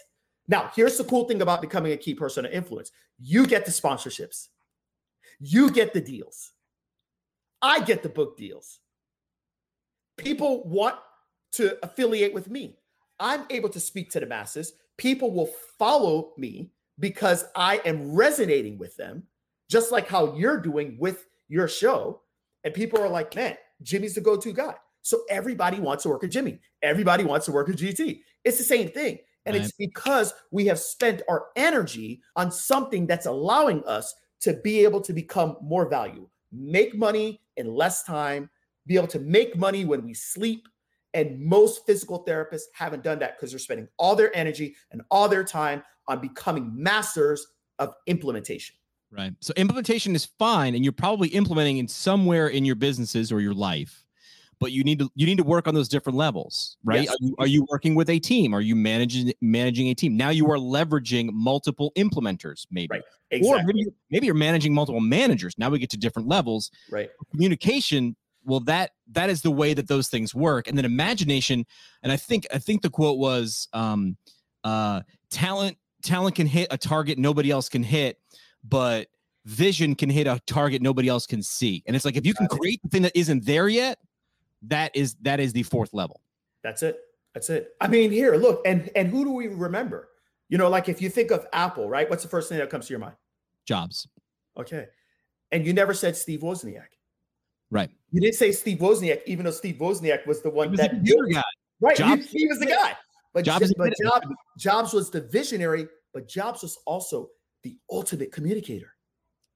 Now, 0.47 0.71
here's 0.73 0.97
the 0.97 1.03
cool 1.03 1.25
thing 1.25 1.41
about 1.41 1.61
becoming 1.61 1.91
a 1.91 1.97
key 1.97 2.15
person 2.15 2.45
of 2.45 2.51
influence 2.51 2.91
you 3.19 3.47
get 3.47 3.65
the 3.65 3.71
sponsorships, 3.71 4.47
you 5.39 5.71
get 5.71 5.93
the 5.93 6.01
deals. 6.01 6.51
I 7.61 7.81
get 7.81 8.03
the 8.03 8.09
book 8.09 8.37
deals. 8.37 8.79
People 10.17 10.67
want 10.67 10.95
to 11.53 11.77
affiliate 11.83 12.33
with 12.33 12.49
me. 12.49 12.77
I'm 13.19 13.45
able 13.49 13.69
to 13.69 13.79
speak 13.79 14.11
to 14.11 14.19
the 14.19 14.25
masses. 14.25 14.73
People 14.97 15.31
will 15.31 15.49
follow 15.77 16.33
me 16.37 16.71
because 16.99 17.45
I 17.55 17.81
am 17.85 18.13
resonating 18.15 18.77
with 18.77 18.95
them, 18.97 19.23
just 19.69 19.91
like 19.91 20.07
how 20.07 20.35
you're 20.35 20.59
doing 20.59 20.97
with 20.99 21.25
your 21.47 21.67
show. 21.67 22.21
And 22.63 22.73
people 22.73 23.01
are 23.01 23.09
like, 23.09 23.35
man, 23.35 23.57
Jimmy's 23.81 24.15
the 24.15 24.21
go 24.21 24.37
to 24.37 24.53
guy. 24.53 24.75
So 25.01 25.21
everybody 25.29 25.79
wants 25.79 26.03
to 26.03 26.09
work 26.09 26.21
with 26.21 26.31
Jimmy. 26.31 26.59
Everybody 26.81 27.23
wants 27.23 27.45
to 27.45 27.51
work 27.51 27.67
with 27.67 27.79
GT. 27.79 28.21
It's 28.43 28.57
the 28.57 28.63
same 28.63 28.89
thing. 28.89 29.19
And 29.45 29.55
right. 29.55 29.63
it's 29.63 29.71
because 29.71 30.33
we 30.51 30.65
have 30.65 30.79
spent 30.79 31.21
our 31.29 31.45
energy 31.55 32.21
on 32.35 32.51
something 32.51 33.07
that's 33.07 33.25
allowing 33.25 33.83
us 33.85 34.13
to 34.41 34.53
be 34.53 34.83
able 34.83 35.01
to 35.01 35.13
become 35.13 35.57
more 35.61 35.89
value, 35.89 36.27
make 36.51 36.95
money 36.95 37.41
in 37.57 37.73
less 37.73 38.03
time, 38.03 38.49
be 38.85 38.95
able 38.95 39.07
to 39.07 39.19
make 39.19 39.57
money 39.57 39.85
when 39.85 40.03
we 40.03 40.13
sleep. 40.13 40.67
And 41.13 41.39
most 41.39 41.85
physical 41.85 42.25
therapists 42.25 42.65
haven't 42.73 43.03
done 43.03 43.19
that 43.19 43.37
because 43.37 43.51
they're 43.51 43.59
spending 43.59 43.87
all 43.97 44.15
their 44.15 44.35
energy 44.35 44.75
and 44.91 45.01
all 45.09 45.27
their 45.27 45.43
time 45.43 45.83
on 46.07 46.21
becoming 46.21 46.71
masters 46.73 47.47
of 47.79 47.93
implementation. 48.05 48.75
Right. 49.09 49.33
So 49.39 49.53
implementation 49.55 50.15
is 50.15 50.25
fine, 50.25 50.75
and 50.75 50.83
you're 50.83 50.91
probably 50.91 51.29
implementing 51.29 51.77
in 51.77 51.87
somewhere 51.87 52.49
in 52.49 52.65
your 52.65 52.75
businesses 52.75 53.31
or 53.31 53.39
your 53.39 53.53
life 53.53 54.06
but 54.59 54.71
you 54.71 54.83
need 54.83 54.99
to 54.99 55.09
you 55.15 55.25
need 55.25 55.37
to 55.37 55.43
work 55.43 55.67
on 55.67 55.73
those 55.73 55.87
different 55.87 56.17
levels 56.17 56.77
right? 56.83 57.03
Yes. 57.03 57.09
are, 57.09 57.17
you, 57.19 57.35
are, 57.39 57.47
you, 57.47 57.65
working 57.69 57.95
with 57.95 58.09
a 58.09 58.19
team? 58.19 58.53
Are 58.53 58.61
you 58.61 58.75
managing 58.75 59.33
managing 59.41 59.89
a 59.89 59.93
team? 59.93 60.17
Now 60.17 60.29
you 60.29 60.49
are 60.51 60.57
leveraging 60.57 61.31
multiple 61.31 61.91
implementers 61.95 62.65
maybe. 62.71 62.89
Right. 62.91 63.01
exactly. 63.31 63.61
or 63.61 63.65
maybe, 63.65 63.85
maybe 64.09 64.25
you're 64.25 64.35
managing 64.35 64.73
multiple 64.73 65.01
managers. 65.01 65.55
Now 65.57 65.69
we 65.69 65.79
get 65.79 65.89
to 65.91 65.97
different 65.97 66.27
levels. 66.27 66.71
Right. 66.89 67.09
Communication 67.31 68.15
well 68.43 68.61
that 68.61 68.91
that 69.11 69.29
is 69.29 69.41
the 69.41 69.51
way 69.51 69.73
that 69.73 69.87
those 69.87 70.07
things 70.07 70.33
work. 70.33 70.67
And 70.67 70.77
then 70.77 70.85
imagination 70.85 71.65
and 72.03 72.11
i 72.11 72.17
think 72.17 72.47
i 72.53 72.57
think 72.57 72.81
the 72.81 72.89
quote 72.89 73.17
was 73.17 73.67
um 73.73 74.17
uh 74.63 75.01
talent 75.29 75.77
talent 76.03 76.35
can 76.35 76.47
hit 76.47 76.67
a 76.71 76.77
target 76.77 77.17
nobody 77.17 77.51
else 77.51 77.69
can 77.69 77.83
hit 77.83 78.17
but 78.63 79.07
vision 79.47 79.95
can 79.95 80.09
hit 80.09 80.27
a 80.27 80.39
target 80.45 80.81
nobody 80.81 81.07
else 81.07 81.25
can 81.25 81.41
see. 81.41 81.81
And 81.87 81.95
it's 81.95 82.03
like 82.03 82.17
if 82.17 82.25
you 82.25 82.33
can 82.33 82.47
create 82.47 82.81
the 82.83 82.89
thing 82.89 83.01
that 83.03 83.15
isn't 83.15 83.45
there 83.45 83.69
yet 83.69 83.97
that 84.63 84.95
is 84.95 85.15
that 85.21 85.39
is 85.39 85.53
the 85.53 85.63
fourth 85.63 85.93
level. 85.93 86.21
That's 86.63 86.83
it. 86.83 86.99
That's 87.33 87.49
it. 87.49 87.73
I 87.79 87.87
mean, 87.87 88.11
here, 88.11 88.35
look, 88.35 88.61
and 88.65 88.89
and 88.95 89.09
who 89.09 89.23
do 89.23 89.31
we 89.31 89.47
remember? 89.47 90.09
You 90.49 90.57
know, 90.57 90.69
like 90.69 90.89
if 90.89 91.01
you 91.01 91.09
think 91.09 91.31
of 91.31 91.45
Apple, 91.53 91.89
right? 91.89 92.09
What's 92.09 92.23
the 92.23 92.29
first 92.29 92.49
thing 92.49 92.57
that 92.57 92.69
comes 92.69 92.87
to 92.87 92.93
your 92.93 92.99
mind? 92.99 93.15
Jobs. 93.65 94.07
Okay. 94.57 94.87
And 95.51 95.65
you 95.65 95.73
never 95.73 95.93
said 95.93 96.15
Steve 96.15 96.39
Wozniak. 96.39 96.87
Right. 97.69 97.89
You 98.11 98.21
didn't 98.21 98.35
say 98.35 98.51
Steve 98.51 98.79
Wozniak, 98.79 99.21
even 99.25 99.45
though 99.45 99.51
Steve 99.51 99.75
Wozniak 99.75 100.25
was 100.25 100.41
the 100.41 100.49
one 100.49 100.71
was 100.71 100.79
that 100.79 101.03
the 101.03 101.31
guy. 101.33 101.43
Right. 101.79 101.97
Jobs, 101.97 102.29
he, 102.29 102.39
he, 102.39 102.47
was 102.47 102.59
the 102.59 102.65
guy. 102.65 102.95
But 103.33 103.45
Jobs, 103.45 103.73
but 103.77 103.93
Jobs, 104.01 104.27
Jobs 104.57 104.93
was 104.93 105.11
the 105.11 105.21
visionary, 105.21 105.87
but 106.13 106.27
Jobs 106.27 106.63
was 106.63 106.77
also 106.85 107.29
the 107.63 107.77
ultimate 107.91 108.31
communicator. 108.31 108.93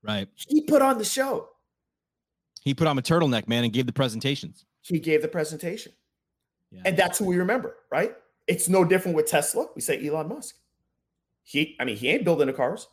Right. 0.03 0.27
He 0.35 0.61
put 0.61 0.81
on 0.81 0.97
the 0.97 1.05
show. 1.05 1.47
He 2.61 2.73
put 2.73 2.87
on 2.87 2.97
a 2.97 3.01
turtleneck, 3.01 3.47
man, 3.47 3.63
and 3.63 3.73
gave 3.73 3.87
the 3.87 3.93
presentations 3.93 4.65
he 4.81 4.99
gave 4.99 5.21
the 5.21 5.27
presentation. 5.27 5.93
Yeah. 6.71 6.81
And 6.85 6.97
that's 6.97 7.19
who 7.19 7.25
we 7.25 7.37
remember, 7.37 7.77
right? 7.91 8.15
It's 8.47 8.69
no 8.69 8.83
different 8.83 9.15
with 9.15 9.27
Tesla. 9.27 9.67
We 9.75 9.81
say 9.81 10.05
Elon 10.05 10.29
Musk. 10.29 10.55
He, 11.43 11.75
I 11.79 11.85
mean, 11.85 11.97
he 11.97 12.09
ain't 12.09 12.23
building 12.23 12.47
the 12.47 12.53
cars, 12.53 12.87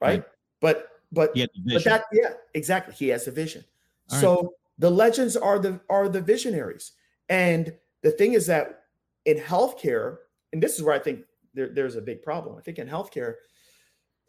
right? 0.00 0.08
right. 0.08 0.24
But 0.60 0.88
but 1.12 1.34
but 1.34 1.84
that 1.84 2.04
yeah, 2.12 2.32
exactly. 2.54 2.94
He 2.94 3.08
has 3.08 3.26
a 3.26 3.30
vision. 3.30 3.64
All 4.10 4.20
so 4.20 4.36
right. 4.36 4.46
the 4.78 4.90
legends 4.90 5.36
are 5.36 5.58
the 5.58 5.80
are 5.88 6.08
the 6.08 6.20
visionaries. 6.20 6.92
And 7.28 7.72
the 8.02 8.10
thing 8.10 8.34
is 8.34 8.46
that 8.46 8.84
in 9.24 9.38
healthcare, 9.38 10.18
and 10.52 10.62
this 10.62 10.76
is 10.76 10.82
where 10.82 10.94
I 10.94 10.98
think 10.98 11.20
there, 11.54 11.68
there's 11.68 11.96
a 11.96 12.00
big 12.00 12.22
problem. 12.22 12.56
I 12.56 12.60
think 12.60 12.78
in 12.78 12.88
healthcare, 12.88 13.34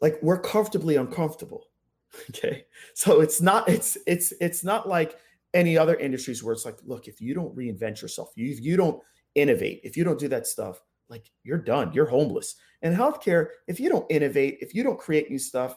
like 0.00 0.18
we're 0.22 0.40
comfortably 0.40 0.96
uncomfortable. 0.96 1.66
Okay. 2.28 2.66
So 2.92 3.22
it's 3.22 3.40
not, 3.40 3.70
it's 3.70 3.96
it's 4.06 4.34
it's 4.38 4.62
not 4.62 4.86
like 4.86 5.16
any 5.54 5.76
other 5.76 5.96
industries 5.96 6.42
where 6.42 6.52
it's 6.52 6.64
like, 6.64 6.78
look, 6.84 7.08
if 7.08 7.20
you 7.20 7.34
don't 7.34 7.54
reinvent 7.54 8.00
yourself, 8.00 8.32
you, 8.36 8.50
if 8.50 8.60
you 8.60 8.76
don't 8.76 9.02
innovate, 9.34 9.80
if 9.84 9.96
you 9.96 10.04
don't 10.04 10.18
do 10.18 10.28
that 10.28 10.46
stuff, 10.46 10.80
like 11.08 11.30
you're 11.44 11.58
done, 11.58 11.92
you're 11.92 12.06
homeless. 12.06 12.56
And 12.80 12.96
healthcare, 12.96 13.48
if 13.68 13.78
you 13.78 13.88
don't 13.88 14.10
innovate, 14.10 14.58
if 14.60 14.74
you 14.74 14.82
don't 14.82 14.98
create 14.98 15.30
new 15.30 15.38
stuff, 15.38 15.76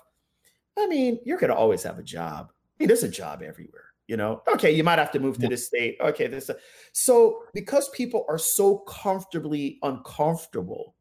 I 0.78 0.88
mean, 0.88 1.20
you're 1.26 1.38
going 1.38 1.52
to 1.52 1.56
always 1.56 1.84
have 1.84 2.00
a 2.00 2.04
job. 2.04 2.52
I 2.52 2.74
mean, 2.80 2.88
there's 2.88 3.04
a 3.04 3.10
job 3.10 3.42
everywhere, 3.42 3.86
you 4.08 4.18
know? 4.18 4.42
Okay, 4.54 4.72
you 4.72 4.84
might 4.84 5.00
have 5.00 5.12
to 5.12 5.20
move 5.20 5.38
to 5.40 5.48
this 5.48 5.68
state. 5.68 5.98
Okay, 6.02 6.28
this. 6.28 6.50
So 6.94 7.44
because 7.54 7.90
people 7.90 8.26
are 8.28 8.38
so 8.38 8.80
comfortably 8.80 9.80
uncomfortable, 9.84 10.96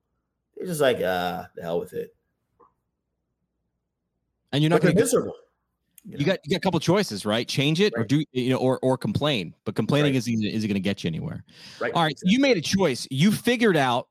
they're 0.56 0.66
just 0.66 0.80
like, 0.80 0.98
ah, 1.04 1.46
the 1.56 1.62
hell 1.62 1.80
with 1.80 1.92
it. 1.92 2.14
And 4.52 4.62
you're 4.62 4.70
not 4.70 4.80
going 4.80 4.94
to 4.94 5.00
miserable. 5.00 5.34
You, 6.06 6.18
you 6.18 6.24
got 6.26 6.38
you 6.44 6.50
got 6.50 6.56
a 6.56 6.60
couple 6.60 6.80
choices, 6.80 7.24
right? 7.24 7.48
Change 7.48 7.80
it 7.80 7.92
right. 7.96 8.02
or 8.02 8.04
do 8.04 8.24
you 8.32 8.50
know 8.50 8.58
or 8.58 8.78
or 8.82 8.98
complain. 8.98 9.54
But 9.64 9.74
complaining 9.74 10.12
right. 10.12 10.18
isn't 10.18 10.44
isn't 10.44 10.68
going 10.68 10.74
to 10.74 10.80
get 10.80 11.04
you 11.04 11.08
anywhere. 11.08 11.44
Right. 11.80 11.92
All 11.94 12.02
right. 12.02 12.12
Exactly. 12.12 12.32
You 12.32 12.40
made 12.40 12.56
a 12.56 12.60
choice. 12.60 13.08
You 13.10 13.32
figured 13.32 13.76
out 13.76 14.08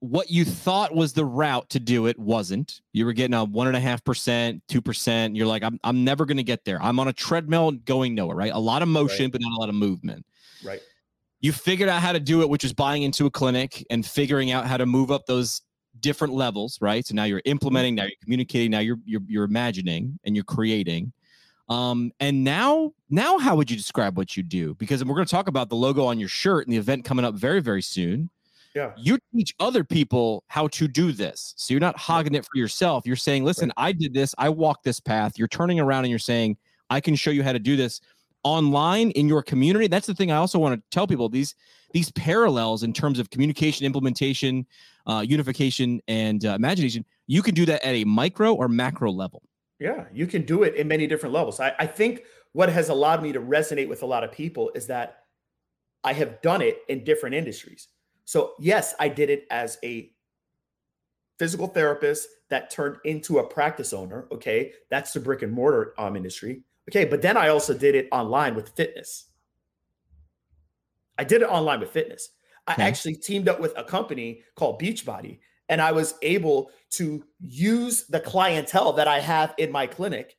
what 0.00 0.30
you 0.30 0.44
thought 0.44 0.94
was 0.94 1.12
the 1.12 1.24
route 1.24 1.68
to 1.70 1.80
do 1.80 2.06
it 2.06 2.18
wasn't. 2.18 2.80
You 2.92 3.06
were 3.06 3.12
getting 3.12 3.34
a 3.34 3.44
one 3.44 3.66
and 3.66 3.76
a 3.76 3.80
half 3.80 4.02
percent, 4.04 4.62
two 4.68 4.80
percent. 4.80 5.36
You're 5.36 5.46
like, 5.46 5.62
I'm 5.62 5.78
I'm 5.84 6.04
never 6.04 6.24
going 6.24 6.36
to 6.38 6.42
get 6.42 6.64
there. 6.64 6.80
I'm 6.82 6.98
on 7.00 7.08
a 7.08 7.12
treadmill 7.12 7.72
going 7.72 8.14
nowhere. 8.14 8.36
Right. 8.36 8.52
A 8.52 8.58
lot 8.58 8.82
of 8.82 8.88
motion, 8.88 9.26
right. 9.26 9.32
but 9.32 9.40
not 9.42 9.52
a 9.52 9.60
lot 9.60 9.68
of 9.68 9.74
movement. 9.74 10.24
Right. 10.64 10.80
You 11.40 11.52
figured 11.52 11.88
out 11.88 12.00
how 12.00 12.12
to 12.12 12.20
do 12.20 12.40
it, 12.40 12.48
which 12.48 12.64
is 12.64 12.72
buying 12.72 13.02
into 13.02 13.26
a 13.26 13.30
clinic 13.30 13.84
and 13.90 14.04
figuring 14.04 14.52
out 14.52 14.66
how 14.66 14.78
to 14.78 14.86
move 14.86 15.10
up 15.10 15.26
those 15.26 15.60
different 16.00 16.34
levels, 16.34 16.78
right? 16.80 17.06
So 17.06 17.14
now 17.14 17.24
you're 17.24 17.42
implementing, 17.44 17.94
now 17.94 18.04
you're 18.04 18.12
communicating, 18.22 18.70
now 18.70 18.80
you're 18.80 18.98
you're, 19.04 19.22
you're 19.26 19.44
imagining 19.44 20.18
and 20.24 20.34
you're 20.36 20.44
creating. 20.44 21.12
Um, 21.68 22.12
and 22.20 22.44
now, 22.44 22.92
now, 23.10 23.38
how 23.38 23.56
would 23.56 23.70
you 23.70 23.76
describe 23.76 24.16
what 24.16 24.36
you 24.36 24.42
do? 24.42 24.74
Because 24.74 25.04
we're 25.04 25.14
going 25.14 25.26
to 25.26 25.30
talk 25.30 25.48
about 25.48 25.68
the 25.68 25.74
logo 25.74 26.04
on 26.04 26.18
your 26.18 26.28
shirt 26.28 26.66
and 26.66 26.72
the 26.72 26.78
event 26.78 27.04
coming 27.04 27.24
up 27.24 27.34
very, 27.34 27.60
very 27.60 27.82
soon. 27.82 28.30
Yeah. 28.74 28.92
You 28.96 29.18
teach 29.34 29.54
other 29.58 29.82
people 29.82 30.44
how 30.48 30.68
to 30.68 30.86
do 30.86 31.10
this. 31.10 31.54
So 31.56 31.72
you're 31.72 31.80
not 31.80 31.98
hogging 31.98 32.34
it 32.34 32.44
for 32.44 32.58
yourself. 32.58 33.06
You're 33.06 33.16
saying, 33.16 33.42
listen, 33.42 33.72
right. 33.78 33.88
I 33.88 33.92
did 33.92 34.12
this, 34.12 34.34
I 34.38 34.50
walked 34.50 34.84
this 34.84 35.00
path. 35.00 35.38
You're 35.38 35.48
turning 35.48 35.80
around 35.80 36.04
and 36.04 36.10
you're 36.10 36.18
saying, 36.18 36.56
I 36.90 37.00
can 37.00 37.16
show 37.16 37.30
you 37.30 37.42
how 37.42 37.52
to 37.52 37.58
do 37.58 37.74
this 37.74 38.00
online 38.42 39.10
in 39.12 39.28
your 39.28 39.42
community. 39.42 39.88
That's 39.88 40.06
the 40.06 40.14
thing 40.14 40.30
I 40.30 40.36
also 40.36 40.58
want 40.58 40.74
to 40.76 40.82
tell 40.90 41.06
people 41.06 41.28
these 41.28 41.54
these 41.92 42.12
parallels 42.12 42.82
in 42.82 42.92
terms 42.92 43.18
of 43.18 43.30
communication, 43.30 43.86
implementation, 43.86 44.66
uh, 45.06 45.24
unification, 45.26 46.00
and 46.08 46.44
uh, 46.44 46.50
imagination. 46.50 47.04
You 47.26 47.42
can 47.42 47.54
do 47.54 47.66
that 47.66 47.84
at 47.84 47.94
a 47.94 48.04
micro 48.04 48.54
or 48.54 48.68
macro 48.68 49.10
level. 49.10 49.42
Yeah, 49.78 50.04
you 50.12 50.26
can 50.26 50.42
do 50.42 50.62
it 50.62 50.74
in 50.74 50.88
many 50.88 51.06
different 51.06 51.34
levels. 51.34 51.60
I, 51.60 51.74
I 51.78 51.86
think 51.86 52.22
what 52.52 52.70
has 52.70 52.88
allowed 52.88 53.22
me 53.22 53.32
to 53.32 53.40
resonate 53.40 53.88
with 53.88 54.02
a 54.02 54.06
lot 54.06 54.24
of 54.24 54.32
people 54.32 54.70
is 54.74 54.86
that 54.86 55.24
I 56.02 56.12
have 56.14 56.40
done 56.40 56.62
it 56.62 56.78
in 56.88 57.04
different 57.04 57.34
industries. 57.34 57.88
So, 58.24 58.54
yes, 58.58 58.94
I 58.98 59.08
did 59.08 59.28
it 59.28 59.46
as 59.50 59.78
a 59.84 60.10
physical 61.38 61.66
therapist 61.66 62.28
that 62.48 62.70
turned 62.70 62.96
into 63.04 63.38
a 63.38 63.46
practice 63.46 63.92
owner. 63.92 64.26
Okay. 64.32 64.72
That's 64.90 65.12
the 65.12 65.20
brick 65.20 65.42
and 65.42 65.52
mortar 65.52 65.94
um, 65.98 66.16
industry. 66.16 66.62
Okay. 66.88 67.04
But 67.04 67.22
then 67.22 67.36
I 67.36 67.48
also 67.48 67.74
did 67.74 67.94
it 67.94 68.08
online 68.12 68.54
with 68.54 68.70
fitness. 68.70 69.26
I 71.18 71.24
did 71.24 71.42
it 71.42 71.48
online 71.48 71.80
with 71.80 71.90
fitness. 71.90 72.30
I 72.66 72.74
actually 72.78 73.14
teamed 73.14 73.48
up 73.48 73.60
with 73.60 73.72
a 73.76 73.84
company 73.84 74.42
called 74.56 74.80
Beachbody, 74.80 75.38
and 75.68 75.80
I 75.80 75.92
was 75.92 76.14
able 76.22 76.70
to 76.90 77.24
use 77.40 78.06
the 78.06 78.20
clientele 78.20 78.92
that 78.94 79.08
I 79.08 79.20
have 79.20 79.54
in 79.58 79.70
my 79.70 79.86
clinic. 79.86 80.36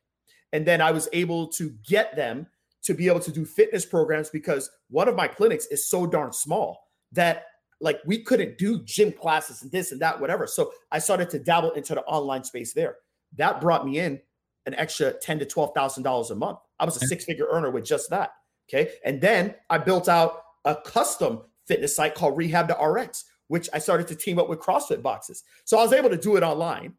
And 0.52 0.66
then 0.66 0.80
I 0.80 0.90
was 0.90 1.08
able 1.12 1.48
to 1.48 1.74
get 1.86 2.16
them 2.16 2.46
to 2.84 2.94
be 2.94 3.08
able 3.08 3.20
to 3.20 3.32
do 3.32 3.44
fitness 3.44 3.84
programs 3.84 4.30
because 4.30 4.70
one 4.88 5.08
of 5.08 5.16
my 5.16 5.28
clinics 5.28 5.66
is 5.66 5.88
so 5.88 6.06
darn 6.06 6.32
small 6.32 6.88
that 7.12 7.44
like 7.80 8.00
we 8.06 8.22
couldn't 8.22 8.58
do 8.58 8.82
gym 8.84 9.12
classes 9.12 9.62
and 9.62 9.70
this 9.70 9.92
and 9.92 10.00
that, 10.00 10.20
whatever. 10.20 10.46
So 10.46 10.72
I 10.90 10.98
started 10.98 11.30
to 11.30 11.38
dabble 11.38 11.72
into 11.72 11.94
the 11.94 12.02
online 12.04 12.44
space 12.44 12.72
there. 12.72 12.96
That 13.36 13.60
brought 13.60 13.84
me 13.84 13.98
in 13.98 14.20
an 14.66 14.74
extra 14.74 15.12
ten 15.12 15.38
to 15.38 15.44
twelve 15.44 15.74
thousand 15.74 16.02
dollars 16.02 16.30
a 16.30 16.34
month. 16.34 16.58
I 16.80 16.84
was 16.84 16.96
a 16.96 17.06
six 17.06 17.24
figure 17.24 17.46
earner 17.50 17.70
with 17.70 17.84
just 17.84 18.10
that. 18.10 18.30
Okay, 18.68 18.92
and 19.04 19.20
then 19.20 19.54
I 19.70 19.78
built 19.78 20.08
out 20.08 20.42
a 20.64 20.76
custom 20.76 21.42
fitness 21.68 21.94
site 21.94 22.14
called 22.14 22.36
Rehab 22.36 22.68
to 22.68 22.74
RX, 22.74 23.24
which 23.48 23.68
I 23.72 23.78
started 23.78 24.08
to 24.08 24.16
team 24.16 24.38
up 24.38 24.48
with 24.48 24.58
CrossFit 24.58 25.02
boxes. 25.02 25.44
So 25.64 25.78
I 25.78 25.82
was 25.82 25.92
able 25.92 26.10
to 26.10 26.16
do 26.16 26.36
it 26.36 26.42
online. 26.42 26.94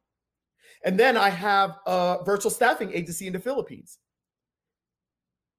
And 0.85 0.97
then 0.97 1.17
I 1.17 1.29
have 1.29 1.77
a 1.85 2.19
virtual 2.23 2.51
staffing 2.51 2.93
agency 2.93 3.27
in 3.27 3.33
the 3.33 3.39
Philippines 3.39 3.97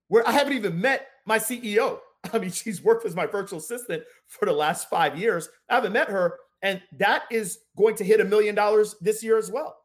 where 0.08 0.26
I 0.26 0.32
haven't 0.32 0.54
even 0.54 0.80
met 0.80 1.08
my 1.26 1.38
CEO. 1.38 1.98
I 2.32 2.38
mean, 2.38 2.50
she's 2.50 2.82
worked 2.82 3.04
as 3.04 3.14
my 3.14 3.26
virtual 3.26 3.58
assistant 3.58 4.02
for 4.26 4.46
the 4.46 4.52
last 4.52 4.88
five 4.88 5.18
years. 5.18 5.48
I 5.68 5.74
haven't 5.74 5.92
met 5.92 6.08
her, 6.08 6.38
and 6.62 6.80
that 6.98 7.24
is 7.30 7.58
going 7.76 7.96
to 7.96 8.04
hit 8.04 8.20
a 8.20 8.24
million 8.24 8.54
dollars 8.54 8.96
this 9.00 9.22
year 9.22 9.38
as 9.38 9.50
well. 9.50 9.76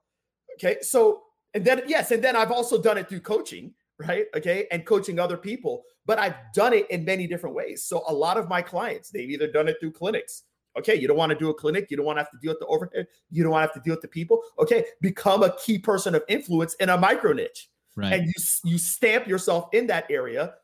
Okay. 0.56 0.78
So, 0.82 1.24
and 1.54 1.64
then, 1.64 1.84
yes, 1.88 2.12
and 2.12 2.24
then 2.24 2.36
I've 2.36 2.52
also 2.52 2.82
done 2.82 2.98
it 2.98 3.08
through 3.08 3.22
coaching 3.22 3.74
right? 4.00 4.26
Okay, 4.36 4.68
and 4.72 4.86
coaching 4.86 5.20
other 5.20 5.38
people, 5.38 5.84
but 6.06 6.20
I've 6.20 6.36
done 6.54 6.74
it 6.74 6.90
in 6.90 7.06
many 7.06 7.28
different 7.28 7.56
ways. 7.56 7.84
So 7.84 8.04
a 8.08 8.14
lot 8.14 8.38
of 8.38 8.50
my 8.50 8.62
clients, 8.62 9.10
they've 9.10 9.30
either 9.30 9.48
done 9.48 9.68
it 9.68 9.78
through 9.80 9.92
clinics. 9.92 10.44
Okay, 10.78 10.96
you 10.96 11.08
don't 11.08 11.18
want 11.18 11.30
to 11.30 11.38
do 11.38 11.50
a 11.50 11.54
clinic, 11.54 11.88
you 11.90 11.96
don't 11.96 12.06
want 12.06 12.18
to 12.18 12.24
have 12.24 12.32
to 12.32 12.38
deal 12.42 12.52
with 12.52 12.60
the 12.60 12.66
overhead, 12.66 13.08
you 13.32 13.44
don't 13.44 13.52
want 13.54 13.64
to 13.64 13.68
have 13.68 13.74
to 13.82 13.88
deal 13.88 13.94
with 13.94 14.02
the 14.02 14.08
people. 14.08 14.42
Okay, 14.60 14.86
become 15.02 15.44
a 15.44 15.56
key 15.58 15.78
person 15.78 16.16
of 16.16 16.24
influence 16.28 16.74
in 16.76 16.90
a 16.90 16.98
micro 16.98 17.32
niche. 17.32 17.70
Right. 17.96 18.12
And 18.12 18.28
you 18.28 18.34
you 18.66 18.78
stamp 18.78 19.28
yourself 19.28 19.70
in 19.72 19.88
that 19.88 20.06
area, 20.10 20.56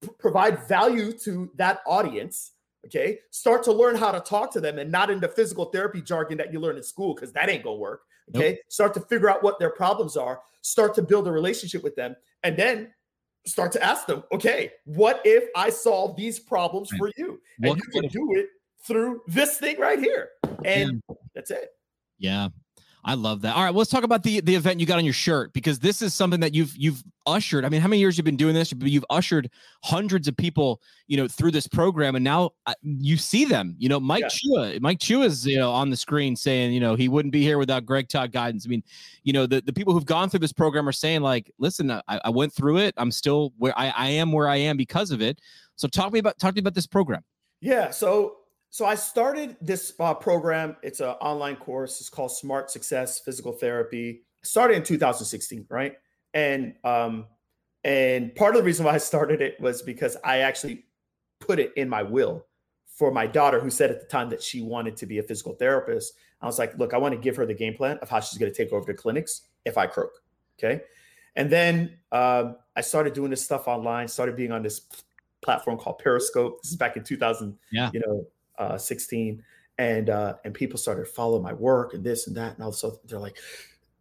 p- 0.00 0.10
provide 0.18 0.66
value 0.68 1.12
to 1.24 1.50
that 1.56 1.80
audience. 1.86 2.52
Okay, 2.86 3.18
start 3.30 3.64
to 3.64 3.72
learn 3.72 3.96
how 3.96 4.12
to 4.12 4.20
talk 4.20 4.52
to 4.52 4.60
them 4.60 4.78
and 4.78 4.90
not 4.90 5.10
in 5.10 5.18
the 5.18 5.28
physical 5.28 5.66
therapy 5.66 6.00
jargon 6.00 6.38
that 6.38 6.52
you 6.52 6.60
learn 6.60 6.76
in 6.76 6.82
school 6.82 7.14
because 7.14 7.32
that 7.32 7.48
ain't 7.48 7.64
gonna 7.64 7.76
work. 7.76 8.02
Okay, 8.34 8.58
start 8.68 8.94
to 8.94 9.00
figure 9.00 9.28
out 9.28 9.42
what 9.42 9.58
their 9.58 9.70
problems 9.70 10.16
are, 10.16 10.40
start 10.62 10.94
to 10.94 11.02
build 11.02 11.26
a 11.28 11.32
relationship 11.32 11.82
with 11.82 11.96
them, 11.96 12.14
and 12.42 12.56
then 12.56 12.92
start 13.46 13.72
to 13.72 13.82
ask 13.82 14.06
them, 14.06 14.22
okay, 14.32 14.72
what 14.84 15.20
if 15.24 15.44
I 15.56 15.68
solve 15.70 16.16
these 16.16 16.38
problems 16.38 16.90
Right. 16.92 16.98
for 16.98 17.12
you? 17.16 17.40
What- 17.58 17.72
and 17.72 17.82
you 17.82 18.00
can 18.00 18.10
do 18.10 18.34
it 18.36 18.48
through 18.86 19.22
this 19.26 19.58
thing 19.58 19.78
right 19.78 19.98
here. 19.98 20.30
And 20.64 21.02
that's 21.34 21.50
it. 21.50 21.70
Yeah. 22.18 22.48
I 23.04 23.14
love 23.14 23.42
that. 23.42 23.56
All 23.56 23.64
right, 23.64 23.70
well, 23.70 23.78
let's 23.78 23.90
talk 23.90 24.04
about 24.04 24.22
the 24.22 24.40
the 24.40 24.54
event 24.54 24.78
you 24.78 24.86
got 24.86 24.98
on 24.98 25.04
your 25.04 25.12
shirt 25.12 25.52
because 25.52 25.80
this 25.80 26.02
is 26.02 26.14
something 26.14 26.38
that 26.40 26.54
you've 26.54 26.76
you've 26.76 27.02
ushered. 27.26 27.64
I 27.64 27.68
mean, 27.68 27.80
how 27.80 27.88
many 27.88 27.98
years 28.00 28.16
you've 28.16 28.24
been 28.24 28.36
doing 28.36 28.54
this? 28.54 28.70
You've- 28.70 28.88
You've 28.88 29.04
ushered 29.10 29.50
hundreds 29.82 30.28
of 30.28 30.36
people, 30.36 30.80
you 31.08 31.16
know, 31.16 31.26
through 31.26 31.50
this 31.50 31.66
program, 31.66 32.14
and 32.14 32.22
now 32.24 32.50
uh, 32.66 32.74
you 32.82 33.16
see 33.16 33.44
them. 33.44 33.74
You 33.78 33.88
know, 33.88 33.98
Mike 33.98 34.22
Chua, 34.28 34.80
Mike 34.80 34.98
Chua 35.00 35.24
is 35.24 35.44
you 35.46 35.58
know 35.58 35.72
on 35.72 35.90
the 35.90 35.96
screen 35.96 36.36
saying, 36.36 36.72
you 36.72 36.78
know, 36.80 36.94
he 36.94 37.08
wouldn't 37.08 37.32
be 37.32 37.42
here 37.42 37.58
without 37.58 37.84
Greg 37.84 38.08
Todd 38.08 38.30
guidance. 38.30 38.66
I 38.66 38.68
mean, 38.68 38.84
you 39.24 39.32
know, 39.32 39.46
the 39.46 39.60
the 39.62 39.72
people 39.72 39.92
who've 39.92 40.06
gone 40.06 40.28
through 40.30 40.40
this 40.40 40.52
program 40.52 40.88
are 40.88 40.92
saying 40.92 41.22
like, 41.22 41.50
listen, 41.58 41.90
I, 41.90 42.02
I 42.08 42.30
went 42.30 42.52
through 42.52 42.78
it. 42.78 42.94
I'm 42.96 43.10
still 43.10 43.52
where 43.58 43.76
I, 43.76 43.88
I 43.88 44.08
am 44.10 44.30
where 44.30 44.48
I 44.48 44.56
am 44.56 44.76
because 44.76 45.10
of 45.10 45.20
it. 45.20 45.40
So 45.74 45.88
talk 45.88 46.12
me 46.12 46.20
about 46.20 46.38
talk 46.38 46.52
to 46.52 46.54
me 46.54 46.60
about 46.60 46.74
this 46.74 46.86
program. 46.86 47.24
Yeah. 47.60 47.90
So 47.90 48.36
so 48.72 48.86
I 48.86 48.94
started 48.94 49.54
this 49.60 49.92
uh, 50.00 50.14
program. 50.14 50.76
It's 50.82 51.00
an 51.00 51.10
online 51.20 51.56
course. 51.56 52.00
It's 52.00 52.08
called 52.08 52.32
Smart 52.32 52.70
Success 52.70 53.20
Physical 53.20 53.52
Therapy. 53.52 54.22
I 54.42 54.46
started 54.46 54.78
in 54.78 54.82
2016, 54.82 55.66
right? 55.68 55.96
And 56.32 56.74
um, 56.82 57.26
and 57.84 58.34
part 58.34 58.54
of 58.54 58.62
the 58.62 58.64
reason 58.64 58.86
why 58.86 58.94
I 58.94 58.98
started 58.98 59.42
it 59.42 59.60
was 59.60 59.82
because 59.82 60.16
I 60.24 60.38
actually 60.38 60.86
put 61.38 61.58
it 61.58 61.74
in 61.76 61.86
my 61.86 62.02
will 62.02 62.46
for 62.86 63.10
my 63.10 63.26
daughter, 63.26 63.60
who 63.60 63.68
said 63.68 63.90
at 63.90 64.00
the 64.00 64.06
time 64.06 64.30
that 64.30 64.42
she 64.42 64.62
wanted 64.62 64.96
to 64.96 65.04
be 65.04 65.18
a 65.18 65.22
physical 65.22 65.52
therapist. 65.52 66.14
I 66.40 66.46
was 66.46 66.58
like, 66.58 66.74
look, 66.78 66.94
I 66.94 66.96
want 66.96 67.12
to 67.12 67.20
give 67.20 67.36
her 67.36 67.44
the 67.44 67.52
game 67.52 67.74
plan 67.74 67.98
of 67.98 68.08
how 68.08 68.20
she's 68.20 68.38
going 68.38 68.50
to 68.50 68.56
take 68.56 68.72
over 68.72 68.86
the 68.90 68.96
clinics 68.96 69.42
if 69.66 69.76
I 69.76 69.86
croak. 69.86 70.12
Okay. 70.58 70.82
And 71.36 71.50
then 71.50 71.98
um, 72.10 72.56
I 72.74 72.80
started 72.80 73.12
doing 73.12 73.28
this 73.28 73.44
stuff 73.44 73.68
online, 73.68 74.08
started 74.08 74.34
being 74.34 74.50
on 74.50 74.62
this 74.62 74.80
platform 75.42 75.76
called 75.76 75.98
Periscope. 75.98 76.62
This 76.62 76.70
is 76.70 76.76
back 76.78 76.96
in 76.96 77.04
2000, 77.04 77.54
Yeah. 77.70 77.90
you 77.92 78.00
know, 78.00 78.26
uh, 78.58 78.78
16. 78.78 79.42
And 79.78 80.10
uh, 80.10 80.34
and 80.44 80.52
people 80.52 80.78
started 80.78 81.08
following 81.08 81.42
my 81.42 81.54
work 81.54 81.94
and 81.94 82.04
this 82.04 82.26
and 82.26 82.36
that. 82.36 82.54
And 82.54 82.62
all 82.62 82.72
sudden 82.72 82.98
they're 83.06 83.18
like, 83.18 83.38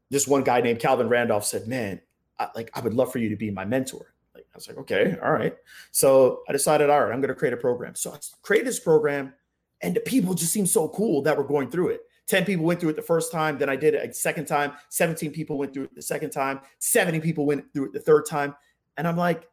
this 0.10 0.28
one 0.28 0.44
guy 0.44 0.62
named 0.62 0.80
Calvin 0.80 1.10
Randolph 1.10 1.46
said, 1.46 1.68
Man, 1.68 2.02
I, 2.38 2.50
like 2.56 2.70
I 2.74 2.82
would 2.82 2.94
love 2.94 3.12
for 3.12 3.20
you 3.20 3.30
to 3.30 3.36
be 3.36 3.50
my 3.52 3.66
mentor. 3.66 4.14
Like 4.36 4.46
I 4.54 4.58
was 4.58 4.68
like, 4.68 4.78
okay, 4.78 5.16
all 5.24 5.32
right. 5.32 5.56
So 5.92 6.42
I 6.50 6.52
decided, 6.52 6.90
all 6.90 7.02
right, 7.02 7.14
I'm 7.14 7.22
gonna 7.22 7.36
create 7.36 7.54
a 7.54 7.58
program. 7.58 7.96
So 7.96 8.12
I 8.12 8.18
created 8.42 8.68
this 8.68 8.80
program, 8.80 9.34
and 9.82 9.96
the 9.96 10.02
people 10.02 10.34
just 10.34 10.52
seemed 10.52 10.70
so 10.70 10.90
cool 10.90 11.22
that 11.24 11.38
were 11.38 11.44
going 11.44 11.70
through 11.70 11.90
it. 11.90 12.02
10 12.28 12.46
people 12.46 12.66
went 12.66 12.80
through 12.80 12.90
it 12.90 12.96
the 12.96 13.02
first 13.02 13.32
time, 13.32 13.58
then 13.58 13.70
I 13.70 13.76
did 13.76 13.94
it 13.94 14.10
a 14.10 14.14
second 14.14 14.46
time, 14.46 14.74
17 14.90 15.32
people 15.32 15.58
went 15.58 15.74
through 15.74 15.86
it 15.86 15.96
the 15.96 16.02
second 16.02 16.30
time, 16.30 16.62
70 16.80 17.20
people 17.20 17.46
went 17.46 17.66
through 17.74 17.86
it 17.86 17.94
the 17.94 18.00
third 18.00 18.26
time. 18.26 18.56
And 18.96 19.08
I'm 19.08 19.18
like, 19.18 19.50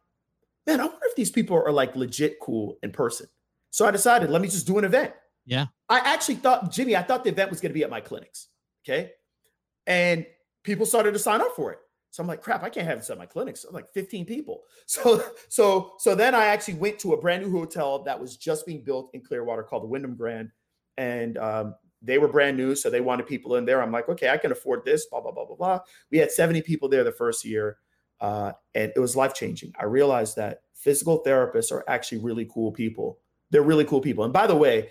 man, 0.65 0.79
I 0.79 0.85
wonder 0.85 0.99
if 1.03 1.15
these 1.15 1.31
people 1.31 1.57
are 1.57 1.71
like 1.71 1.95
legit 1.95 2.39
cool 2.39 2.77
in 2.81 2.91
person. 2.91 3.27
So 3.71 3.85
I 3.85 3.91
decided, 3.91 4.29
let 4.29 4.41
me 4.41 4.47
just 4.47 4.67
do 4.67 4.77
an 4.77 4.85
event. 4.85 5.13
Yeah. 5.45 5.67
I 5.89 5.99
actually 5.99 6.35
thought, 6.35 6.71
Jimmy, 6.71 6.95
I 6.95 7.01
thought 7.01 7.23
the 7.23 7.29
event 7.29 7.49
was 7.49 7.59
going 7.59 7.71
to 7.71 7.73
be 7.73 7.83
at 7.83 7.89
my 7.89 8.01
clinics. 8.01 8.47
Okay. 8.83 9.11
And 9.87 10.25
people 10.63 10.85
started 10.85 11.13
to 11.13 11.19
sign 11.19 11.41
up 11.41 11.55
for 11.55 11.71
it. 11.71 11.79
So 12.11 12.23
I'm 12.23 12.27
like, 12.27 12.41
crap, 12.41 12.63
I 12.63 12.69
can't 12.69 12.87
have 12.87 12.99
this 12.99 13.09
at 13.09 13.17
my 13.17 13.25
clinics. 13.25 13.65
I'm 13.65 13.73
like 13.73 13.89
15 13.93 14.25
people. 14.25 14.63
So, 14.87 15.23
so, 15.49 15.93
so 15.99 16.15
then 16.15 16.33
I 16.33 16.45
actually 16.45 16.73
went 16.75 16.97
to 16.99 17.13
a 17.13 17.21
brand 17.21 17.43
new 17.43 17.51
hotel 17.51 18.03
that 18.03 18.19
was 18.19 18.37
just 18.37 18.65
being 18.65 18.83
built 18.83 19.11
in 19.13 19.21
Clearwater 19.21 19.61
called 19.61 19.83
the 19.83 19.87
Wyndham 19.87 20.15
Grand. 20.15 20.49
And 20.97 21.37
um, 21.37 21.75
they 22.01 22.17
were 22.17 22.27
brand 22.27 22.57
new. 22.57 22.75
So 22.75 22.89
they 22.89 23.01
wanted 23.01 23.27
people 23.27 23.55
in 23.55 23.65
there. 23.65 23.81
I'm 23.81 23.91
like, 23.91 24.09
okay, 24.09 24.29
I 24.29 24.37
can 24.37 24.51
afford 24.51 24.83
this, 24.83 25.05
blah, 25.05 25.21
blah, 25.21 25.31
blah, 25.31 25.45
blah, 25.45 25.55
blah. 25.55 25.79
We 26.11 26.17
had 26.17 26.31
70 26.31 26.63
people 26.63 26.89
there 26.89 27.03
the 27.03 27.11
first 27.11 27.45
year. 27.45 27.77
Uh, 28.19 28.53
and 28.73 28.91
it 28.95 28.99
was 28.99 29.15
life 29.15 29.33
changing. 29.33 29.73
I 29.79 29.85
realized 29.85 30.35
that 30.37 30.61
physical 30.73 31.23
therapists 31.23 31.71
are 31.71 31.83
actually 31.87 32.19
really 32.19 32.49
cool 32.51 32.71
people. 32.71 33.19
They're 33.51 33.63
really 33.63 33.85
cool 33.85 34.01
people. 34.01 34.23
And 34.23 34.33
by 34.33 34.47
the 34.47 34.55
way, 34.55 34.89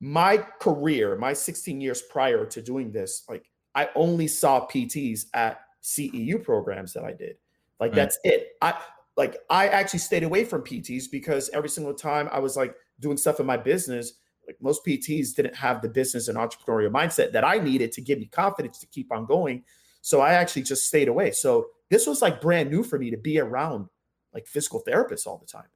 my 0.00 0.38
career, 0.60 1.16
my 1.16 1.32
16 1.32 1.80
years 1.80 2.02
prior 2.02 2.46
to 2.46 2.62
doing 2.62 2.92
this, 2.92 3.24
like 3.28 3.50
I 3.74 3.90
only 3.94 4.28
saw 4.28 4.66
PTs 4.66 5.26
at 5.34 5.60
CEU 5.82 6.42
programs 6.42 6.92
that 6.92 7.04
I 7.04 7.12
did. 7.12 7.36
Like 7.80 7.90
Right. 7.90 7.96
that's 7.96 8.18
it. 8.24 8.48
I 8.62 8.80
like 9.16 9.36
I 9.50 9.68
actually 9.68 9.98
stayed 10.00 10.22
away 10.22 10.44
from 10.44 10.62
PTs 10.62 11.04
because 11.10 11.50
every 11.50 11.68
single 11.68 11.94
time 11.94 12.28
I 12.32 12.38
was 12.38 12.56
like 12.56 12.74
doing 13.00 13.16
stuff 13.16 13.40
in 13.40 13.46
my 13.46 13.56
business, 13.56 14.12
like 14.46 14.56
most 14.60 14.84
PTs 14.86 15.34
didn't 15.34 15.56
have 15.56 15.82
the 15.82 15.88
business 15.88 16.28
and 16.28 16.38
entrepreneurial 16.38 16.90
mindset 16.90 17.32
that 17.32 17.44
I 17.44 17.58
needed 17.58 17.92
to 17.92 18.00
give 18.00 18.18
me 18.18 18.26
confidence 18.26 18.78
to 18.78 18.86
keep 18.86 19.12
on 19.12 19.26
going. 19.26 19.64
So 20.00 20.20
I 20.20 20.34
actually 20.34 20.62
just 20.62 20.86
stayed 20.86 21.08
away. 21.08 21.32
So 21.32 21.66
this 21.90 22.06
was 22.06 22.22
like 22.22 22.40
brand 22.40 22.70
new 22.70 22.82
for 22.82 22.98
me 22.98 23.10
to 23.10 23.16
be 23.16 23.38
around 23.38 23.88
like 24.32 24.46
physical 24.46 24.82
therapists 24.86 25.26
all 25.26 25.38
the 25.38 25.46
time. 25.46 25.68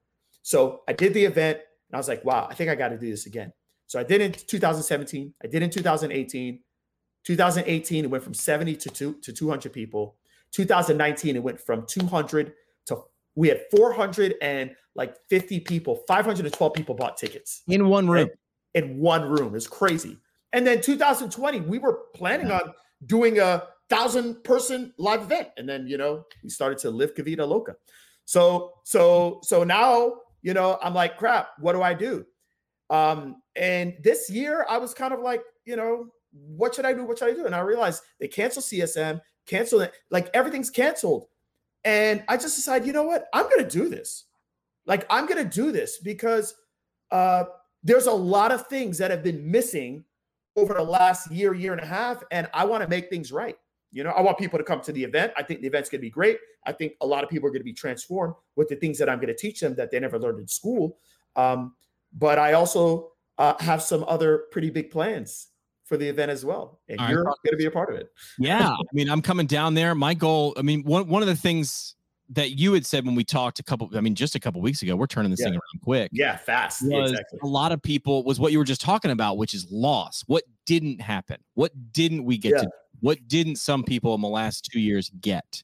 So 0.43 0.83
I 0.89 0.93
did 0.93 1.15
the 1.15 1.25
event 1.25 1.61
and 1.93 1.97
I 1.97 1.99
was 1.99 2.09
like, 2.09 2.25
wow, 2.25 2.49
I 2.51 2.55
think 2.55 2.71
I 2.71 2.75
got 2.75 2.89
to 2.89 2.99
do 2.99 3.11
this 3.11 3.27
again. 3.27 3.53
So 3.87 4.01
I 4.01 4.03
did 4.03 4.23
in 4.23 4.33
2017. 4.33 5.35
I 5.45 5.47
did 5.47 5.63
in 5.63 5.69
2018. 5.69 6.61
2018, 7.25 8.05
it 8.05 8.11
went 8.11 8.25
from 8.25 8.33
70 8.35 8.77
to, 8.77 8.89
two, 8.89 9.13
to 9.21 9.33
200 9.33 9.73
people. 9.73 10.17
2019, 10.53 11.37
it 11.37 11.43
went 11.43 11.61
from 11.61 11.85
200 11.87 12.55
to 12.87 13.03
we 13.35 13.49
had 13.49 13.63
400 13.71 14.35
and 14.43 14.75
like 14.95 15.17
50 15.29 15.61
people, 15.61 16.03
512 16.09 16.75
people 16.75 16.95
bought 16.95 17.17
tickets 17.17 17.63
In 17.69 17.89
one 17.89 18.09
room. 18.09 18.29
in 18.75 18.99
one 18.99 19.29
room. 19.29 19.55
It's 19.55 19.67
crazy. 19.67 20.19
And 20.53 20.67
then 20.67 20.81
2020, 20.81 21.61
we 21.61 21.79
were 21.79 22.01
planning 22.15 22.51
on 22.51 22.73
doing 23.07 23.39
a 23.39 23.65
thousand 23.89 24.43
person 24.45 24.93
live 24.99 25.23
event. 25.23 25.49
And 25.57 25.69
then, 25.69 25.87
you 25.87 25.97
know, 25.97 26.25
we 26.43 26.51
started 26.51 26.79
to 26.79 26.91
live 26.91 27.15
Kavita 27.15 27.47
Loca. 27.47 27.77
So, 28.25 28.75
so, 28.85 29.41
so 29.43 29.65
now, 29.65 30.22
you 30.43 30.55
know, 30.55 30.79
I'm 30.83 30.95
like, 30.95 31.17
crap, 31.17 31.51
what 31.59 31.73
do 31.73 31.83
I 31.83 31.95
do? 31.95 32.27
Um, 32.91 33.37
and 33.57 33.95
this 34.03 34.29
year 34.29 34.67
I 34.69 34.79
was 34.79 34.93
kind 34.93 35.15
of 35.15 35.21
like, 35.21 35.43
you 35.65 35.77
know, 35.77 36.09
what 36.33 36.75
should 36.75 36.85
I 36.85 36.93
do? 36.93 37.05
What 37.05 37.19
should 37.19 37.31
I 37.31 37.35
do? 37.35 37.47
And 37.47 37.55
I 37.55 37.61
realized 37.61 38.03
they 38.21 38.29
canceled 38.29 38.65
CSM, 38.65 39.21
canceled 39.47 39.83
it, 39.83 39.95
like 40.11 40.29
everything's 40.35 40.71
canceled. 40.71 41.27
And 41.85 42.23
I 42.29 42.37
just 42.37 42.57
decided, 42.57 42.87
you 42.87 42.93
know 42.93 43.03
what? 43.03 43.27
I'm 43.33 43.49
gonna 43.49 43.69
do 43.69 43.89
this. 43.89 44.27
Like, 44.87 45.07
I'm 45.11 45.27
gonna 45.27 45.45
do 45.45 45.73
this 45.73 45.99
because 45.99 46.55
uh 47.11 47.45
there's 47.83 48.07
a 48.07 48.13
lot 48.13 48.53
of 48.53 48.67
things 48.69 48.99
that 48.99 49.11
have 49.11 49.23
been 49.23 49.51
missing 49.51 50.05
over 50.57 50.75
the 50.75 50.83
last 50.83 51.31
year, 51.31 51.55
year 51.55 51.73
and 51.73 51.81
a 51.81 51.87
half, 51.87 52.23
and 52.31 52.49
I 52.55 52.65
want 52.65 52.83
to 52.83 52.89
make 52.89 53.11
things 53.11 53.33
right. 53.33 53.57
You 53.93 54.03
know, 54.05 54.11
I 54.11 54.23
want 54.23 54.39
people 54.39 54.59
to 54.59 54.65
come 54.65 54.81
to 54.83 54.93
the 54.93 55.05
event. 55.05 55.33
I 55.37 55.43
think 55.43 55.61
the 55.61 55.67
event's 55.67 55.91
going 55.91 56.01
to 56.01 56.07
be 56.07 56.11
great. 56.11 56.39
I 56.65 56.73
think 56.73 56.95
a 57.03 57.07
lot 57.07 57.23
of 57.23 57.31
people 57.31 57.47
are 57.49 57.51
going 57.51 57.61
to 57.61 57.65
be 57.65 57.73
transformed 57.75 58.35
with 58.57 58.69
the 58.69 58.77
things 58.77 58.99
that 58.99 59.09
I'm 59.09 59.19
going 59.19 59.29
to 59.29 59.37
teach 59.37 59.61
them 59.61 59.75
that 59.77 59.91
they 59.91 60.01
never 60.01 60.19
learned 60.19 60.41
in 60.41 60.49
school. 60.49 60.99
Um, 61.37 61.75
but 62.13 62.39
I 62.39 62.55
also 62.55 63.13
uh, 63.39 63.55
have 63.61 63.83
some 63.83 64.05
other 64.09 64.45
pretty 64.51 64.71
big 64.71 64.91
plans 64.91 65.49
for 65.85 65.97
the 65.97 66.09
event 66.09 66.31
as 66.31 66.45
well, 66.45 66.81
and 66.89 66.99
All 66.99 67.05
right. 67.07 67.13
you're 67.13 67.25
going 67.25 67.35
to 67.51 67.57
be 67.57 67.67
a 67.67 67.71
part 67.71 67.91
of 67.93 67.97
it. 67.97 68.11
Yeah, 68.39 68.69
I 68.71 68.77
mean, 68.95 69.11
I'm 69.11 69.21
coming 69.21 69.47
down 69.47 69.75
there. 69.75 69.95
My 69.95 70.15
goal, 70.15 70.55
I 70.57 70.63
mean, 70.63 70.83
one 70.85 71.07
one 71.09 71.21
of 71.23 71.29
the 71.29 71.37
things 71.37 71.97
that 72.31 72.53
you 72.59 72.73
had 72.73 72.87
said 72.87 73.05
when 73.05 73.15
we 73.15 73.25
talked 73.25 73.59
a 73.59 73.63
couple, 73.63 73.91
I 73.95 74.01
mean, 74.01 74.15
just 74.15 74.35
a 74.35 74.41
couple 74.41 74.63
weeks 74.63 74.81
ago, 74.81 74.97
we're 74.97 75.07
turning 75.07 75.31
this 75.31 75.41
Yeah. 75.41 75.47
thing 75.47 75.55
around 75.55 75.83
quick. 75.83 76.11
Yeah, 76.15 76.37
fast. 76.37 76.81
Was 76.83 77.11
exactly. 77.11 77.41
a 77.43 77.47
lot 77.47 77.73
of 77.73 77.83
people 77.83 78.25
was 78.25 78.41
what 78.41 78.53
you 78.53 78.59
were 78.59 78.65
just 78.65 78.81
talking 78.81 79.11
about, 79.11 79.37
which 79.37 79.53
is 79.53 79.71
loss. 79.71 80.25
What 80.29 80.45
didn't 80.65 81.03
happen? 81.03 81.39
What 81.55 81.73
didn't 81.93 82.25
we 82.25 82.39
get 82.39 82.53
Yeah. 82.53 82.63
to? 82.63 82.71
What 83.03 83.29
didn't 83.29 83.57
some 83.57 83.85
people 83.85 84.15
in 84.15 84.21
the 84.21 84.29
last 84.29 84.69
two 84.73 84.81
years 84.81 85.11
get? 85.21 85.63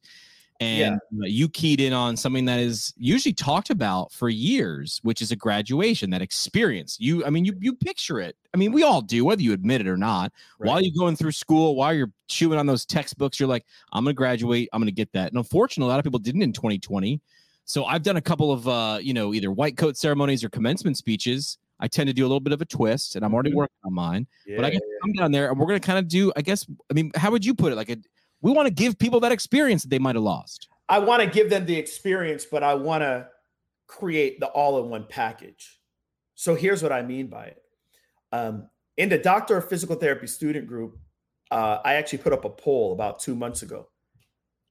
And 0.60 0.96
uh, 1.22 1.26
you 1.26 1.48
keyed 1.48 1.80
in 1.80 1.92
on 1.92 2.16
something 2.16 2.44
that 2.46 2.58
is 2.58 2.92
usually 2.96 3.32
talked 3.32 3.70
about 3.70 4.10
for 4.10 4.28
years, 4.28 4.98
which 5.04 5.22
is 5.22 5.30
a 5.30 5.36
graduation, 5.36 6.10
that 6.10 6.20
experience. 6.20 6.96
You, 6.98 7.24
I 7.24 7.30
mean, 7.30 7.44
you 7.44 7.54
you 7.60 7.74
picture 7.74 8.18
it. 8.18 8.36
I 8.52 8.56
mean, 8.56 8.72
we 8.72 8.82
all 8.82 9.00
do, 9.00 9.24
whether 9.24 9.40
you 9.40 9.52
admit 9.52 9.80
it 9.80 9.86
or 9.86 9.96
not. 9.96 10.32
While 10.58 10.80
you're 10.80 10.98
going 10.98 11.14
through 11.14 11.32
school, 11.32 11.76
while 11.76 11.94
you're 11.94 12.10
chewing 12.26 12.58
on 12.58 12.66
those 12.66 12.84
textbooks, 12.84 13.38
you're 13.38 13.48
like, 13.48 13.66
I'm 13.92 14.04
gonna 14.04 14.14
graduate, 14.14 14.68
I'm 14.72 14.80
gonna 14.80 14.90
get 14.90 15.12
that. 15.12 15.28
And 15.28 15.38
unfortunately, 15.38 15.88
a 15.88 15.92
lot 15.92 16.00
of 16.00 16.04
people 16.04 16.18
didn't 16.18 16.42
in 16.42 16.52
2020. 16.52 17.20
So 17.64 17.84
I've 17.84 18.02
done 18.02 18.16
a 18.16 18.20
couple 18.20 18.50
of 18.50 18.66
uh, 18.66 18.98
you 19.00 19.14
know, 19.14 19.34
either 19.34 19.52
white 19.52 19.76
coat 19.76 19.96
ceremonies 19.96 20.42
or 20.42 20.48
commencement 20.48 20.96
speeches. 20.96 21.58
I 21.80 21.88
tend 21.88 22.08
to 22.08 22.12
do 22.14 22.22
a 22.22 22.28
little 22.28 22.40
bit 22.40 22.52
of 22.52 22.60
a 22.60 22.64
twist, 22.64 23.16
and 23.16 23.24
I'm 23.24 23.32
already 23.34 23.50
Mhm. 23.52 23.56
working 23.56 23.76
on 23.84 23.94
mine. 23.94 24.26
But 24.56 24.64
I 24.64 24.68
Yeah, 24.68 24.78
can 24.78 24.80
come 25.02 25.12
down 25.12 25.32
there, 25.32 25.50
and 25.50 25.58
we're 25.58 25.66
gonna 25.66 25.80
kind 25.80 25.98
of 25.98 26.08
do, 26.08 26.32
I 26.36 26.42
guess, 26.42 26.66
I 26.90 26.94
mean, 26.94 27.12
how 27.14 27.30
would 27.30 27.44
you 27.44 27.54
put 27.54 27.72
it? 27.72 27.76
Like 27.76 27.90
a 27.90 27.96
we 28.40 28.52
want 28.52 28.66
to 28.68 28.72
give 28.74 28.96
people 28.98 29.18
that 29.20 29.32
experience 29.32 29.82
that 29.82 29.88
they 29.88 29.98
might 29.98 30.14
have 30.14 30.22
lost. 30.22 30.68
I 30.88 31.00
want 31.00 31.22
to 31.22 31.28
give 31.28 31.50
them 31.50 31.66
the 31.66 31.76
experience, 31.76 32.44
but 32.44 32.62
I 32.62 32.74
want 32.74 33.02
to 33.02 33.28
create 33.88 34.38
the 34.38 34.46
all-in-one 34.46 35.06
package. 35.08 35.80
So 36.36 36.54
here's 36.54 36.80
what 36.82 36.92
I 36.92 37.02
mean 37.02 37.26
by 37.26 37.46
it. 37.46 37.62
Um, 38.30 38.70
in 38.96 39.08
the 39.08 39.18
Doctor 39.18 39.56
of 39.56 39.68
Physical 39.68 39.96
Therapy 39.96 40.28
student 40.28 40.68
group, 40.68 40.98
uh, 41.50 41.80
I 41.84 41.94
actually 41.94 42.18
put 42.18 42.32
up 42.32 42.44
a 42.44 42.50
poll 42.50 42.92
about 42.92 43.18
two 43.18 43.34
months 43.34 43.62
ago, 43.62 43.88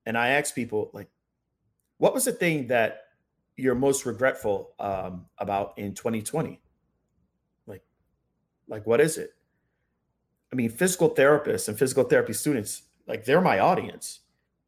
and 0.06 0.17
I 0.17 0.30
asked 0.30 0.56
people 0.56 0.91
like, 0.93 1.10
"What 1.98 2.13
was 2.13 2.24
the 2.24 2.32
thing 2.32 2.67
that 2.67 3.02
you're 3.58 3.76
most 3.76 4.06
regretful 4.06 4.76
um, 4.80 5.26
about 5.39 5.78
in 5.78 5.93
2020?" 5.93 6.62
Like, 8.68 8.86
what 8.86 9.02
is 9.02 9.18
it? 9.18 9.34
I 10.52 10.56
mean, 10.56 10.70
physical 10.70 11.14
therapists 11.14 11.68
and 11.68 11.78
physical 11.78 12.04
therapy 12.04 12.34
students, 12.34 12.84
like 13.08 13.26
they're 13.26 13.42
my 13.42 13.60
audience. 13.60 14.22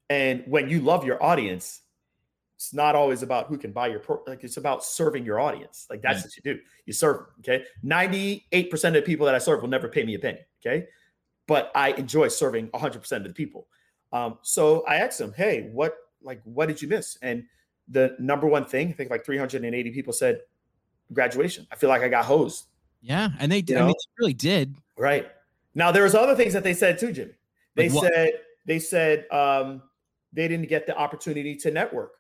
And 0.10 0.44
when 0.48 0.70
you 0.70 0.82
love 0.82 1.06
your 1.06 1.22
audience, 1.24 1.82
it's 2.56 2.74
not 2.74 2.96
always 2.96 3.24
about 3.24 3.48
who 3.48 3.58
can 3.58 3.72
buy 3.72 3.88
your 3.88 4.00
pro- 4.00 4.22
like 4.28 4.44
it's 4.44 4.58
about 4.58 4.84
serving 4.84 5.24
your 5.24 5.40
audience. 5.40 5.88
Like 5.90 6.02
that's 6.02 6.20
yeah. 6.20 6.24
what 6.24 6.38
you 6.38 6.54
do. 6.56 6.60
You 6.86 6.94
serve 6.94 7.18
them. 7.18 7.28
Okay. 7.40 7.64
98% 7.86 8.84
of 8.84 8.94
the 8.96 9.02
people 9.02 9.26
that 9.26 9.36
I 9.36 9.38
serve 9.38 9.62
will 9.62 9.70
never 9.70 9.88
pay 9.88 10.04
me 10.04 10.16
a 10.16 10.20
penny. 10.20 10.40
Okay. 10.60 10.88
But 11.48 11.72
I 11.74 11.92
enjoy 11.92 12.28
serving 12.28 12.68
100% 12.70 13.12
of 13.14 13.24
the 13.24 13.34
people. 13.34 13.68
Um, 14.12 14.40
so 14.42 14.84
I 14.86 14.96
asked 14.96 15.20
them, 15.20 15.34
hey, 15.34 15.70
what 15.72 15.96
like 16.22 16.42
what 16.44 16.68
did 16.68 16.82
you 16.82 16.90
miss? 16.90 17.18
And 17.22 17.46
the 17.88 18.16
number 18.20 18.46
one 18.46 18.66
thing, 18.66 18.90
I 18.90 18.92
think 18.92 19.10
like 19.10 19.26
380 19.26 19.92
people 19.92 20.12
said 20.12 20.42
graduation. 21.14 21.66
I 21.72 21.76
feel 21.76 21.90
like 21.90 22.02
I 22.02 22.10
got 22.10 22.26
hosed. 22.26 22.66
Yeah, 23.02 23.30
and 23.40 23.52
they 23.52 23.62
did. 23.62 23.78
I 23.78 23.82
mean, 23.82 23.90
they 23.90 24.24
really 24.24 24.34
did. 24.34 24.76
Right. 24.98 25.28
Now 25.76 25.92
there 25.92 26.04
was 26.04 26.16
other 26.16 26.36
things 26.36 26.54
that 26.54 26.64
they 26.64 26.74
said 26.74 26.98
too, 26.98 27.12
Jimmy. 27.12 27.34
They 27.76 27.90
like 27.90 28.14
said 28.14 28.32
they 28.66 28.80
said 28.80 29.26
um, 29.32 29.82
they 30.34 30.48
didn't 30.48 30.68
get 30.70 30.86
the 30.86 30.98
opportunity 30.98 31.56
to 31.58 31.72
network. 31.72 32.14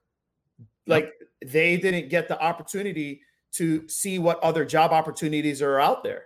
Like 0.87 1.11
yep. 1.19 1.51
they 1.51 1.77
didn't 1.77 2.09
get 2.09 2.27
the 2.27 2.39
opportunity 2.41 3.21
to 3.53 3.87
see 3.87 4.19
what 4.19 4.39
other 4.41 4.65
job 4.65 4.91
opportunities 4.91 5.61
are 5.61 5.79
out 5.79 6.03
there. 6.03 6.23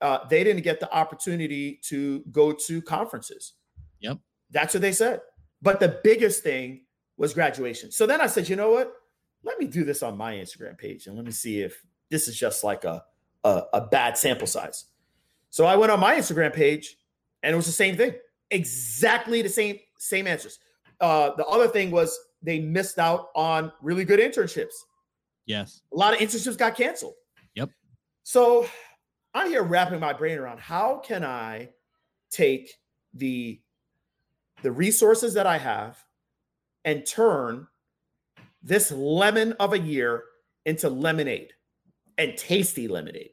Uh, 0.00 0.26
they 0.28 0.44
didn't 0.44 0.62
get 0.62 0.80
the 0.80 0.92
opportunity 0.94 1.80
to 1.84 2.22
go 2.30 2.52
to 2.52 2.80
conferences. 2.82 3.54
Yep. 4.00 4.18
That's 4.50 4.74
what 4.74 4.80
they 4.80 4.92
said. 4.92 5.20
But 5.60 5.80
the 5.80 6.00
biggest 6.04 6.42
thing 6.42 6.82
was 7.16 7.34
graduation. 7.34 7.90
So 7.90 8.06
then 8.06 8.20
I 8.20 8.26
said, 8.26 8.48
you 8.48 8.56
know 8.56 8.70
what? 8.70 8.92
Let 9.42 9.58
me 9.58 9.66
do 9.66 9.84
this 9.84 10.02
on 10.02 10.16
my 10.16 10.34
Instagram 10.34 10.78
page 10.78 11.06
and 11.06 11.16
let 11.16 11.24
me 11.24 11.32
see 11.32 11.60
if 11.60 11.82
this 12.10 12.28
is 12.28 12.36
just 12.38 12.62
like 12.62 12.84
a, 12.84 13.02
a, 13.44 13.62
a 13.72 13.80
bad 13.82 14.16
sample 14.16 14.46
size. 14.46 14.84
So 15.50 15.64
I 15.64 15.76
went 15.76 15.92
on 15.92 16.00
my 16.00 16.16
Instagram 16.16 16.52
page 16.52 16.96
and 17.42 17.52
it 17.52 17.56
was 17.56 17.66
the 17.66 17.72
same 17.72 17.96
thing. 17.96 18.14
Exactly 18.50 19.42
the 19.42 19.48
same 19.48 19.78
same 19.98 20.26
answers. 20.26 20.58
Uh, 21.00 21.30
the 21.36 21.46
other 21.46 21.68
thing 21.68 21.90
was 21.90 22.18
they 22.42 22.60
missed 22.60 22.98
out 22.98 23.28
on 23.34 23.72
really 23.82 24.04
good 24.04 24.20
internships. 24.20 24.74
Yes. 25.46 25.82
A 25.92 25.96
lot 25.96 26.14
of 26.14 26.20
internships 26.20 26.56
got 26.56 26.76
canceled. 26.76 27.14
Yep. 27.54 27.70
So 28.22 28.66
I'm 29.34 29.48
here 29.48 29.62
wrapping 29.62 30.00
my 30.00 30.12
brain 30.12 30.38
around 30.38 30.60
how 30.60 30.98
can 30.98 31.24
I 31.24 31.70
take 32.30 32.70
the 33.14 33.60
the 34.62 34.72
resources 34.72 35.34
that 35.34 35.46
I 35.46 35.58
have 35.58 35.98
and 36.84 37.06
turn 37.06 37.66
this 38.62 38.90
lemon 38.90 39.52
of 39.54 39.72
a 39.72 39.78
year 39.78 40.24
into 40.66 40.88
lemonade 40.88 41.52
and 42.18 42.36
tasty 42.36 42.88
lemonade. 42.88 43.30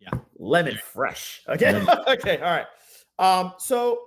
Yeah. 0.00 0.10
Lemon 0.36 0.78
fresh. 0.92 1.42
Okay. 1.48 1.82
okay. 2.08 2.38
All 2.38 2.50
right. 2.50 2.66
Um, 3.18 3.54
so 3.58 4.00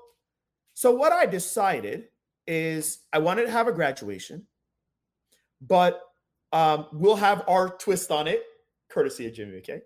so 0.73 0.91
what 0.91 1.11
I 1.11 1.25
decided 1.25 2.09
is 2.45 2.99
I 3.11 3.17
wanted 3.17 3.45
to 3.45 3.51
have 3.51 3.67
a 3.67 3.71
graduation, 3.71 4.45
but 5.61 6.01
um, 6.53 6.87
we'll 6.93 7.15
have 7.15 7.43
our 7.47 7.69
twist 7.77 8.11
on 8.11 8.27
it, 8.27 8.43
courtesy 8.89 9.25
of 9.27 9.33
Jimmy 9.33 9.59
McKay. 9.59 9.81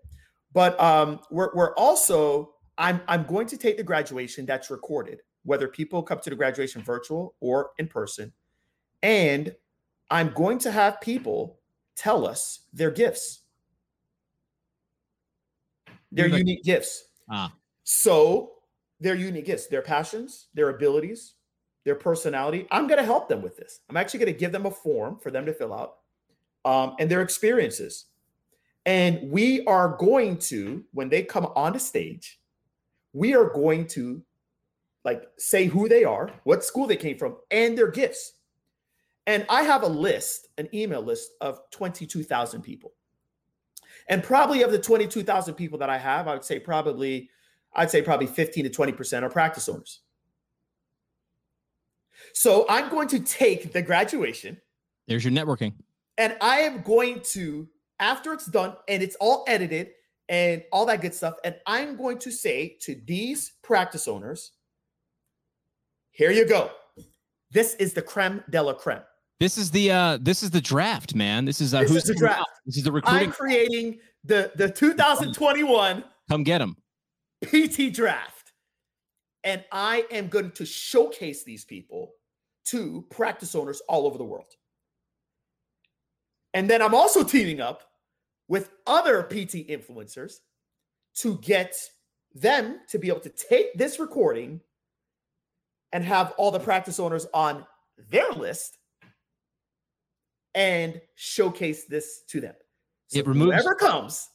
But 0.53 0.79
um, 0.81 1.19
we're, 1.31 1.49
we're 1.55 1.73
also 1.75 2.55
I'm 2.77 3.01
I'm 3.07 3.23
going 3.23 3.47
to 3.47 3.57
take 3.57 3.77
the 3.77 3.83
graduation 3.83 4.45
that's 4.45 4.69
recorded, 4.69 5.21
whether 5.43 5.67
people 5.67 6.03
come 6.03 6.19
to 6.19 6.29
the 6.29 6.35
graduation 6.35 6.81
virtual 6.81 7.35
or 7.39 7.71
in 7.77 7.87
person, 7.87 8.33
and 9.01 9.55
I'm 10.09 10.33
going 10.33 10.59
to 10.59 10.71
have 10.71 10.99
people 10.99 11.59
tell 11.95 12.27
us 12.27 12.65
their 12.73 12.91
gifts, 12.91 13.40
their 16.11 16.27
unique 16.27 16.63
gifts. 16.63 17.05
Ah. 17.29 17.53
So 17.83 18.51
their 18.99 19.15
unique 19.15 19.45
gifts, 19.45 19.67
their 19.67 19.81
passions, 19.81 20.47
their 20.53 20.69
abilities, 20.69 21.33
their 21.85 21.95
personality. 21.95 22.67
I'm 22.69 22.87
going 22.87 22.99
to 22.99 23.05
help 23.05 23.27
them 23.27 23.41
with 23.41 23.57
this. 23.57 23.79
I'm 23.89 23.97
actually 23.97 24.19
going 24.19 24.33
to 24.33 24.39
give 24.39 24.51
them 24.51 24.65
a 24.65 24.71
form 24.71 25.17
for 25.21 25.31
them 25.31 25.45
to 25.45 25.53
fill 25.53 25.73
out 25.73 25.95
um, 26.65 26.95
and 26.99 27.09
their 27.09 27.21
experiences. 27.21 28.05
And 28.85 29.31
we 29.31 29.65
are 29.65 29.95
going 29.97 30.37
to, 30.37 30.83
when 30.93 31.09
they 31.09 31.23
come 31.23 31.47
on 31.55 31.73
the 31.73 31.79
stage, 31.79 32.39
we 33.13 33.35
are 33.35 33.49
going 33.49 33.87
to 33.87 34.21
like 35.03 35.23
say 35.37 35.65
who 35.65 35.89
they 35.89 36.03
are, 36.03 36.31
what 36.43 36.63
school 36.63 36.87
they 36.87 36.95
came 36.95 37.17
from, 37.17 37.37
and 37.49 37.77
their 37.77 37.89
gifts. 37.89 38.33
And 39.27 39.45
I 39.49 39.63
have 39.63 39.83
a 39.83 39.87
list, 39.87 40.47
an 40.57 40.67
email 40.73 41.01
list 41.01 41.31
of 41.41 41.59
22,000 41.71 42.61
people. 42.61 42.93
And 44.07 44.23
probably 44.23 44.63
of 44.63 44.71
the 44.71 44.79
22,000 44.79 45.53
people 45.55 45.77
that 45.79 45.89
I 45.89 45.97
have, 45.97 46.27
I 46.27 46.33
would 46.33 46.43
say 46.43 46.59
probably, 46.59 47.29
I'd 47.73 47.91
say 47.91 48.01
probably 48.01 48.27
15 48.27 48.63
to 48.65 48.69
20% 48.69 49.23
are 49.23 49.29
practice 49.29 49.69
owners. 49.69 50.01
So 52.33 52.65
I'm 52.69 52.89
going 52.89 53.07
to 53.09 53.19
take 53.19 53.73
the 53.73 53.81
graduation. 53.81 54.57
There's 55.07 55.23
your 55.23 55.33
networking. 55.33 55.73
And 56.17 56.37
I 56.41 56.59
am 56.59 56.81
going 56.81 57.21
to, 57.31 57.67
after 57.99 58.33
it's 58.33 58.45
done 58.45 58.75
and 58.87 59.01
it's 59.01 59.15
all 59.15 59.43
edited 59.47 59.91
and 60.29 60.63
all 60.71 60.85
that 60.85 61.01
good 61.01 61.13
stuff, 61.13 61.35
and 61.43 61.55
I'm 61.65 61.97
going 61.97 62.19
to 62.19 62.31
say 62.31 62.77
to 62.81 62.99
these 63.05 63.53
practice 63.63 64.07
owners, 64.07 64.51
here 66.11 66.31
you 66.31 66.47
go. 66.47 66.71
This 67.51 67.75
is 67.75 67.93
the 67.93 68.01
creme 68.01 68.43
de 68.49 68.61
la 68.61 68.73
creme. 68.73 69.01
This 69.41 69.57
is 69.57 69.71
the 69.71 69.89
uh 69.89 70.19
this 70.21 70.43
is 70.43 70.51
the 70.51 70.61
draft, 70.61 71.15
man. 71.15 71.45
This 71.45 71.61
is 71.61 71.73
uh 71.73 71.81
this 71.81 71.89
who's 71.89 72.03
is 72.03 72.09
the 72.09 72.13
draft. 72.13 72.47
This 72.63 72.77
is 72.77 72.83
the 72.83 72.91
recruiting. 72.91 73.29
I'm 73.29 73.31
creating 73.31 73.97
the 74.23 74.51
the 74.53 74.69
2021 74.69 76.03
come 76.29 76.43
get 76.43 76.59
them 76.59 76.77
PT 77.43 77.91
draft. 77.91 78.51
And 79.43 79.65
I 79.71 80.05
am 80.11 80.27
going 80.27 80.51
to 80.51 80.63
showcase 80.63 81.43
these 81.43 81.65
people 81.65 82.11
to 82.65 83.03
practice 83.09 83.55
owners 83.55 83.81
all 83.89 84.05
over 84.05 84.19
the 84.19 84.23
world. 84.23 84.53
And 86.53 86.69
then 86.69 86.83
I'm 86.83 86.93
also 86.93 87.23
teaming 87.23 87.61
up 87.61 87.81
with 88.47 88.69
other 88.85 89.23
PT 89.23 89.67
influencers 89.67 90.35
to 91.15 91.39
get 91.39 91.75
them 92.35 92.81
to 92.89 92.99
be 92.99 93.07
able 93.07 93.21
to 93.21 93.29
take 93.31 93.73
this 93.73 93.99
recording 93.99 94.61
and 95.91 96.03
have 96.03 96.35
all 96.37 96.51
the 96.51 96.59
practice 96.59 96.99
owners 96.99 97.25
on 97.33 97.65
their 98.11 98.31
list 98.33 98.77
and 100.55 100.99
showcase 101.15 101.85
this 101.85 102.21
to 102.29 102.41
them. 102.41 102.55
So 103.07 103.19
it 103.19 103.27
removes 103.27 103.53
whoever 103.53 103.75
comes, 103.75 104.29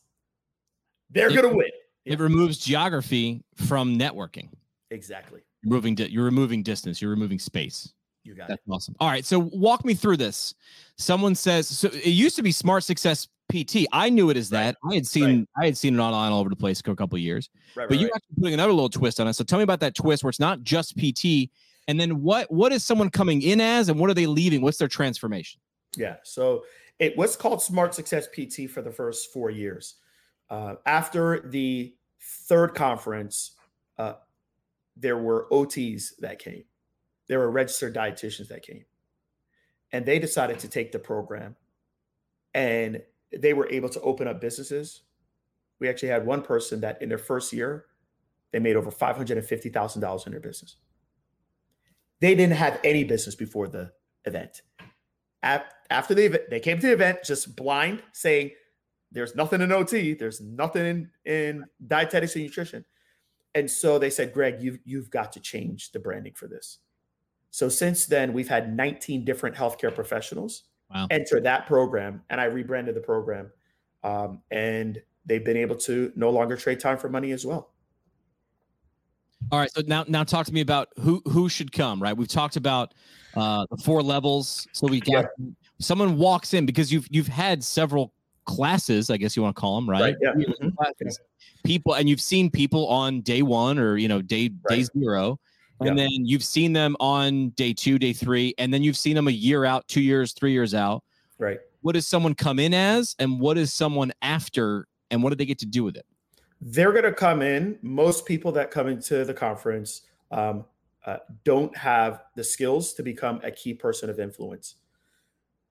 they're 1.11 1.31
going 1.31 1.51
to 1.51 1.57
win. 1.57 1.71
It 2.05 2.21
removes 2.21 2.59
geography 2.59 3.43
from 3.57 3.99
networking. 3.99 4.49
Exactly. 4.91 5.41
Removing 5.65 5.95
di- 5.97 6.09
you're 6.09 6.25
removing 6.25 6.63
distance. 6.63 7.03
You're 7.03 7.11
removing 7.11 7.39
space. 7.39 7.93
You 8.23 8.35
got 8.35 8.49
That's 8.49 8.63
it. 8.67 8.71
awesome. 8.71 8.95
All 9.01 9.09
right. 9.09 9.25
So 9.25 9.39
walk 9.53 9.85
me 9.85 9.95
through 9.95 10.17
this. 10.17 10.55
Someone 10.97 11.35
says 11.35 11.69
so 11.69 11.89
it 11.89 12.07
used 12.07 12.37
to 12.37 12.43
be 12.43 12.53
Smart 12.53 12.85
Success 12.85 13.29
PT. 13.51 13.87
I 13.93 14.11
knew 14.11 14.31
it 14.31 14.37
as 14.37 14.51
that. 14.51 14.77
Right. 14.83 14.93
I 14.93 14.95
had 14.97 15.07
seen 15.07 15.47
right. 15.57 15.63
I 15.63 15.67
had 15.67 15.77
seen 15.77 15.95
it 15.99 16.03
online 16.03 16.33
all 16.33 16.41
over 16.41 16.51
the 16.51 16.57
place 16.57 16.81
for 16.81 16.91
a 16.91 16.97
couple 16.97 17.19
years. 17.19 17.49
Right, 17.75 17.89
but 17.89 17.99
you're 17.99 18.11
actually 18.15 18.37
putting 18.39 18.55
another 18.55 18.73
little 18.73 18.89
twist 18.89 19.21
on 19.21 19.29
it. 19.29 19.35
So 19.35 19.45
tell 19.45 19.59
me 19.59 19.63
about 19.63 19.81
that 19.81 19.95
twist 19.95 20.25
where 20.25 20.31
it's 20.31 20.41
not 20.41 20.63
just 20.63 20.97
PT. 20.97 21.51
And 21.89 22.01
then 22.01 22.23
what 22.23 22.51
what 22.51 22.73
is 22.73 22.85
someone 22.85 23.11
coming 23.11 23.43
in 23.43 23.61
as 23.61 23.89
and 23.89 23.99
what 23.99 24.11
are 24.11 24.15
they 24.15 24.27
leaving? 24.27 24.61
What's 24.61 24.79
their 24.79 24.89
transformation? 24.89 25.61
Yeah. 25.97 26.17
So 26.23 26.65
it 26.99 27.17
was 27.17 27.37
called 27.37 27.63
Smart 27.63 27.95
Success 27.95 28.27
PT 28.29 28.71
for 28.71 28.83
the 28.83 28.91
first 28.91 29.33
four 29.33 29.51
years. 29.51 29.97
Uh, 30.49 30.77
after 30.87 31.49
the 31.49 31.95
third 32.21 32.75
conference, 32.75 33.53
uh, 33.99 34.15
there 34.97 35.19
were 35.19 35.47
OTs 35.51 36.17
that 36.21 36.39
came. 36.39 36.65
There 37.29 37.39
were 37.39 37.51
registered 37.51 37.95
dietitians 37.95 38.49
that 38.49 38.63
came. 38.63 38.85
And 39.93 40.05
they 40.05 40.19
decided 40.19 40.59
to 40.61 40.69
take 40.69 40.93
the 40.93 40.99
program. 40.99 41.57
And 42.55 43.03
they 43.37 43.53
were 43.53 43.69
able 43.71 43.89
to 43.91 44.01
open 44.01 44.29
up 44.29 44.41
businesses. 44.41 45.03
We 45.79 45.89
actually 45.89 46.09
had 46.09 46.25
one 46.25 46.43
person 46.43 46.81
that 46.81 47.03
in 47.03 47.09
their 47.09 47.19
first 47.19 47.53
year 47.53 47.87
they 48.53 48.59
made 48.59 48.77
over 48.77 48.91
$550000 48.91 50.27
in 50.27 50.33
their 50.33 50.41
business. 50.41 50.77
They 52.21 52.35
didn't 52.35 52.57
have 52.57 52.81
any 52.83 53.05
business 53.05 53.35
before 53.35 53.69
the 53.69 53.93
event 54.25 54.63
after 55.91 56.15
the 56.15 56.27
event 56.27 56.43
they 56.51 56.61
came 56.61 56.79
to 56.79 56.87
the 56.87 56.93
event 56.93 57.19
just 57.25 57.57
blind 57.57 58.03
saying 58.13 58.51
there's 59.13 59.35
nothing 59.35 59.61
in 59.61 59.71
ot 59.71 60.19
there's 60.19 60.41
nothing 60.41 60.87
in, 60.87 61.11
in 61.25 61.65
dietetics 61.87 62.35
and 62.35 62.45
nutrition 62.45 62.85
and 63.55 63.71
so 63.71 63.99
they 63.99 64.11
said 64.11 64.33
greg 64.33 64.61
you've, 64.61 64.79
you've 64.85 65.11
got 65.11 65.33
to 65.33 65.41
change 65.41 65.93
the 65.93 65.99
branding 65.99 66.35
for 66.35 66.47
this 66.47 66.79
So 67.51 67.69
since 67.71 68.07
then, 68.07 68.35
we've 68.35 68.51
had 68.51 68.77
19 68.77 69.25
different 69.25 69.57
healthcare 69.57 69.95
professionals 69.95 70.65
Wow. 70.95 71.09
enter 71.11 71.41
that 71.41 71.67
program, 71.67 72.23
and 72.31 72.41
I 72.41 72.45
rebranded 72.45 72.95
the 72.95 73.01
program, 73.01 73.51
um, 74.05 74.41
and 74.53 75.03
they've 75.25 75.45
been 75.45 75.57
able 75.57 75.75
to 75.77 76.13
no 76.15 76.31
longer 76.31 76.57
trade 76.57 76.79
time 76.79 76.97
for 76.97 77.09
money 77.09 77.33
as 77.33 77.45
well. 77.45 77.73
All 79.51 79.59
right. 79.59 79.71
So 79.73 79.83
now, 79.87 80.05
now 80.07 80.23
talk 80.23 80.47
to 80.47 80.53
me 80.53 80.61
about 80.61 80.89
who 81.01 81.23
who 81.27 81.49
should 81.49 81.73
come. 81.73 82.01
Right. 82.01 82.17
We've 82.17 82.29
talked 82.29 82.57
about 82.57 82.95
uh, 83.35 83.67
the 83.71 83.77
four 83.79 84.03
levels. 84.03 84.69
So 84.73 84.87
we 84.87 85.01
got 85.01 85.27
someone 85.79 86.17
walks 86.19 86.55
in 86.55 86.67
because 86.67 86.93
you've 86.93 87.07
you've 87.11 87.29
had 87.29 87.63
several 87.63 88.13
classes. 88.45 89.11
I 89.11 89.17
guess 89.17 89.37
you 89.37 89.43
want 89.43 89.57
to 89.57 89.61
call 89.61 89.77
them 89.77 89.89
right. 89.89 90.01
Right, 90.01 90.17
yeah. 90.21 90.33
People- 90.35 90.55
Mhm. 90.71 91.19
People 91.65 91.95
and 91.95 92.09
you've 92.09 92.21
seen 92.21 92.49
people 92.51 92.87
on 92.87 93.21
day 93.23 93.43
one 93.43 93.79
or 93.79 93.97
you 93.97 94.07
know 94.09 94.23
day 94.23 94.49
day 94.49 94.55
Right. 94.71 94.89
zero, 94.99 95.39
and 95.81 95.99
then 95.99 96.11
you've 96.13 96.45
seen 96.45 96.73
them 96.73 96.97
on 97.01 97.49
day 97.51 97.73
two, 97.73 97.99
day 97.99 98.13
three, 98.13 98.55
and 98.59 98.73
then 98.73 98.83
you've 98.85 98.97
seen 98.97 99.17
them 99.17 99.27
a 99.27 99.33
year 99.33 99.65
out, 99.65 99.87
two 99.89 100.01
years, 100.01 100.33
three 100.33 100.53
years 100.53 100.75
out. 100.75 101.03
Right. 101.39 101.59
What 101.83 101.95
does 101.95 102.07
someone 102.07 102.35
come 102.35 102.59
in 102.61 102.73
as, 102.73 103.17
and 103.19 103.41
what 103.41 103.59
is 103.59 103.73
someone 103.73 104.13
after, 104.23 104.87
and 105.11 105.23
what 105.25 105.31
do 105.31 105.37
they 105.37 105.45
get 105.45 105.59
to 105.61 105.67
do 105.67 105.83
with 105.85 105.97
it? 105.97 106.07
they're 106.63 106.91
going 106.93 107.05
to 107.05 107.13
come 107.13 107.43
in. 107.43 107.79
Most 107.83 108.25
people 108.25 108.51
that 108.53 108.71
come 108.71 108.89
into 108.89 109.27
the 109.27 109.35
conference 109.35 110.03
um, 110.31 110.65
uh, 111.05 111.19
don't 111.45 111.77
have 111.77 112.23
the 112.35 112.43
skills 112.43 112.95
to 112.95 113.03
become 113.03 113.41
a 113.45 113.51
key 113.51 113.75
person 113.75 114.09
of 114.09 114.19
influence. 114.19 114.77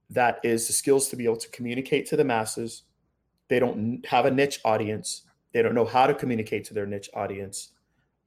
That 0.10 0.40
is 0.44 0.68
the 0.68 0.74
skills 0.74 1.10
to 1.10 1.16
be 1.16 1.26
able 1.26 1.38
to 1.38 1.50
communicate 1.50 2.06
to 2.08 2.18
the 2.18 2.24
masses. 2.24 2.84
They 3.48 3.60
don't 3.60 4.06
have 4.06 4.26
a 4.26 4.32
niche 4.32 4.60
audience. 4.66 5.24
They 5.52 5.62
don't 5.62 5.76
know 5.76 5.86
how 5.86 6.08
to 6.08 6.14
communicate 6.14 6.66
to 6.66 6.74
their 6.74 6.86
niche 6.86 7.10
audience. 7.14 7.70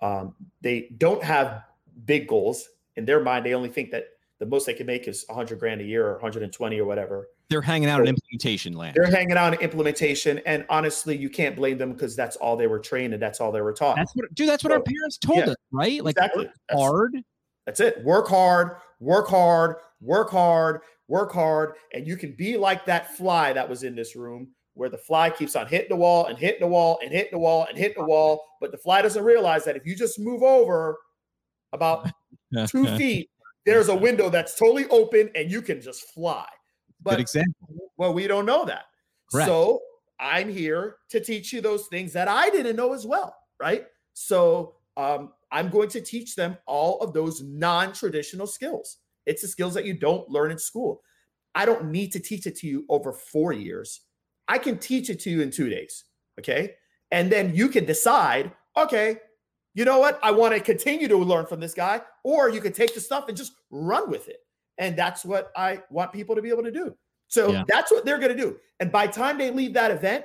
Um, 0.01 0.35
they 0.61 0.91
don't 0.99 1.23
have 1.23 1.65
big 2.05 2.29
goals 2.29 2.69
in 2.97 3.05
their 3.05 3.21
mind. 3.21 3.45
They 3.45 3.55
only 3.55 3.69
think 3.69 3.91
that 3.91 4.07
the 4.39 4.47
most 4.47 4.67
they 4.67 4.75
can 4.75 4.87
make 4.87 5.09
is 5.09 5.25
100 5.27 5.59
grand 5.59 5.81
a 5.81 5.85
year 5.85 6.07
or 6.07 6.15
120 6.15 6.81
or 6.81 6.85
whatever. 6.85 7.29
They're 7.51 7.63
hanging 7.63 7.89
out 7.89 8.01
in 8.01 8.09
implementation 8.09 8.75
land. 8.75 8.95
They're 8.95 9.11
hanging 9.11 9.37
out 9.37 9.55
in 9.55 9.61
implementation, 9.61 10.39
and 10.45 10.67
honestly, 10.69 11.17
you 11.17 11.31
can't 11.31 11.57
blame 11.57 11.79
them 11.79 11.93
because 11.93 12.15
that's 12.15 12.37
all 12.37 12.57
they 12.57 12.67
were 12.67 12.79
trained 12.79 13.15
and 13.15 13.23
that's 13.23 13.41
all 13.41 13.51
they 13.51 13.63
were 13.63 13.73
taught. 13.73 13.97
That's 13.97 14.13
what, 14.15 14.33
dude. 14.35 14.49
That's 14.49 14.63
what 14.63 14.73
our 14.73 14.83
parents 14.83 15.17
told 15.17 15.39
yeah, 15.39 15.51
us, 15.51 15.57
right? 15.73 16.05
Like 16.05 16.17
exactly. 16.17 16.45
work 16.45 16.55
That's- 16.69 16.89
hard. 16.89 17.17
That's 17.65 17.81
it. 17.81 18.03
Work 18.03 18.29
hard, 18.29 18.77
work 19.01 19.29
hard, 19.29 19.77
work 20.01 20.31
hard, 20.31 20.81
work 21.09 21.33
hard. 21.33 21.75
And 21.93 22.07
you 22.07 22.17
can 22.17 22.33
be 22.33 22.57
like 22.57 22.85
that 22.87 23.17
fly 23.17 23.53
that 23.53 23.69
was 23.69 23.83
in 23.83 23.97
this 23.97 24.15
room 24.15 24.49
where 24.75 24.89
the 24.89 24.99
fly 24.99 25.29
keeps 25.29 25.57
on 25.57 25.67
hitting 25.67 25.89
the 25.89 25.97
wall 25.97 26.27
and 26.27 26.39
hitting 26.39 26.61
the 26.61 26.67
wall 26.67 27.01
and 27.03 27.11
hitting 27.11 27.33
the 27.33 27.39
wall 27.39 27.67
and 27.69 27.77
hitting 27.77 27.99
the 27.99 28.05
wall. 28.09 28.45
But 28.61 28.71
the 28.71 28.79
fly 28.79 29.03
doesn't 29.03 29.25
realize 29.25 29.65
that 29.65 29.77
if 29.77 29.85
you 29.85 29.97
just 29.97 30.21
move 30.21 30.43
over 30.43 30.97
about 31.73 32.09
two 32.69 32.87
feet, 32.97 33.29
there's 33.67 33.89
a 33.89 33.97
window 33.97 34.31
that's 34.31 34.55
totally 34.55 34.87
open 34.89 35.31
and 35.35 35.51
you 35.51 35.63
can 35.63 35.81
just 35.81 36.11
fly. 36.15 36.47
Good 37.03 37.03
But 37.03 37.21
example. 37.21 37.69
well, 37.97 38.15
we 38.15 38.27
don't 38.29 38.47
know 38.47 38.65
that. 38.67 38.85
Correct. 39.33 39.49
So 39.49 39.81
I'm 40.21 40.49
here 40.49 40.97
to 41.11 41.21
teach 41.21 41.53
you 41.53 41.61
those 41.61 41.87
things 41.89 42.13
that 42.13 42.29
I 42.29 42.49
didn't 42.51 42.77
know 42.77 42.93
as 42.93 43.07
well, 43.07 43.35
right? 43.61 43.85
So 44.15 44.77
um, 44.97 45.33
I'm 45.53 45.71
going 45.71 45.89
to 45.91 46.01
teach 46.01 46.35
them 46.35 46.57
all 46.67 47.01
of 47.01 47.13
those 47.13 47.43
non-traditional 47.43 48.47
skills. 48.47 48.99
It's 49.29 49.43
the 49.43 49.49
skills 49.49 49.75
that 49.75 49.85
you 49.85 49.95
don't 49.95 50.29
learn 50.29 50.51
in 50.51 50.59
school. 50.59 51.03
I 51.55 51.65
don't 51.67 51.91
need 51.91 52.13
to 52.13 52.21
teach 52.21 52.47
it 52.47 52.57
to 52.57 52.67
you 52.67 52.85
over 52.89 53.13
four 53.13 53.53
years. 53.53 54.01
I 54.49 54.59
can 54.59 54.79
teach 54.79 55.11
it 55.11 55.21
to 55.21 55.31
you 55.31 55.43
in 55.43 55.51
two 55.51 55.69
days. 55.69 56.05
Okay. 56.39 56.75
And 57.11 57.31
then 57.31 57.55
you 57.55 57.69
can 57.69 57.85
decide, 57.85 58.53
okay, 58.77 59.19
you 59.75 59.85
know 59.85 59.99
what? 59.99 60.19
I 60.23 60.31
want 60.31 60.55
to 60.55 60.61
continue 60.61 61.09
to 61.09 61.17
learn 61.17 61.47
from 61.47 61.61
this 61.61 61.75
guy, 61.75 62.01
or 62.25 62.49
you 62.49 62.61
can 62.61 62.73
take 62.73 62.95
the 62.95 63.01
stuff 63.01 63.29
and 63.29 63.37
just 63.37 63.53
run 63.71 64.11
with 64.11 64.29
it. 64.29 64.39
And 64.79 64.97
that's 64.97 65.25
what 65.25 65.51
I 65.57 65.83
want 65.91 66.13
people 66.13 66.35
to 66.35 66.43
be 66.43 66.49
able 66.49 66.63
to 66.65 66.71
do. 66.71 66.97
So 67.29 67.53
Yeah. 67.53 67.65
that's 67.69 67.91
what 67.91 68.05
they're 68.05 68.19
going 68.19 68.37
to 68.37 68.43
do. 68.43 68.59
And 68.81 68.91
by 68.91 69.07
the 69.07 69.13
time 69.13 69.37
they 69.39 69.51
leave 69.51 69.75
that 69.75 69.91
event, 69.91 70.25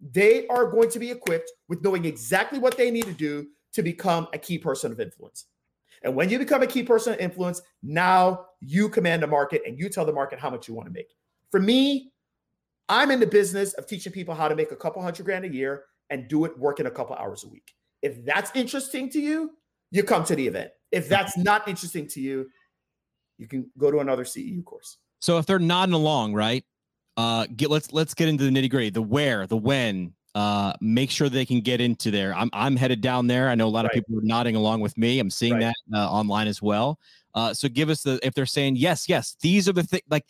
they 0.00 0.46
are 0.48 0.66
going 0.70 0.90
to 0.90 0.98
be 0.98 1.10
equipped 1.10 1.50
with 1.68 1.82
knowing 1.82 2.04
exactly 2.04 2.58
what 2.58 2.76
they 2.76 2.90
need 2.90 3.04
to 3.04 3.12
do 3.12 3.46
to 3.72 3.82
become 3.82 4.28
a 4.32 4.38
key 4.38 4.58
person 4.58 4.92
of 4.92 5.00
influence. 5.00 5.46
And 6.04 6.14
when 6.14 6.28
you 6.28 6.38
become 6.38 6.62
a 6.62 6.66
key 6.66 6.82
person 6.82 7.12
of 7.12 7.20
influence, 7.20 7.62
now 7.82 8.46
you 8.60 8.88
command 8.88 9.22
the 9.22 9.26
market 9.26 9.62
and 9.66 9.78
you 9.78 9.88
tell 9.88 10.04
the 10.04 10.12
market 10.12 10.38
how 10.38 10.50
much 10.50 10.68
you 10.68 10.74
want 10.74 10.86
to 10.86 10.92
make. 10.92 11.08
For 11.50 11.60
me, 11.60 12.12
I'm 12.88 13.10
in 13.10 13.20
the 13.20 13.26
business 13.26 13.72
of 13.74 13.86
teaching 13.86 14.12
people 14.12 14.34
how 14.34 14.48
to 14.48 14.56
make 14.56 14.72
a 14.72 14.76
couple 14.76 15.02
hundred 15.02 15.24
grand 15.24 15.44
a 15.44 15.48
year 15.48 15.84
and 16.10 16.28
do 16.28 16.44
it 16.44 16.58
working 16.58 16.86
a 16.86 16.90
couple 16.90 17.14
hours 17.16 17.44
a 17.44 17.48
week. 17.48 17.72
If 18.02 18.24
that's 18.24 18.50
interesting 18.54 19.08
to 19.10 19.20
you, 19.20 19.52
you 19.90 20.02
come 20.02 20.24
to 20.24 20.34
the 20.34 20.46
event. 20.46 20.70
If 20.90 21.08
that's 21.08 21.36
not 21.38 21.68
interesting 21.68 22.08
to 22.08 22.20
you, 22.20 22.48
you 23.38 23.46
can 23.46 23.70
go 23.78 23.90
to 23.90 24.00
another 24.00 24.24
CEU 24.24 24.64
course. 24.64 24.98
So 25.20 25.38
if 25.38 25.46
they're 25.46 25.58
nodding 25.58 25.94
along, 25.94 26.34
right? 26.34 26.64
Uh, 27.16 27.46
get 27.56 27.70
let's 27.70 27.92
let's 27.92 28.14
get 28.14 28.28
into 28.28 28.44
the 28.44 28.50
nitty 28.50 28.70
gritty. 28.70 28.90
The 28.90 29.02
where, 29.02 29.46
the 29.46 29.56
when. 29.56 30.14
Uh, 30.34 30.72
make 30.80 31.10
sure 31.10 31.28
they 31.28 31.44
can 31.44 31.60
get 31.60 31.80
into 31.80 32.10
there. 32.10 32.34
I'm 32.34 32.48
I'm 32.54 32.74
headed 32.74 33.02
down 33.02 33.26
there. 33.26 33.50
I 33.50 33.54
know 33.54 33.66
a 33.66 33.68
lot 33.68 33.84
of 33.84 33.90
people 33.92 34.16
are 34.18 34.22
nodding 34.22 34.56
along 34.56 34.80
with 34.80 34.96
me. 34.96 35.18
I'm 35.18 35.28
seeing 35.30 35.54
Right. 35.54 35.74
that 35.92 35.98
uh, 35.98 36.10
online 36.10 36.48
as 36.48 36.62
well. 36.62 36.98
Uh, 37.34 37.52
so 37.52 37.68
give 37.68 37.90
us 37.90 38.02
the 38.02 38.18
if 38.22 38.32
they're 38.34 38.46
saying 38.46 38.76
yes, 38.76 39.08
yes, 39.08 39.36
these 39.42 39.68
are 39.68 39.72
the 39.72 39.82
things. 39.82 40.02
Like 40.08 40.24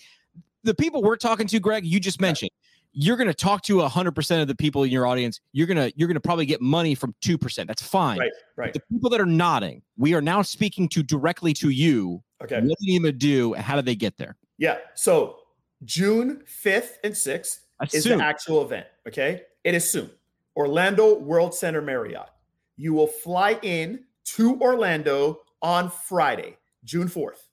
the 0.65 0.75
people 0.75 1.03
we're 1.03 1.17
talking 1.17 1.47
to, 1.47 1.61
Greg. 1.61 1.85
You 1.85 2.01
just 2.01 2.21
mentioned. 2.21 2.51
You're 2.95 3.17
going 3.17 3.29
to 3.29 3.33
talk 3.35 3.63
to 3.63 3.77
100% 3.79 4.43
of 4.43 4.49
the 4.49 4.55
people 4.55 4.83
in 4.83 4.91
your 4.91 5.07
audience. 5.07 5.41
You're 5.53 5.67
going 5.67 5.79
to 5.79 5.91
you're 5.97 6.09
going 6.09 6.15
to 6.15 6.21
probably 6.21 6.45
get 6.45 6.61
money 6.61 6.95
from 6.95 7.15
2%. 7.23 7.67
That's 7.67 7.81
fine. 7.83 8.19
Right, 8.19 8.33
right. 8.57 8.73
The 8.75 8.83
people 8.93 9.09
that 9.11 9.21
are 9.21 9.25
nodding, 9.25 9.81
we 9.97 10.13
are 10.13 10.21
now 10.21 10.43
speaking 10.43 10.91
to 10.91 11.03
directly 11.03 11.55
to 11.55 11.71
you. 11.71 12.23
Okay. 12.43 12.61
What 12.61 12.79
do 12.79 12.93
you 12.93 13.01
need 13.01 13.07
to 13.07 13.13
do? 13.13 13.55
How 13.55 13.77
do 13.77 13.83
they 13.83 13.95
get 13.95 14.19
there? 14.19 14.37
Yeah. 14.59 14.77
So 14.95 15.39
June 15.85 16.43
5th 16.65 16.97
and 17.03 17.15
6th 17.15 17.61
is 17.95 18.05
the 18.05 18.23
actual 18.23 18.63
event. 18.63 18.87
Okay. 19.09 19.43
It 19.65 19.75
is 19.75 19.91
soon. 19.91 20.11
Orlando 20.57 21.19
World 21.19 21.55
Center 21.55 21.81
Marriott. 21.81 22.29
You 22.77 22.95
will 22.95 23.07
fly 23.07 23.59
in 23.63 24.05
to 24.25 24.59
Orlando 24.61 25.41
on 25.63 25.91
Friday, 25.91 26.57
June 26.85 27.09
4th. 27.09 27.49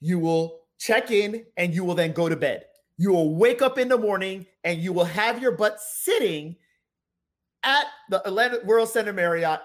You 0.00 0.18
will 0.18 0.60
check 0.78 1.10
in 1.10 1.44
and 1.56 1.74
you 1.74 1.84
will 1.84 1.94
then 1.94 2.12
go 2.12 2.28
to 2.28 2.36
bed. 2.36 2.64
You 2.96 3.12
will 3.12 3.34
wake 3.36 3.62
up 3.62 3.78
in 3.78 3.88
the 3.88 3.98
morning 3.98 4.46
and 4.64 4.80
you 4.80 4.92
will 4.92 5.04
have 5.04 5.40
your 5.40 5.52
butt 5.52 5.80
sitting 5.80 6.56
at 7.62 7.86
the 8.10 8.24
Orlando 8.24 8.64
World 8.64 8.88
Center 8.88 9.12
Marriott, 9.12 9.60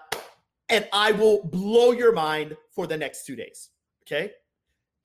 and 0.69 0.87
I 0.91 1.11
will 1.11 1.43
blow 1.45 1.91
your 1.91 2.11
mind 2.11 2.57
for 2.71 2.87
the 2.87 2.97
next 2.97 3.25
two 3.25 3.35
days. 3.35 3.69
Okay. 4.03 4.31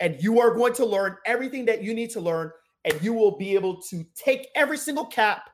And 0.01 0.23
you 0.23 0.41
are 0.41 0.55
going 0.55 0.73
to 0.75 0.87
learn 0.87 1.17
everything 1.27 1.65
that 1.67 1.83
you 1.83 1.95
need 1.95 2.11
to 2.11 2.21
learn, 2.21 2.51
and 2.85 3.01
you 3.03 3.13
will 3.13 3.37
be 3.37 3.55
able 3.55 3.81
to 3.83 4.05
take 4.15 4.49
every 4.55 4.79
single 4.79 5.07
cap 5.07 5.51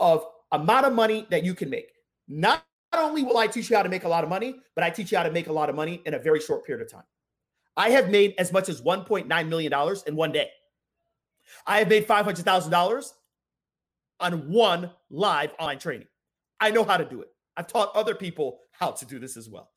of 0.00 0.24
amount 0.54 0.86
of 0.86 0.92
money 0.92 1.26
that 1.30 1.44
you 1.44 1.54
can 1.54 1.70
make. 1.70 1.90
Not, 2.28 2.64
not 2.92 3.04
only 3.04 3.22
will 3.22 3.38
I 3.38 3.46
teach 3.46 3.70
you 3.70 3.76
how 3.76 3.82
to 3.82 3.88
make 3.88 4.04
a 4.04 4.08
lot 4.08 4.24
of 4.24 4.30
money, 4.30 4.56
but 4.74 4.84
I 4.84 4.90
teach 4.90 5.12
you 5.12 5.18
how 5.18 5.24
to 5.24 5.30
make 5.30 5.48
a 5.48 5.52
lot 5.52 5.68
of 5.68 5.76
money 5.76 6.02
in 6.06 6.14
a 6.14 6.18
very 6.18 6.40
short 6.40 6.64
period 6.64 6.84
of 6.84 6.90
time. 6.90 7.04
I 7.76 7.90
have 7.90 8.08
made 8.08 8.34
as 8.38 8.52
much 8.52 8.68
as 8.68 8.80
$1.9 8.80 9.48
million 9.48 9.72
in 10.06 10.16
one 10.16 10.32
day. 10.32 10.48
I 11.66 11.78
have 11.78 11.88
made 11.88 12.06
$500,000 12.06 13.12
on 14.20 14.50
one 14.50 14.90
live 15.10 15.52
online 15.58 15.78
training. 15.78 16.06
I 16.60 16.70
know 16.70 16.84
how 16.84 16.96
to 16.96 17.04
do 17.04 17.20
it. 17.20 17.28
I've 17.56 17.66
taught 17.66 17.94
other 17.94 18.14
people 18.14 18.60
how 18.72 18.92
to 18.92 19.04
do 19.04 19.18
this 19.18 19.36
as 19.36 19.48
well. 19.48 19.70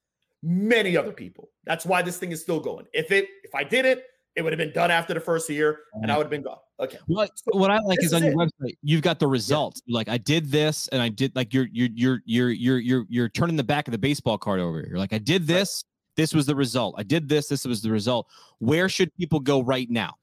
Many 0.44 0.96
other 0.96 1.12
people. 1.12 1.50
That's 1.66 1.86
why 1.86 2.02
this 2.02 2.18
thing 2.18 2.32
is 2.32 2.42
still 2.42 2.60
going. 2.60 2.86
If 2.94 3.12
it 3.12 3.28
if 3.44 3.54
I 3.56 3.64
did 3.64 3.86
it, 3.86 4.06
it 4.38 4.44
would 4.44 4.54
have 4.54 4.60
been 4.60 4.72
done 4.72 4.92
after 4.92 5.16
the 5.16 5.20
first 5.20 5.50
year 5.50 5.80
and 5.94 6.12
I 6.12 6.18
would 6.18 6.26
have 6.26 6.30
been 6.30 6.44
gone. 6.44 6.60
Okay. 6.80 7.00
What 7.08 7.32
what 7.54 7.72
I 7.72 7.80
like 7.80 7.98
this 7.98 8.06
is 8.08 8.14
on 8.14 8.24
is 8.24 8.34
your 8.34 8.46
website, 8.46 8.78
you've 8.84 9.02
got 9.02 9.20
the 9.20 9.26
results. 9.26 9.82
Like 9.90 10.08
I 10.08 10.20
did 10.20 10.52
this 10.52 10.88
and 10.90 11.02
I 11.02 11.10
did 11.10 11.36
like 11.36 11.56
you're 11.56 11.68
you're 11.72 11.90
you're 11.96 12.22
you're 12.26 12.52
you're 12.52 12.80
you're 12.80 13.06
you're 13.10 13.30
turning 13.30 13.56
the 13.56 13.64
back 13.64 13.88
of 13.88 13.94
the 13.94 13.98
baseball 13.98 14.38
card 14.38 14.60
over. 14.60 14.86
You're 14.88 15.00
like, 15.00 15.12
I 15.12 15.18
did 15.18 15.48
this, 15.48 15.84
this 16.16 16.36
was 16.36 16.46
the 16.46 16.56
result. 16.56 16.94
I 17.00 17.04
did 17.04 17.28
this, 17.28 17.48
this 17.48 17.66
was 17.66 17.82
the 17.82 17.90
result. 17.90 18.28
Where 18.60 18.88
should 18.90 19.12
people 19.16 19.40
go 19.40 19.64
right 19.64 19.90
now? 19.90 20.14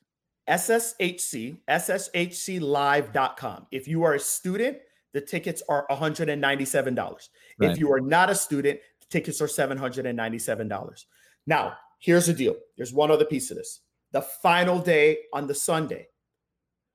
SSHC, 0.49 1.59
SSHClive.com. 1.69 3.67
If 3.73 3.89
you 3.89 4.05
are 4.05 4.15
a 4.15 4.21
student, 4.21 4.79
the 5.13 5.21
tickets 5.21 5.61
are 5.69 5.87
$197. 5.91 6.97
Right. 6.97 7.71
If 7.71 7.79
you 7.79 7.93
are 7.93 8.01
not 8.01 8.31
a 8.31 8.35
student, 8.35 8.79
the 9.01 9.07
tickets 9.11 9.41
are 9.41 9.47
$797. 9.47 11.05
Now, 11.47 11.75
here's 11.99 12.27
the 12.27 12.33
deal. 12.33 12.55
There's 12.77 12.93
one 12.93 13.11
other 13.11 13.25
piece 13.25 13.51
of 13.51 13.57
this. 13.57 13.81
The 14.15 14.23
final 14.23 14.79
day 14.79 15.19
on 15.35 15.47
the 15.47 15.55
Sunday, 15.55 16.07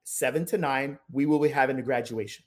7 0.06 0.46
to 0.46 0.58
9, 0.58 0.98
we 1.12 1.28
will 1.28 1.40
be 1.40 1.50
having 1.50 1.76
the 1.76 1.84
graduation. 1.84 2.44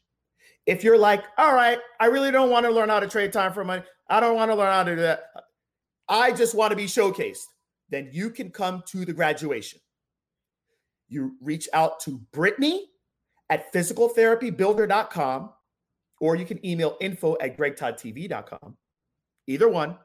If 0.67 0.83
you're 0.83 0.99
like, 0.99 1.23
all 1.39 1.55
right, 1.55 1.79
I 2.01 2.07
really 2.07 2.33
don't 2.33 2.51
want 2.51 2.67
to 2.67 2.73
learn 2.73 2.89
how 2.89 2.99
to 2.99 3.07
trade 3.07 3.33
time 3.33 3.53
for 3.53 3.63
money, 3.63 3.85
I 4.09 4.19
don't 4.19 4.35
want 4.35 4.51
to 4.51 4.57
learn 4.57 4.73
how 4.73 4.83
to 4.83 4.97
do 4.97 5.03
that. 5.03 5.27
I 6.09 6.33
just 6.33 6.57
want 6.57 6.73
to 6.73 6.77
be 6.77 6.87
showcased, 6.87 7.45
then 7.89 8.11
you 8.13 8.31
can 8.31 8.51
come 8.51 8.83
to 8.89 9.05
the 9.05 9.13
graduation 9.13 9.79
you 11.13 11.37
reach 11.41 11.69
out 11.73 12.01
to 12.01 12.21
Brittany 12.33 12.87
at 13.51 13.73
physicaltherapybuilder.com 13.73 15.51
or 16.21 16.37
you 16.37 16.47
can 16.47 16.65
email 16.67 16.97
info 17.01 17.37
at 17.41 17.57
gregtoddtv.com, 17.59 18.77
either 19.47 19.69
one, 19.69 19.99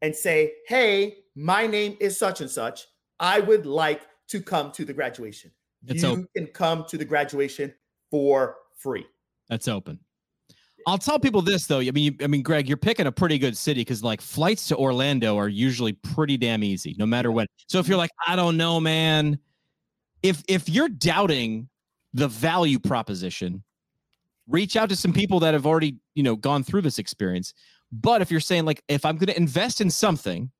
and 0.00 0.14
say, 0.14 0.52
hey, 0.66 1.18
my 1.34 1.66
name 1.66 1.96
is 2.00 2.18
such 2.18 2.40
and 2.40 2.50
such. 2.50 2.86
I 3.20 3.40
would 3.40 3.66
like 3.66 4.02
to 4.28 4.40
come 4.40 4.72
to 4.72 4.84
the 4.84 4.92
graduation. 4.92 5.50
It's 5.86 6.02
you 6.02 6.08
open. 6.08 6.28
can 6.36 6.46
come 6.48 6.84
to 6.88 6.98
the 6.98 7.04
graduation 7.04 7.72
for 8.10 8.56
free. 8.76 9.06
That's 9.48 9.68
open. 9.68 10.00
I'll 10.86 10.98
tell 10.98 11.18
people 11.18 11.42
this 11.42 11.66
though. 11.66 11.80
I 11.80 11.90
mean, 11.90 12.12
you, 12.12 12.24
I 12.24 12.28
mean, 12.28 12.42
Greg, 12.42 12.68
you're 12.68 12.76
picking 12.76 13.06
a 13.06 13.12
pretty 13.12 13.38
good 13.38 13.56
city 13.56 13.80
because 13.80 14.04
like 14.04 14.20
flights 14.20 14.68
to 14.68 14.76
Orlando 14.76 15.36
are 15.36 15.48
usually 15.48 15.92
pretty 15.92 16.36
damn 16.36 16.62
easy, 16.62 16.94
no 16.98 17.06
matter 17.06 17.32
what. 17.32 17.48
So 17.66 17.80
if 17.80 17.88
you're 17.88 17.98
like, 17.98 18.12
I 18.26 18.36
don't 18.36 18.56
know, 18.56 18.78
man, 18.78 19.38
if 20.22 20.44
if 20.48 20.68
you're 20.68 20.88
doubting 20.88 21.68
the 22.14 22.28
value 22.28 22.78
proposition, 22.78 23.64
reach 24.48 24.76
out 24.76 24.88
to 24.90 24.96
some 24.96 25.12
people 25.12 25.40
that 25.40 25.54
have 25.54 25.66
already 25.66 25.96
you 26.14 26.22
know 26.22 26.36
gone 26.36 26.62
through 26.62 26.82
this 26.82 27.00
experience. 27.00 27.52
But 27.90 28.22
if 28.22 28.30
you're 28.30 28.40
saying 28.40 28.64
like, 28.64 28.82
if 28.88 29.04
I'm 29.04 29.16
going 29.16 29.28
to 29.28 29.36
invest 29.36 29.80
in 29.80 29.90
something, 29.90 30.50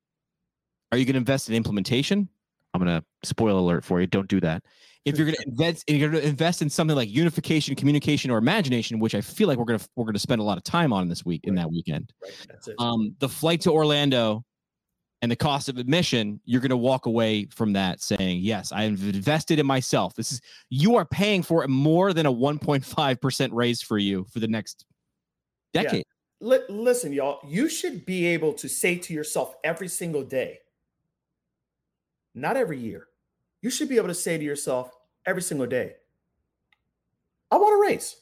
are 0.91 0.99
you 0.99 1.05
going 1.05 1.15
to 1.15 1.19
invest 1.19 1.49
in 1.49 1.55
implementation? 1.55 2.29
I'm 2.77 2.85
going 2.87 3.01
to 3.01 3.29
spoil 3.29 3.59
alert 3.59 3.85
for 3.85 4.01
you. 4.01 4.07
Don't 4.07 4.29
do 4.29 4.41
that. 4.41 4.63
If 5.05 5.17
you're 5.17 5.27
going 5.27 5.37
to 5.41 5.49
invest, 5.49 5.85
if 5.87 5.97
you're 5.97 6.11
to 6.11 6.27
invest 6.27 6.63
in 6.63 6.69
something 6.69 6.97
like 6.97 7.09
unification, 7.09 7.75
communication, 7.75 8.31
or 8.31 8.39
imagination, 8.39 8.99
which 8.99 9.15
I 9.15 9.21
feel 9.21 9.49
like 9.49 9.59
we're 9.59 9.65
going 9.65 9.79
to 9.79 9.89
we're 9.97 10.13
to 10.13 10.19
spend 10.19 10.41
a 10.41 10.45
lot 10.45 10.59
of 10.59 10.65
time 10.65 10.93
on 10.93 11.09
this 11.09 11.25
week 11.25 11.43
in 11.45 11.55
that 11.55 11.71
weekend. 11.71 12.13
Right. 12.23 12.75
Um, 12.79 13.15
the 13.19 13.29
flight 13.29 13.61
to 13.63 13.73
Orlando 13.73 14.45
and 15.23 15.31
the 15.31 15.37
cost 15.37 15.69
of 15.69 15.79
admission, 15.79 16.41
you're 16.45 16.61
going 16.61 16.71
to 16.71 16.77
walk 16.77 17.07
away 17.07 17.47
from 17.47 17.73
that 17.73 18.03
saying, 18.03 18.41
"Yes, 18.41 18.73
I 18.73 18.83
have 18.83 19.03
invested 19.03 19.59
in 19.59 19.67
myself. 19.67 20.15
This 20.15 20.33
is 20.33 20.41
you 20.69 20.97
are 20.97 21.07
paying 21.07 21.43
for 21.43 21.65
it 21.65 21.69
more 21.69 22.13
than 22.13 22.27
a 22.27 22.33
1.5 22.33 23.21
percent 23.21 23.53
raise 23.53 23.81
for 23.81 23.99
you 23.99 24.27
for 24.31 24.41
the 24.41 24.49
next 24.49 24.85
Yeah. 25.73 25.83
decade." 25.83 26.05
Listen, 26.41 27.15
y'all, 27.15 27.41
you 27.49 27.67
should 27.69 28.05
be 28.05 28.27
able 28.27 28.53
to 28.55 28.69
say 28.69 28.99
to 28.99 29.15
yourself 29.15 29.55
every 29.65 29.89
single 29.89 30.23
day, 30.23 30.59
not 32.37 32.57
every 32.57 32.79
year, 32.79 33.09
you 33.63 33.71
should 33.71 33.89
be 33.89 33.97
able 33.97 34.09
to 34.09 34.15
say 34.15 34.37
to 34.37 34.45
yourself 34.45 34.91
every 35.25 35.43
single 35.43 35.67
day, 35.67 35.95
I 37.51 37.57
want 37.57 37.75
a 37.75 37.91
raise. 37.91 38.17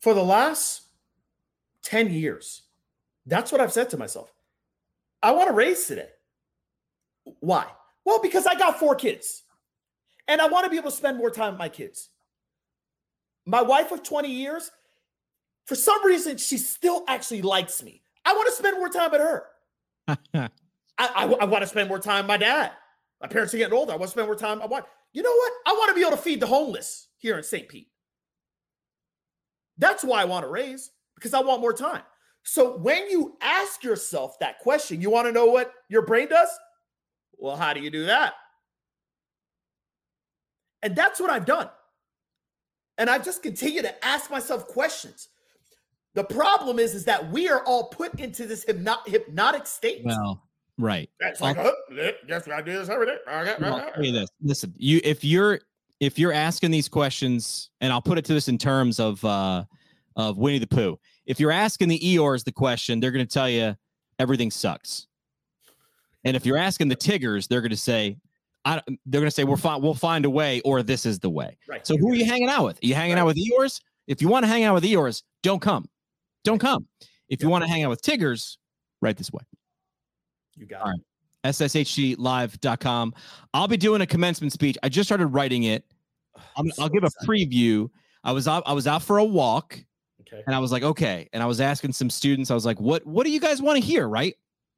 For 0.00 0.14
the 0.14 0.22
last 0.22 0.82
10 1.82 2.12
years, 2.12 2.62
that's 3.26 3.52
what 3.52 3.60
I've 3.60 3.72
said 3.72 3.90
to 3.90 3.96
myself. 3.96 4.32
I 5.22 5.32
want 5.32 5.50
a 5.50 5.52
raise 5.52 5.86
today. 5.86 6.08
Why? 7.40 7.66
Well, 8.04 8.20
because 8.20 8.46
I 8.46 8.54
got 8.54 8.78
four 8.78 8.94
kids 8.94 9.42
and 10.28 10.40
I 10.40 10.46
want 10.46 10.64
to 10.64 10.70
be 10.70 10.76
able 10.76 10.90
to 10.90 10.96
spend 10.96 11.18
more 11.18 11.30
time 11.30 11.54
with 11.54 11.58
my 11.58 11.68
kids. 11.68 12.08
My 13.46 13.62
wife 13.62 13.90
of 13.92 14.02
20 14.02 14.28
years, 14.28 14.70
for 15.66 15.74
some 15.74 16.04
reason, 16.04 16.36
she 16.36 16.58
still 16.58 17.04
actually 17.08 17.42
likes 17.42 17.82
me. 17.82 18.02
I 18.24 18.32
want 18.34 18.46
to 18.46 18.54
spend 18.54 18.78
more 18.78 18.88
time 18.88 19.10
with 19.10 19.20
her. 19.20 20.50
I, 21.06 21.24
I, 21.40 21.44
want 21.44 21.62
to 21.62 21.68
spend 21.68 21.88
more 21.88 21.98
time 21.98 22.24
with 22.24 22.28
my 22.28 22.36
dad. 22.36 22.72
My 23.20 23.28
parents 23.28 23.54
are 23.54 23.58
getting 23.58 23.76
older. 23.76 23.92
I 23.92 23.96
want 23.96 24.08
to 24.08 24.12
spend 24.12 24.26
more 24.26 24.36
time. 24.36 24.60
I 24.60 24.66
want, 24.66 24.84
you 25.12 25.22
know 25.22 25.32
what? 25.32 25.52
I 25.66 25.72
want 25.72 25.88
to 25.88 25.94
be 25.94 26.00
able 26.00 26.12
to 26.12 26.22
feed 26.22 26.40
the 26.40 26.46
homeless 26.46 27.08
here 27.18 27.36
in 27.36 27.44
St. 27.44 27.68
Pete. 27.68 27.88
That's 29.78 30.04
why 30.04 30.20
I 30.22 30.24
want 30.24 30.44
to 30.44 30.50
raise 30.50 30.90
because 31.14 31.34
I 31.34 31.40
want 31.40 31.60
more 31.60 31.72
time. 31.72 32.02
So 32.44 32.76
when 32.78 33.08
you 33.08 33.36
ask 33.40 33.84
yourself 33.84 34.38
that 34.40 34.58
question, 34.58 35.00
you 35.00 35.10
want 35.10 35.28
to 35.28 35.32
know 35.32 35.46
what 35.46 35.72
your 35.88 36.02
brain 36.02 36.28
does? 36.28 36.48
Well, 37.38 37.56
how 37.56 37.72
do 37.72 37.80
you 37.80 37.90
do 37.90 38.06
that? 38.06 38.34
And 40.82 40.96
that's 40.96 41.20
what 41.20 41.30
I've 41.30 41.46
done. 41.46 41.70
And 42.98 43.08
I 43.08 43.18
just 43.18 43.42
continue 43.42 43.82
to 43.82 44.04
ask 44.04 44.30
myself 44.30 44.66
questions. 44.66 45.28
The 46.14 46.24
problem 46.24 46.78
is, 46.78 46.94
is 46.94 47.04
that 47.06 47.30
we 47.30 47.48
are 47.48 47.64
all 47.64 47.88
put 47.88 48.20
into 48.20 48.46
this 48.46 48.64
hypnotic 48.64 49.66
state. 49.66 50.02
Well, 50.04 50.42
right. 50.82 51.08
It's 51.20 51.40
like, 51.40 51.56
oh, 51.58 51.72
guess 52.26 52.46
what 52.46 52.56
I 52.56 52.62
do 52.62 52.72
this 52.72 52.88
every 52.88 53.06
day. 53.06 53.16
Okay, 53.28 53.54
Well, 53.60 53.76
I'll 53.76 53.92
tell 53.92 54.04
you 54.04 54.12
this. 54.12 54.28
Listen, 54.42 54.74
you 54.76 55.00
if 55.04 55.24
you're 55.24 55.60
if 56.00 56.18
you're 56.18 56.32
asking 56.32 56.70
these 56.70 56.88
questions, 56.88 57.70
and 57.80 57.92
I'll 57.92 58.02
put 58.02 58.18
it 58.18 58.24
to 58.26 58.34
this 58.34 58.48
in 58.48 58.58
terms 58.58 59.00
of 59.00 59.24
uh 59.24 59.64
of 60.16 60.38
Winnie 60.38 60.58
the 60.58 60.66
Pooh. 60.66 60.98
If 61.26 61.40
you're 61.40 61.52
asking 61.52 61.88
the 61.88 61.98
Eeyores 61.98 62.44
the 62.44 62.52
question, 62.52 63.00
they're 63.00 63.12
going 63.12 63.26
to 63.26 63.32
tell 63.32 63.48
you 63.48 63.76
everything 64.18 64.50
sucks. 64.50 65.06
And 66.24 66.36
if 66.36 66.44
you're 66.44 66.58
asking 66.58 66.88
the 66.88 66.96
Tiggers, 66.96 67.46
they're 67.46 67.60
going 67.60 67.70
to 67.70 67.76
say, 67.76 68.18
I, 68.64 68.80
they're 69.06 69.20
going 69.20 69.24
to 69.24 69.30
say 69.30 69.44
we're 69.44 69.56
fine, 69.56 69.82
we'll 69.82 69.94
find 69.94 70.24
a 70.24 70.30
way, 70.30 70.60
or 70.64 70.82
this 70.82 71.06
is 71.06 71.18
the 71.18 71.30
way. 71.30 71.56
Right. 71.68 71.86
So 71.86 71.96
who 71.96 72.12
are 72.12 72.14
you 72.14 72.24
hanging 72.24 72.48
out 72.48 72.64
with? 72.64 72.76
Are 72.76 72.86
you 72.86 72.94
hanging 72.94 73.18
out 73.18 73.26
with 73.26 73.36
Eeyores? 73.36 73.80
If 74.06 74.20
you 74.22 74.28
want 74.28 74.44
to 74.44 74.48
hang 74.48 74.64
out 74.64 74.74
with 74.74 74.84
Eeyores, 74.84 75.22
don't 75.42 75.60
come. 75.60 75.88
Don't 76.44 76.58
come. 76.58 76.86
If 77.28 77.42
you 77.42 77.48
want 77.48 77.64
to 77.64 77.70
hang 77.70 77.82
out 77.82 77.90
with 77.90 78.02
Tiggers, 78.02 78.58
right 79.00 79.16
this 79.16 79.32
way. 79.32 79.42
You 80.56 80.66
got 80.66 80.82
All 80.82 80.88
it. 80.88 81.00
right. 81.44 81.52
sshclive.com. 81.54 83.14
I'll 83.54 83.68
be 83.68 83.76
doing 83.76 84.00
a 84.02 84.06
commencement 84.06 84.52
speech. 84.52 84.76
I 84.82 84.88
just 84.88 85.08
started 85.08 85.26
writing 85.28 85.64
it. 85.64 85.84
I'm, 86.56 86.70
So 86.70 86.82
I'll 86.82 86.88
give 86.88 87.04
a 87.04 87.10
preview. 87.26 87.88
I 88.24 88.32
was 88.32 88.46
out. 88.46 88.62
I 88.66 88.72
was 88.72 88.86
out 88.86 89.02
for 89.02 89.18
a 89.18 89.24
walk, 89.24 89.78
Okay. 90.20 90.42
and 90.46 90.54
I 90.54 90.58
was 90.58 90.70
like, 90.72 90.82
okay. 90.84 91.28
And 91.32 91.42
I 91.42 91.46
was 91.46 91.60
asking 91.60 91.92
some 91.92 92.08
students. 92.08 92.50
I 92.50 92.54
was 92.54 92.64
like, 92.64 92.80
what 92.80 93.04
What 93.06 93.24
do 93.24 93.32
you 93.32 93.40
guys 93.40 93.60
want 93.60 93.80
to 93.80 93.84
hear? 93.84 94.08
Right. 94.08 94.34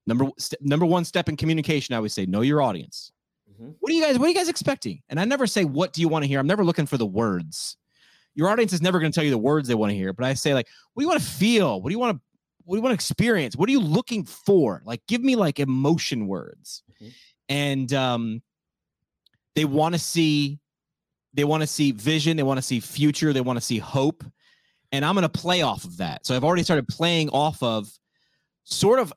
Number 0.07 0.27
st- 0.39 0.61
number 0.63 0.87
one 0.87 1.05
step 1.05 1.29
in 1.29 1.37
communication. 1.37 1.93
I 1.95 1.97
always 1.97 2.13
say, 2.15 2.27
know 2.27 2.41
your 2.41 2.63
audience. 2.63 3.13
Mhm. 3.51 3.75
What 3.81 3.89
do 3.91 3.95
you 3.95 4.03
guys 4.03 4.19
What 4.19 4.27
are 4.27 4.29
you 4.29 4.35
guys 4.35 4.49
expecting? 4.49 5.03
And 5.11 5.21
I 5.21 5.25
never 5.25 5.47
say, 5.47 5.65
what 5.65 5.93
do 5.93 6.01
you 6.01 6.09
want 6.09 6.23
to 6.25 6.29
hear? 6.29 6.41
I'm 6.41 6.47
never 6.47 6.65
looking 6.65 6.87
for 6.87 6.97
the 6.99 7.07
words. 7.07 7.77
Your 8.35 8.49
audience 8.49 8.73
is 8.73 8.83
never 8.83 8.99
going 8.99 9.13
to 9.13 9.15
tell 9.15 9.25
you 9.25 9.31
the 9.31 9.39
words 9.39 9.69
they 9.69 9.75
want 9.77 9.91
to 9.91 9.97
hear. 9.97 10.13
But 10.13 10.25
I 10.27 10.35
say, 10.35 10.55
like, 10.55 10.67
what 10.95 11.03
do 11.03 11.05
you 11.05 11.09
want 11.09 11.21
to 11.23 11.27
feel? 11.27 11.81
What 11.81 11.89
do 11.91 11.93
you 11.95 12.01
want 12.01 12.17
to 12.17 12.23
What 12.65 12.75
do 12.75 12.79
you 12.79 12.83
want 12.83 12.93
to 12.93 12.95
experience? 12.95 13.57
What 13.57 13.69
are 13.69 13.73
you 13.73 13.81
looking 13.81 14.25
for? 14.25 14.83
Like, 14.85 15.03
give 15.07 15.23
me 15.23 15.37
like 15.37 15.61
emotion 15.61 16.27
words. 16.27 16.83
Mhm. 17.01 17.13
And 17.49 17.93
um, 17.93 18.43
they 19.55 19.65
want 19.65 19.95
to 19.95 19.99
see 19.99 20.59
they 21.35 21.45
want 21.45 21.63
to 21.63 21.67
see 21.67 21.93
vision 21.93 22.37
they 22.37 22.43
want 22.43 22.59
to 22.59 22.63
see 22.63 22.81
future 22.81 23.33
they 23.33 23.41
want 23.41 23.57
to 23.57 23.65
see 23.65 23.79
hope 23.79 24.25
and 24.93 25.05
i'm 25.05 25.15
going 25.15 25.23
to 25.23 25.29
play 25.29 25.63
off 25.63 25.85
of 25.85 25.97
that 25.97 26.25
so 26.25 26.35
i've 26.35 26.45
already 26.45 26.63
started 26.63 26.87
playing 26.89 27.29
off 27.31 27.63
of 27.63 27.91
sort 28.65 28.99
of 28.99 29.13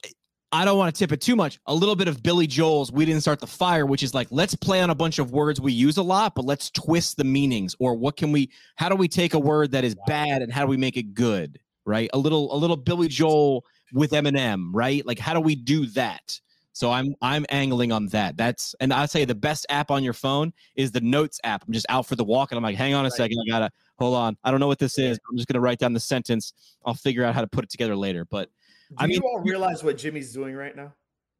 i 0.52 0.66
don't 0.66 0.78
want 0.78 0.94
to 0.94 0.98
tip 0.98 1.12
it 1.12 1.22
too 1.22 1.36
much 1.36 1.60
a 1.68 1.74
little 1.74 1.96
bit 1.96 2.08
of 2.08 2.22
billy 2.24 2.48
joel's 2.48 2.92
we 2.92 3.06
didn't 3.06 3.22
start 3.22 3.40
the 3.40 3.48
fire 3.48 3.86
which 3.86 4.04
is 4.04 4.14
like 4.14 4.28
let's 4.32 4.56
play 4.56 4.82
on 4.82 4.90
a 4.90 4.96
bunch 4.96 5.20
of 5.20 5.32
words 5.32 5.62
we 5.62 5.72
use 5.72 5.98
a 5.98 6.04
lot 6.04 6.34
but 6.36 6.46
let's 6.46 6.72
twist 6.72 7.18
the 7.18 7.24
meanings 7.24 7.76
or 7.80 7.96
what 7.96 8.18
can 8.18 8.32
we 8.32 8.50
how 8.76 8.90
do 8.90 8.96
we 8.96 9.08
take 9.08 9.34
a 9.34 9.40
word 9.40 9.72
that 9.72 9.84
is 9.84 9.96
bad 10.08 10.42
and 10.42 10.52
how 10.52 10.62
do 10.62 10.68
we 10.68 10.78
make 10.78 10.98
it 10.98 11.14
good 11.14 11.60
right? 11.88 12.10
A 12.14 12.18
little 12.18 12.54
a 12.54 12.58
little 12.58 12.78
billy 12.78 13.08
joel 13.08 13.66
with 13.94 14.12
eminem 14.12 14.70
right? 14.74 15.04
Like 15.06 15.18
how 15.18 15.34
do 15.34 15.40
we 15.40 15.56
do 15.56 15.86
that? 15.88 16.40
So 16.74 16.92
i'm 16.92 17.16
i'm 17.24 17.46
angling 17.50 17.92
on 17.92 18.06
that. 18.08 18.38
That's 18.38 18.76
and 18.80 18.94
i 18.94 19.06
say 19.08 19.26
the 19.26 19.34
best 19.34 19.66
app 19.70 19.90
on 19.90 20.04
your 20.04 20.14
phone 20.14 20.54
is 20.76 20.92
the 20.92 21.02
notes 21.02 21.40
app. 21.44 21.64
I'm 21.66 21.74
just 21.74 21.88
out 21.90 22.06
for 22.06 22.16
the 22.16 22.24
walk 22.24 22.52
and 22.52 22.58
i'm 22.58 22.64
like 22.64 22.76
hang 22.76 22.94
on 22.94 23.04
a 23.06 23.08
Right. 23.08 23.14
second 23.14 23.38
i 23.48 23.50
gotta 23.50 23.72
hold 23.98 24.16
on. 24.16 24.38
I 24.44 24.52
don't 24.52 24.60
know 24.60 24.68
what 24.68 24.78
this 24.78 25.00
is. 25.00 25.18
I'm 25.30 25.36
just 25.38 25.48
gonna 25.48 25.62
write 25.62 25.80
down 25.80 25.94
the 25.94 26.00
sentence. 26.00 26.54
I'll 26.86 26.94
figure 26.94 27.24
out 27.24 27.34
how 27.34 27.42
to 27.42 27.48
put 27.48 27.64
it 27.64 27.72
together 27.72 27.96
later. 27.96 28.26
But 28.26 28.50
Do 28.90 28.96
I 29.00 29.08
mean- 29.08 29.16
you 29.22 29.28
all 29.28 29.40
realize 29.40 29.84
what 29.84 29.98
Jimmy's 29.98 30.32
doing 30.34 30.54
right 30.56 30.76
now? 30.76 30.94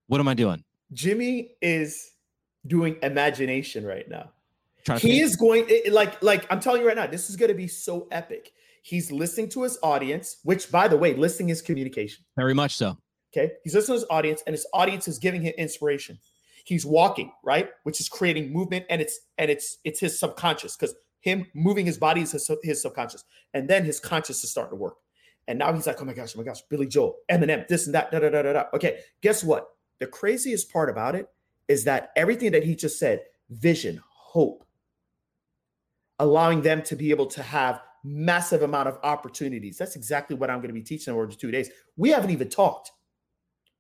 what 0.08 0.20
am 0.22 0.28
i 0.30 0.34
doing? 0.34 0.64
Jimmy 0.94 1.52
is 1.62 2.12
doing 2.66 2.96
imagination 3.04 3.86
right 3.86 4.10
now. 4.10 4.32
He 4.86 4.98
think- 5.00 5.22
is 5.22 5.36
going 5.36 5.66
it- 5.68 5.88
it- 5.88 5.94
like 5.94 6.24
like 6.24 6.48
I'm 6.50 6.60
telling 6.62 6.82
you 6.82 6.88
right 6.88 6.96
now, 6.96 7.06
this 7.08 7.30
is 7.30 7.36
going 7.36 7.50
to 7.50 7.54
be 7.56 7.68
so 7.68 8.08
epic. 8.10 8.54
He's 8.88 9.12
listening 9.12 9.50
to 9.50 9.64
his 9.64 9.78
audience, 9.84 10.38
which 10.44 10.72
by 10.72 10.88
the 10.88 10.96
way, 10.96 11.14
listening 11.14 11.50
is 11.50 11.62
communication. 11.62 12.24
very 12.38 12.54
much 12.54 12.78
so 12.78 12.98
Okay. 13.36 13.52
He's 13.62 13.76
listening 13.76 13.98
to 13.98 14.02
his 14.02 14.10
audience, 14.10 14.42
and 14.48 14.54
his 14.54 14.66
audience 14.74 15.10
is 15.10 15.20
giving 15.20 15.42
him 15.42 15.54
inspiration. 15.58 16.18
He's 16.64 16.86
walking, 16.86 17.34
right? 17.44 17.70
Which 17.84 18.00
is 18.00 18.08
creating 18.08 18.54
movement, 18.54 18.86
and 18.90 19.02
it's 19.02 19.20
and 19.38 19.52
it's 19.52 19.80
it's 19.84 20.00
his 20.00 20.18
subconscious 20.18 20.78
because 20.78 20.96
him 21.20 21.48
moving 21.54 21.86
his 21.86 21.98
body 21.98 22.22
is 22.22 22.32
his, 22.32 22.50
his 22.64 22.82
subconscious. 22.82 23.26
And 23.54 23.70
then 23.70 23.84
his 23.84 24.00
conscious 24.00 24.42
is 24.46 24.52
starting 24.52 24.72
to 24.72 24.82
work. 24.82 24.96
And 25.50 25.60
now 25.60 25.74
he's 25.74 25.86
like, 25.86 26.02
oh 26.02 26.06
my 26.06 26.14
gosh, 26.14 26.34
oh 26.36 26.40
my 26.40 26.46
gosh, 26.46 26.62
Billy 26.70 26.88
Joel, 26.88 27.18
Eminem, 27.30 27.68
this 27.68 27.88
and 27.88 27.94
that, 27.94 28.10
da 28.10 28.20
da 28.20 28.30
da 28.30 28.42
da 28.42 28.54
da. 28.54 28.64
Okay, 28.74 29.00
guess 29.22 29.44
what? 29.44 29.68
The 30.00 30.08
craziest 30.08 30.72
part 30.72 30.90
about 30.90 31.14
it 31.16 31.28
is 31.68 31.84
that 31.84 32.12
everything 32.16 32.52
that 32.54 32.64
he 32.64 32.74
just 32.76 32.98
said, 32.98 33.24
vision, 33.50 34.02
hope, 34.10 34.64
allowing 36.20 36.62
them 36.62 36.82
to 36.84 36.96
be 36.96 37.10
able 37.12 37.28
to 37.28 37.44
have 37.44 37.82
massive 38.04 38.62
amount 38.62 38.88
of 38.88 38.98
opportunities. 39.04 39.78
That's 39.78 39.96
exactly 39.96 40.36
what 40.36 40.50
I'm 40.50 40.58
going 40.58 40.70
to 40.70 40.74
be 40.74 40.82
teaching 40.82 41.14
over 41.14 41.26
the 41.26 41.36
two 41.36 41.52
days. 41.52 41.70
We 41.96 42.10
haven't 42.10 42.32
even 42.32 42.50
talked. 42.50 42.92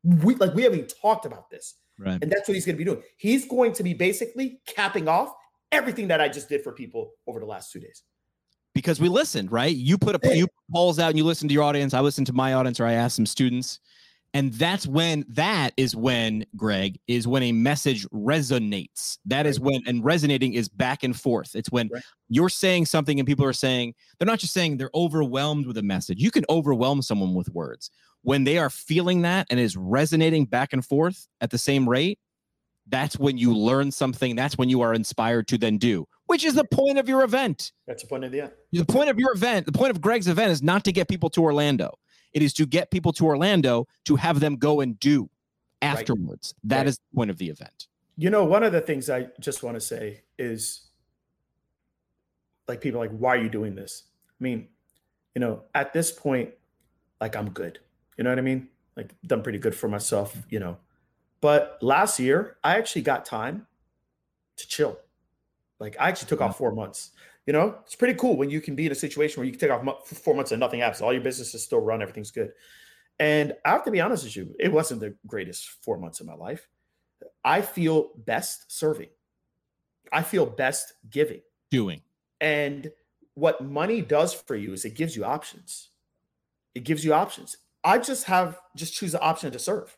We 0.04 0.36
like 0.36 0.54
we 0.54 0.64
haven't 0.64 0.80
even 0.80 0.90
talked 0.90 1.26
about 1.26 1.50
this. 1.50 1.76
right 1.98 2.20
And 2.22 2.32
that's 2.32 2.48
what 2.48 2.56
he's 2.56 2.66
going 2.66 2.76
to 2.76 2.84
be 2.84 2.90
doing. 2.90 3.02
He's 3.18 3.46
going 3.46 3.74
to 3.74 3.84
be 3.84 3.94
basically 3.94 4.62
capping 4.66 5.08
off 5.08 5.34
everything 5.72 6.08
that 6.10 6.22
I 6.22 6.30
just 6.30 6.50
did 6.50 6.64
for 6.64 6.72
people 6.72 7.12
over 7.28 7.40
the 7.40 7.46
last 7.46 7.72
two 7.72 7.80
days. 7.80 8.04
because 8.74 9.00
we 9.00 9.10
listened, 9.10 9.52
right? 9.52 9.76
You 9.76 9.98
put 9.98 10.16
a 10.16 10.36
you 10.38 10.46
put 10.46 10.74
polls 10.74 11.00
out 11.00 11.10
and 11.10 11.18
you 11.18 11.24
listen 11.24 11.48
to 11.48 11.54
your 11.54 11.64
audience. 11.64 11.94
I 11.94 12.00
listened 12.00 12.28
to 12.28 12.34
my 12.34 12.54
audience, 12.54 12.80
or 12.80 12.86
I 12.86 12.94
asked 12.94 13.16
some 13.16 13.26
students, 13.26 13.80
and 14.34 14.54
that's 14.54 14.86
when 14.86 15.26
that 15.30 15.74
is 15.78 15.96
when 15.96 16.46
Greg 16.56 17.00
is 17.08 17.28
when 17.28 17.44
a 17.44 17.52
message 17.52 18.06
resonates. 18.10 19.18
That 19.26 19.46
is 19.46 19.60
when 19.60 19.82
and 19.88 20.04
resonating 20.04 20.54
is 20.54 20.70
back 20.70 21.04
and 21.04 21.20
forth. 21.20 21.56
It's 21.56 21.72
when 21.72 21.90
Right. 21.92 22.04
you're 22.30 22.50
saying 22.50 22.86
something 22.86 23.20
and 23.20 23.28
people 23.28 23.46
are 23.46 23.54
saying 23.54 23.96
they're 24.18 24.26
not 24.28 24.40
just 24.40 24.54
saying 24.54 24.78
they're 24.78 24.92
overwhelmed 24.94 25.66
with 25.66 25.78
a 25.78 25.84
message. 25.84 26.22
You 26.22 26.32
can 26.32 26.46
overwhelm 26.50 27.02
someone 27.02 27.34
with 27.34 27.50
words 27.50 27.90
when 28.22 28.44
they 28.44 28.58
are 28.58 28.70
feeling 28.70 29.22
that 29.22 29.48
and 29.50 29.60
is 29.60 29.78
resonating 29.78 30.46
back 30.46 30.74
and 30.74 30.86
forth 30.86 31.28
at 31.42 31.50
the 31.50 31.58
same 31.58 31.88
rate. 31.88 32.20
That's 32.90 33.18
when 33.20 33.38
you 33.38 33.54
learn 33.54 33.92
something. 33.92 34.36
That's 34.36 34.58
when 34.58 34.70
you 34.70 34.82
are 34.82 34.94
inspired 34.94 35.48
to 35.50 35.58
then 35.58 35.78
do, 35.78 36.08
which 36.28 36.46
is 36.46 36.54
the 36.54 36.64
point 36.64 36.98
of 36.98 37.10
your 37.10 37.24
event. 37.24 37.74
That's 37.86 38.04
the 38.04 38.08
point 38.08 38.24
of 38.24 38.32
the 38.32 38.42
end. 38.42 38.52
The 38.72 38.86
point 38.86 39.10
of 39.10 39.20
your 39.20 39.34
event, 39.34 39.66
the 39.66 39.74
point 39.74 39.92
of 39.92 40.00
Greg's 40.00 40.28
event 40.30 40.52
is 40.52 40.64
not 40.64 40.86
to 40.86 40.94
get 40.94 41.10
people 41.10 41.30
to 41.32 41.42
Orlando. 41.42 41.98
It 42.34 42.42
is 42.42 42.54
to 42.54 42.66
get 42.66 42.92
people 42.92 43.14
to 43.14 43.26
Orlando 43.26 43.88
to 44.06 44.16
have 44.16 44.40
them 44.40 44.56
go 44.56 44.82
and 44.82 45.00
do 45.00 45.30
afterwards. 45.82 46.54
Right. 46.64 46.70
That 46.70 46.78
right. 46.78 46.88
is 46.88 46.98
the 46.98 47.16
point 47.16 47.30
of 47.30 47.38
the 47.38 47.50
event. 47.50 47.88
You 48.18 48.30
know, 48.30 48.46
one 48.46 48.64
of 48.64 48.72
the 48.72 48.82
things 48.82 49.10
I 49.10 49.28
just 49.40 49.64
want 49.64 49.76
to 49.76 49.82
say 49.82 50.24
is 50.38 50.88
like 52.68 52.82
people 52.82 53.00
like, 53.00 53.12
why 53.12 53.36
are 53.36 53.42
you 53.42 53.50
doing 53.50 53.76
this? 53.76 54.04
I 54.40 54.44
mean, 54.44 54.68
you 55.36 55.40
know, 55.40 55.64
at 55.76 55.94
this 55.94 56.12
point, 56.12 56.52
like 57.22 57.36
I'm 57.36 57.50
good. 57.52 57.80
You 58.18 58.24
know 58.24 58.32
what 58.32 58.40
I 58.40 58.44
mean? 58.44 58.70
Like 58.96 59.14
done 59.26 59.44
pretty 59.44 59.60
good 59.60 59.76
for 59.76 59.88
myself, 59.88 60.36
you 60.50 60.60
know. 60.60 60.78
But 61.42 61.78
last 61.82 62.20
year, 62.20 62.58
I 62.64 62.78
actually 62.78 63.04
got 63.04 63.26
time 63.26 63.68
to 64.58 64.68
chill. 64.68 64.98
Like 65.80 65.96
I 66.00 66.10
actually 66.10 66.30
took 66.30 66.42
off 66.42 66.52
mm-hmm. 66.52 66.58
four 66.58 66.72
months. 66.72 67.12
You 67.48 67.54
know, 67.54 67.78
it's 67.86 67.96
pretty 67.96 68.14
cool 68.14 68.36
when 68.36 68.50
you 68.50 68.60
can 68.60 68.76
be 68.76 68.86
in 68.86 68.92
a 68.92 68.96
situation 68.96 69.40
where 69.40 69.46
you 69.46 69.54
can 69.54 69.60
take 69.60 69.72
off 69.72 70.08
four 70.08 70.36
months 70.36 70.52
and 70.52 70.60
nothing 70.60 70.82
happens. 70.82 71.02
All 71.02 71.14
your 71.14 71.22
businesses 71.22 71.64
still 71.64 71.80
run, 71.80 72.02
everything's 72.02 72.30
good. 72.30 72.52
And 73.20 73.54
I 73.66 73.70
have 73.70 73.86
to 73.86 73.92
be 73.92 74.02
honest 74.02 74.26
with 74.26 74.36
you, 74.36 74.54
it 74.60 74.72
wasn't 74.72 75.00
the 75.00 75.16
greatest 75.26 75.70
four 75.82 75.98
months 75.98 76.20
of 76.20 76.28
my 76.28 76.36
life. 76.36 76.68
I 77.44 77.62
feel 77.62 78.10
best 78.18 78.72
serving. 78.72 79.10
I 80.12 80.24
feel 80.24 80.46
best 80.46 80.94
giving. 81.10 81.42
Doing. 81.72 82.02
And 82.42 82.92
what 83.34 83.64
money 83.64 84.02
does 84.02 84.34
for 84.34 84.56
you 84.56 84.74
is 84.74 84.84
it 84.84 84.96
gives 84.96 85.16
you 85.16 85.24
options. 85.24 85.90
It 86.76 86.84
gives 86.84 87.04
you 87.04 87.14
options. 87.14 87.58
I 87.84 87.98
just 88.00 88.26
have 88.26 88.60
just 88.76 88.94
choose 88.94 89.14
the 89.14 89.22
option 89.22 89.52
to 89.52 89.60
serve. 89.60 89.98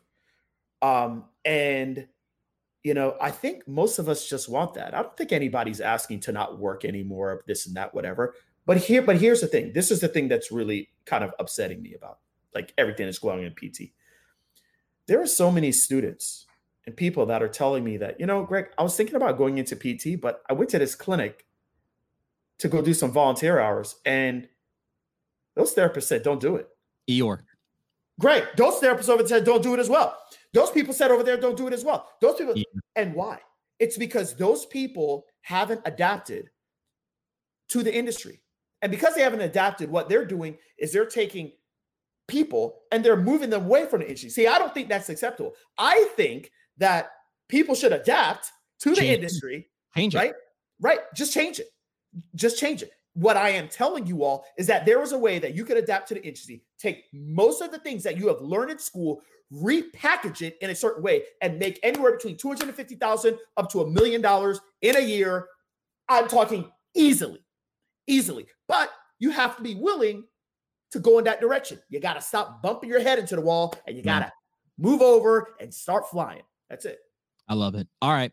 Um, 0.82 1.24
and 1.44 2.06
you 2.82 2.94
know, 2.94 3.16
I 3.20 3.30
think 3.30 3.68
most 3.68 3.98
of 3.98 4.08
us 4.08 4.28
just 4.28 4.48
want 4.48 4.74
that. 4.74 4.94
I 4.94 5.02
don't 5.02 5.16
think 5.16 5.32
anybody's 5.32 5.80
asking 5.80 6.20
to 6.20 6.32
not 6.32 6.58
work 6.58 6.84
anymore, 6.84 7.30
of 7.32 7.40
this 7.46 7.66
and 7.66 7.76
that, 7.76 7.94
whatever. 7.94 8.34
But 8.66 8.78
here, 8.78 9.02
but 9.02 9.18
here's 9.18 9.40
the 9.40 9.46
thing. 9.46 9.72
This 9.72 9.90
is 9.90 10.00
the 10.00 10.08
thing 10.08 10.28
that's 10.28 10.50
really 10.50 10.90
kind 11.04 11.24
of 11.24 11.32
upsetting 11.38 11.82
me 11.82 11.94
about 11.94 12.18
like 12.54 12.72
everything 12.78 13.06
that's 13.06 13.18
going 13.18 13.40
on 13.40 13.44
in 13.44 13.52
PT. 13.52 13.92
There 15.06 15.20
are 15.20 15.26
so 15.26 15.50
many 15.50 15.72
students 15.72 16.46
and 16.86 16.96
people 16.96 17.26
that 17.26 17.42
are 17.42 17.48
telling 17.48 17.84
me 17.84 17.96
that, 17.98 18.18
you 18.18 18.26
know, 18.26 18.44
Greg, 18.44 18.68
I 18.78 18.82
was 18.82 18.96
thinking 18.96 19.16
about 19.16 19.38
going 19.38 19.58
into 19.58 19.76
PT, 19.76 20.20
but 20.20 20.42
I 20.48 20.54
went 20.54 20.70
to 20.70 20.78
this 20.78 20.94
clinic 20.94 21.46
to 22.58 22.68
go 22.68 22.82
do 22.82 22.94
some 22.94 23.10
volunteer 23.10 23.58
hours, 23.58 23.96
and 24.04 24.46
those 25.54 25.74
therapists 25.74 26.04
said, 26.04 26.22
don't 26.22 26.40
do 26.40 26.56
it. 26.56 26.68
Eeyore. 27.08 27.40
Great. 28.18 28.44
Those 28.56 28.80
therapists 28.80 29.08
over 29.08 29.22
there 29.22 29.38
said, 29.38 29.44
don't 29.44 29.62
do 29.62 29.74
it 29.74 29.80
as 29.80 29.88
well. 29.88 30.16
Those 30.52 30.70
people 30.70 30.92
said 30.92 31.10
over 31.10 31.22
there, 31.22 31.36
don't 31.36 31.56
do 31.56 31.66
it 31.68 31.72
as 31.72 31.84
well. 31.84 32.08
Those 32.20 32.36
people, 32.36 32.56
yeah. 32.56 32.64
and 32.96 33.14
why? 33.14 33.38
It's 33.78 33.96
because 33.96 34.34
those 34.34 34.66
people 34.66 35.24
haven't 35.42 35.80
adapted 35.84 36.50
to 37.68 37.82
the 37.82 37.94
industry. 37.94 38.40
And 38.82 38.90
because 38.90 39.14
they 39.14 39.22
haven't 39.22 39.42
adapted, 39.42 39.90
what 39.90 40.08
they're 40.08 40.24
doing 40.24 40.56
is 40.78 40.92
they're 40.92 41.06
taking 41.06 41.52
people 42.28 42.80
and 42.92 43.04
they're 43.04 43.16
moving 43.16 43.50
them 43.50 43.64
away 43.64 43.86
from 43.86 44.00
the 44.00 44.06
industry. 44.06 44.30
See, 44.30 44.46
I 44.46 44.58
don't 44.58 44.72
think 44.72 44.88
that's 44.88 45.08
acceptable. 45.08 45.54
I 45.78 46.08
think 46.16 46.50
that 46.78 47.10
people 47.48 47.74
should 47.74 47.92
adapt 47.92 48.50
to 48.80 48.94
the 48.94 49.04
industry. 49.04 49.68
Change 49.96 50.14
right? 50.14 50.30
it. 50.30 50.36
Right. 50.80 51.00
Just 51.14 51.34
change 51.34 51.58
it. 51.60 51.68
Just 52.34 52.58
change 52.58 52.82
it. 52.82 52.92
What 53.14 53.36
I 53.36 53.50
am 53.50 53.68
telling 53.68 54.06
you 54.06 54.22
all 54.24 54.44
is 54.56 54.66
that 54.68 54.86
there 54.86 55.02
is 55.02 55.12
a 55.12 55.18
way 55.18 55.38
that 55.40 55.54
you 55.54 55.64
could 55.64 55.76
adapt 55.76 56.08
to 56.08 56.14
the 56.14 56.24
industry, 56.24 56.62
take 56.78 57.04
most 57.12 57.60
of 57.60 57.72
the 57.72 57.78
things 57.78 58.02
that 58.04 58.16
you 58.16 58.28
have 58.28 58.40
learned 58.40 58.70
in 58.70 58.78
school, 58.78 59.20
repackage 59.52 60.42
it 60.42 60.56
in 60.60 60.70
a 60.70 60.74
certain 60.74 61.02
way, 61.02 61.22
and 61.42 61.58
make 61.58 61.80
anywhere 61.82 62.12
between 62.12 62.36
250,000 62.36 63.38
up 63.56 63.70
to 63.70 63.80
a 63.80 63.90
million 63.90 64.20
dollars 64.20 64.60
in 64.82 64.96
a 64.96 65.00
year. 65.00 65.46
I'm 66.08 66.28
talking 66.28 66.70
easily, 66.94 67.44
easily. 68.06 68.46
But 68.68 68.90
you 69.18 69.30
have 69.30 69.56
to 69.56 69.62
be 69.62 69.74
willing 69.74 70.24
to 70.92 70.98
go 70.98 71.18
in 71.18 71.24
that 71.24 71.40
direction. 71.40 71.78
You 71.88 72.00
got 72.00 72.14
to 72.14 72.20
stop 72.20 72.62
bumping 72.62 72.90
your 72.90 73.00
head 73.00 73.18
into 73.18 73.36
the 73.36 73.42
wall 73.42 73.74
and 73.86 73.96
you 73.96 74.02
mm. 74.02 74.06
got 74.06 74.20
to 74.20 74.32
move 74.78 75.02
over 75.02 75.54
and 75.60 75.72
start 75.72 76.08
flying. 76.10 76.42
That's 76.68 76.84
it. 76.84 76.98
I 77.48 77.54
love 77.54 77.74
it. 77.74 77.88
All 78.00 78.12
right. 78.12 78.32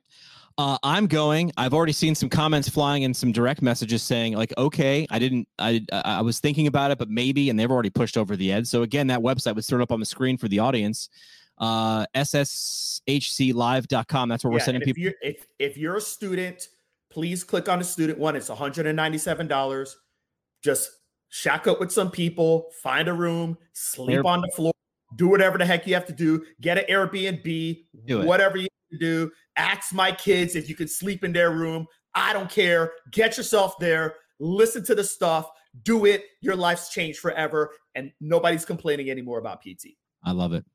Uh, 0.58 0.78
I'm 0.82 1.06
going. 1.06 1.52
I've 1.56 1.74
already 1.74 1.94
seen 1.94 2.16
some 2.16 2.30
comments 2.30 2.68
flying 2.68 3.04
and 3.04 3.16
some 3.16 3.32
direct 3.32 3.62
messages 3.62 4.02
saying 4.02 4.34
like, 4.34 4.52
"Okay, 4.58 5.06
I 5.12 5.20
didn't. 5.20 5.48
I 5.60 5.86
I 5.92 6.22
was 6.22 6.40
thinking 6.40 6.66
about 6.66 6.90
it, 6.90 6.98
but 6.98 7.10
maybe." 7.10 7.52
And 7.52 7.60
they've 7.60 7.70
already 7.70 7.92
pushed 7.92 8.18
over 8.18 8.36
the 8.36 8.52
edge. 8.52 8.66
So 8.66 8.82
again, 8.82 9.06
that 9.08 9.20
website 9.20 9.56
was 9.56 9.68
thrown 9.68 9.82
up 9.82 9.92
on 9.92 10.00
the 10.00 10.06
screen 10.06 10.36
for 10.36 10.48
the 10.48 10.58
audience. 10.60 11.10
Uh, 11.60 12.08
sshclive.com. 12.16 14.30
That's 14.30 14.44
where 14.44 14.52
yeah, 14.52 14.56
we're 14.56 14.60
sending 14.60 14.82
if 14.82 14.88
people. 14.88 15.04
You're, 15.04 15.14
if 15.22 15.46
if 15.60 15.78
you're 15.78 15.98
a 15.98 16.02
student, 16.02 16.70
please 17.12 17.44
click 17.44 17.70
on 17.70 17.78
the 17.78 17.86
student 17.86 18.18
one. 18.18 18.36
It's 18.36 18.50
197 18.50 19.48
dollars. 19.48 19.96
Just 20.64 20.90
shack 21.30 21.68
up 21.68 21.80
with 21.80 21.92
some 21.92 22.10
people, 22.10 22.72
find 22.82 23.08
a 23.08 23.14
room, 23.14 23.60
sleep 23.74 24.26
on 24.26 24.42
the 24.42 24.50
floor, 24.56 24.74
do 25.16 25.28
whatever 25.28 25.60
the 25.60 25.66
heck 25.66 25.86
you 25.86 25.94
have 25.94 26.08
to 26.08 26.14
do, 26.14 26.44
get 26.62 26.80
an 26.80 26.86
Airbnb, 26.90 27.86
do 28.06 28.26
whatever 28.26 28.58
you 28.58 28.68
do. 29.00 29.32
Ask 29.56 29.94
my 29.94 30.12
kids 30.12 30.56
if 30.56 30.70
you 30.70 30.76
can 30.76 30.88
sleep 30.88 31.24
in 31.24 31.34
their 31.34 31.52
room. 31.52 31.86
I 32.16 32.34
don't 32.34 32.50
care. 32.50 32.94
Get 33.12 33.38
yourself 33.38 33.78
there, 33.80 34.16
listen 34.40 34.84
to 34.86 34.96
the 34.96 35.04
stuff, 35.04 35.50
do 35.84 36.06
it. 36.06 36.24
Your 36.42 36.56
life's 36.56 36.90
changed 36.90 37.20
forever, 37.20 37.72
and 37.96 38.12
nobody's 38.20 38.66
complaining 38.66 39.10
anymore 39.10 39.40
about 39.40 39.62
PT. 39.62 39.90
I 40.24 40.32
love 40.32 40.54
it. 40.54 40.66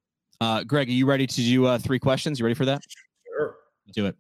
Uh, 0.40 0.64
Greg, 0.64 0.88
are 0.88 0.92
you 0.92 1.06
ready 1.06 1.26
to 1.26 1.36
do 1.36 1.66
uh, 1.66 1.78
three 1.78 1.98
questions? 1.98 2.38
You 2.38 2.44
ready 2.44 2.54
for 2.54 2.64
that? 2.64 2.82
Sure. 3.26 3.56
Do 3.92 4.06
it. 4.06 4.16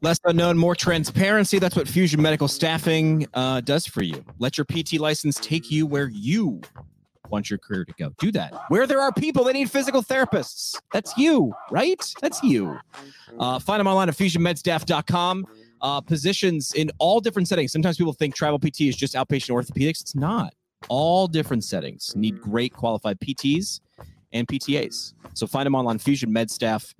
Less 0.00 0.20
unknown, 0.24 0.56
more 0.56 0.76
transparency. 0.76 1.58
That's 1.58 1.74
what 1.74 1.88
Fusion 1.88 2.22
Medical 2.22 2.46
Staffing 2.46 3.26
uh, 3.34 3.60
does 3.60 3.86
for 3.86 4.02
you. 4.02 4.24
Let 4.38 4.56
your 4.56 4.64
PT 4.64 4.94
license 4.94 5.36
take 5.40 5.72
you 5.72 5.86
where 5.86 6.08
you 6.08 6.60
want 7.30 7.50
your 7.50 7.58
career 7.58 7.84
to 7.84 7.92
go. 7.98 8.10
Do 8.18 8.30
that. 8.32 8.54
Where 8.68 8.86
there 8.86 9.00
are 9.00 9.12
people 9.12 9.44
that 9.44 9.54
need 9.54 9.70
physical 9.70 10.02
therapists. 10.02 10.80
That's 10.92 11.16
you, 11.16 11.52
right? 11.70 12.00
That's 12.20 12.42
you. 12.44 12.78
Uh, 13.38 13.58
find 13.58 13.80
them 13.80 13.88
online 13.88 14.08
at 14.08 14.16
fusionmedstaff.com. 14.16 15.46
Uh, 15.80 16.00
positions 16.00 16.72
in 16.72 16.90
all 16.98 17.20
different 17.20 17.48
settings. 17.48 17.72
Sometimes 17.72 17.96
people 17.96 18.12
think 18.12 18.34
travel 18.34 18.58
PT 18.58 18.82
is 18.82 18.96
just 18.96 19.14
outpatient 19.14 19.50
orthopedics. 19.50 20.00
It's 20.00 20.14
not. 20.14 20.54
All 20.88 21.26
different 21.26 21.64
settings 21.64 22.14
need 22.16 22.40
great 22.40 22.72
qualified 22.72 23.18
PTs 23.20 23.80
and 24.32 24.46
PTAs. 24.46 25.14
So 25.34 25.46
find 25.46 25.66
them 25.66 25.74
online, 25.74 25.98
fusionmedstaff.com 25.98 26.94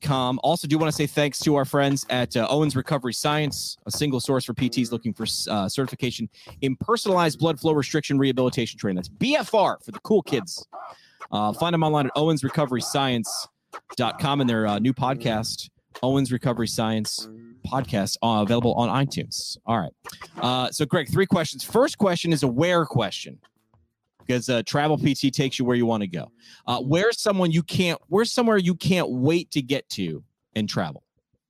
com. 0.00 0.40
Also, 0.42 0.66
do 0.66 0.78
want 0.78 0.90
to 0.90 0.96
say 0.96 1.06
thanks 1.06 1.38
to 1.40 1.54
our 1.54 1.64
friends 1.64 2.04
at 2.10 2.36
uh, 2.36 2.46
Owens 2.48 2.76
Recovery 2.76 3.12
Science, 3.12 3.76
a 3.86 3.90
single 3.90 4.20
source 4.20 4.44
for 4.44 4.54
PTs 4.54 4.92
looking 4.92 5.12
for 5.12 5.26
uh, 5.50 5.68
certification 5.68 6.28
in 6.62 6.76
personalized 6.76 7.38
blood 7.38 7.60
flow 7.60 7.72
restriction 7.72 8.18
rehabilitation 8.18 8.78
training. 8.78 8.96
That's 8.96 9.08
BFR 9.08 9.84
for 9.84 9.92
the 9.92 10.00
cool 10.00 10.22
kids. 10.22 10.66
Uh, 11.30 11.52
find 11.52 11.74
them 11.74 11.82
online 11.82 12.06
at 12.06 12.14
owensrecoveryscience.com 12.14 14.40
and 14.40 14.50
their 14.50 14.66
uh, 14.66 14.78
new 14.78 14.92
podcast, 14.92 15.70
Owens 16.02 16.32
Recovery 16.32 16.68
Science 16.68 17.28
podcast, 17.66 18.16
uh, 18.22 18.42
available 18.42 18.74
on 18.74 18.88
iTunes. 18.88 19.56
All 19.66 19.78
right. 19.78 19.92
Uh, 20.40 20.70
so, 20.70 20.86
Greg, 20.86 21.10
three 21.10 21.26
questions. 21.26 21.64
First 21.64 21.98
question 21.98 22.32
is 22.32 22.42
a 22.42 22.48
where 22.48 22.86
question 22.86 23.38
because 24.26 24.48
uh, 24.48 24.62
travel 24.64 24.98
PT 24.98 25.32
takes 25.32 25.58
you 25.58 25.64
where 25.64 25.76
you 25.76 25.86
want 25.86 26.02
to 26.02 26.06
go. 26.06 26.30
Uh, 26.66 26.80
where's 26.80 27.20
someone 27.20 27.50
you 27.50 27.62
can't? 27.62 28.00
Where's 28.08 28.32
somewhere 28.32 28.56
you 28.56 28.74
can't 28.74 29.10
wait 29.10 29.50
to 29.52 29.62
get 29.62 29.88
to 29.90 30.22
and 30.54 30.68
travel? 30.68 31.04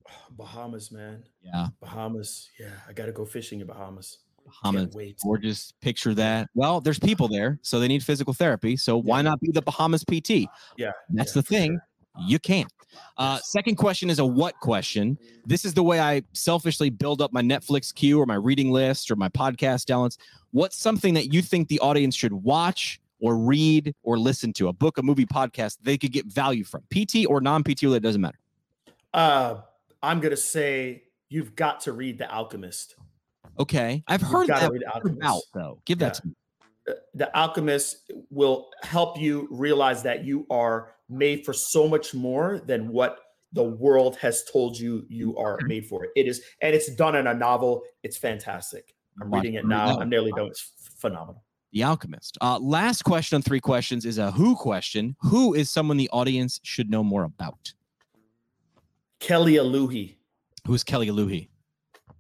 Bahamas, 0.31 0.93
man. 0.93 1.25
Yeah, 1.43 1.69
Bahamas. 1.81 2.51
Yeah, 2.59 2.71
I 2.89 2.93
got 2.93 3.07
to 3.07 3.13
go 3.13 3.25
fishing 3.25 3.61
in 3.61 3.67
Bahamas. 3.67 4.19
Bahamas. 4.45 4.95
Wait. 4.95 5.19
Gorgeous. 5.23 5.73
Picture 5.81 6.15
that. 6.15 6.49
Well, 6.55 6.81
there's 6.81 6.99
people 6.99 7.29
there, 7.29 7.59
so 7.63 7.81
they 7.81 7.89
need 7.89 8.03
physical 8.03 8.33
therapy. 8.33 8.77
So 8.77 8.97
why 8.97 9.23
not 9.23 9.41
be 9.41 9.51
the 9.51 9.63
Bahamas 9.63 10.05
PT? 10.05 10.49
Yeah, 10.77 10.93
that's 11.11 11.35
yeah, 11.35 11.41
the 11.41 11.43
thing. 11.43 11.71
Sure. 11.73 11.81
You 12.19 12.39
can't. 12.39 12.71
Uh, 13.19 13.39
second 13.43 13.77
question 13.77 14.11
is 14.11 14.19
a 14.19 14.25
what 14.25 14.59
question. 14.61 15.19
This 15.45 15.65
is 15.65 15.75
the 15.75 15.83
way 15.83 16.01
I 16.01 16.23
selfishly 16.33 16.91
build 16.91 17.21
up 17.23 17.33
my 17.33 17.43
Netflix 17.43 17.95
queue 17.95 18.21
or 18.21 18.27
my 18.27 18.35
reading 18.35 18.71
list 18.71 19.11
or 19.11 19.17
my 19.17 19.29
podcast 19.29 19.87
talents. 19.87 20.19
What's 20.53 20.77
something 20.77 21.15
that 21.15 21.33
you 21.33 21.43
think 21.43 21.69
the 21.69 21.81
audience 21.81 22.15
should 22.15 22.33
watch 22.33 23.01
or 23.21 23.37
read 23.37 23.95
or 24.03 24.19
listen 24.19 24.53
to? 24.55 24.69
A 24.69 24.73
book, 24.73 24.99
a 24.99 25.03
movie, 25.03 25.27
podcast 25.27 25.79
they 25.83 25.99
could 25.99 26.13
get 26.13 26.27
value 26.27 26.65
from, 26.65 26.83
PT 26.91 27.27
or 27.29 27.41
non 27.41 27.63
PT, 27.63 27.83
that 27.83 28.01
doesn't 28.01 28.21
matter. 28.21 28.39
Uh, 29.13 29.61
I'm 30.03 30.21
gonna 30.21 30.37
say 30.37 31.05
you've 31.29 31.57
got 31.57 31.81
to 31.83 31.93
read 31.93 32.19
The 32.19 32.31
Alchemist. 32.31 32.97
Okay, 33.59 34.03
I've 34.07 34.21
you've 34.21 34.31
heard 34.31 34.49
that 34.49 34.71
about 35.05 35.43
though. 35.55 35.81
Give 35.87 35.99
that 35.99 36.15
to 36.15 36.27
me. 36.29 36.35
The 37.15 37.37
Alchemist 37.37 38.13
will 38.31 38.69
help 38.83 39.19
you 39.19 39.49
realize 39.51 40.03
that 40.05 40.25
you 40.25 40.47
are 40.51 40.96
made 41.09 41.45
for 41.45 41.53
so 41.53 41.89
much 41.89 42.15
more 42.15 42.61
than 42.67 42.89
what 42.89 43.21
the 43.53 43.63
world 43.63 44.17
has 44.17 44.45
told 44.45 44.79
you 44.79 45.05
you 45.09 45.37
are 45.37 45.59
made 45.65 45.87
for 45.87 46.05
it. 46.05 46.27
Is, 46.27 46.43
and 46.63 46.75
it's 46.75 46.95
done 46.95 47.15
in 47.15 47.27
a 47.27 47.35
novel. 47.35 47.83
It's 48.03 48.17
fantastic. 48.17 48.95
I'm 49.21 49.33
reading 49.33 49.55
it 49.55 49.67
now. 49.67 49.99
I'm 49.99 50.11
nearly 50.11 50.33
done. 50.33 50.47
It's 50.47 50.73
phenomenal. 50.99 51.43
The 51.73 51.83
Alchemist. 51.85 52.39
Uh, 52.41 52.59
last 52.59 53.03
question 53.03 53.37
on 53.37 53.43
three 53.43 53.61
questions 53.61 54.05
is 54.05 54.19
a 54.19 54.31
who 54.31 54.57
question. 54.57 55.17
Who 55.21 55.55
is 55.55 55.71
someone 55.71 55.97
the 55.97 56.11
audience 56.11 56.61
should 56.63 56.91
know 56.91 57.03
more 57.03 57.25
about? 57.25 57.73
Kelly 59.21 59.55
Aluhi. 59.55 60.17
Who's 60.67 60.85
Kelly 60.85 61.09
Aluhi? 61.09 61.49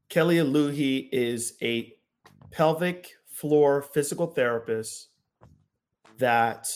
Kelly 0.09 0.37
Aluhi 0.37 1.09
is 1.12 1.55
a 1.62 1.93
pelvic 2.51 3.12
floor 3.26 3.82
physical 3.82 4.28
therapist 4.28 5.09
that 6.18 6.68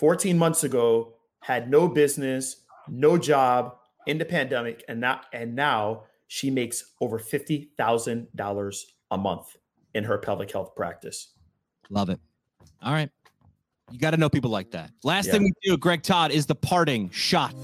14 0.00 0.38
months 0.38 0.64
ago 0.64 1.12
had 1.42 1.70
no 1.70 1.86
business, 1.86 2.56
no 2.88 3.18
job 3.18 3.76
in 4.06 4.16
the 4.16 4.24
pandemic, 4.24 4.82
and 4.88 4.98
now 4.98 5.20
and 5.34 5.54
now 5.54 6.04
she 6.26 6.50
makes 6.50 6.92
over 7.02 7.18
fifty 7.18 7.70
thousand 7.76 8.28
dollars 8.34 8.86
a 9.10 9.18
month 9.18 9.58
in 9.94 10.04
her 10.04 10.16
pelvic 10.16 10.50
health 10.52 10.74
practice. 10.74 11.34
Love 11.90 12.08
it. 12.08 12.18
All 12.82 12.94
right. 12.94 13.10
You 13.90 13.98
got 13.98 14.12
to 14.12 14.16
know 14.16 14.30
people 14.30 14.50
like 14.50 14.70
that. 14.70 14.90
Last 15.04 15.26
Yeah. 15.26 15.32
thing 15.32 15.42
we 15.42 15.52
do, 15.62 15.76
Greg 15.76 16.02
Todd, 16.02 16.30
is 16.30 16.46
the 16.46 16.54
parting 16.54 17.10
shot. 17.10 17.54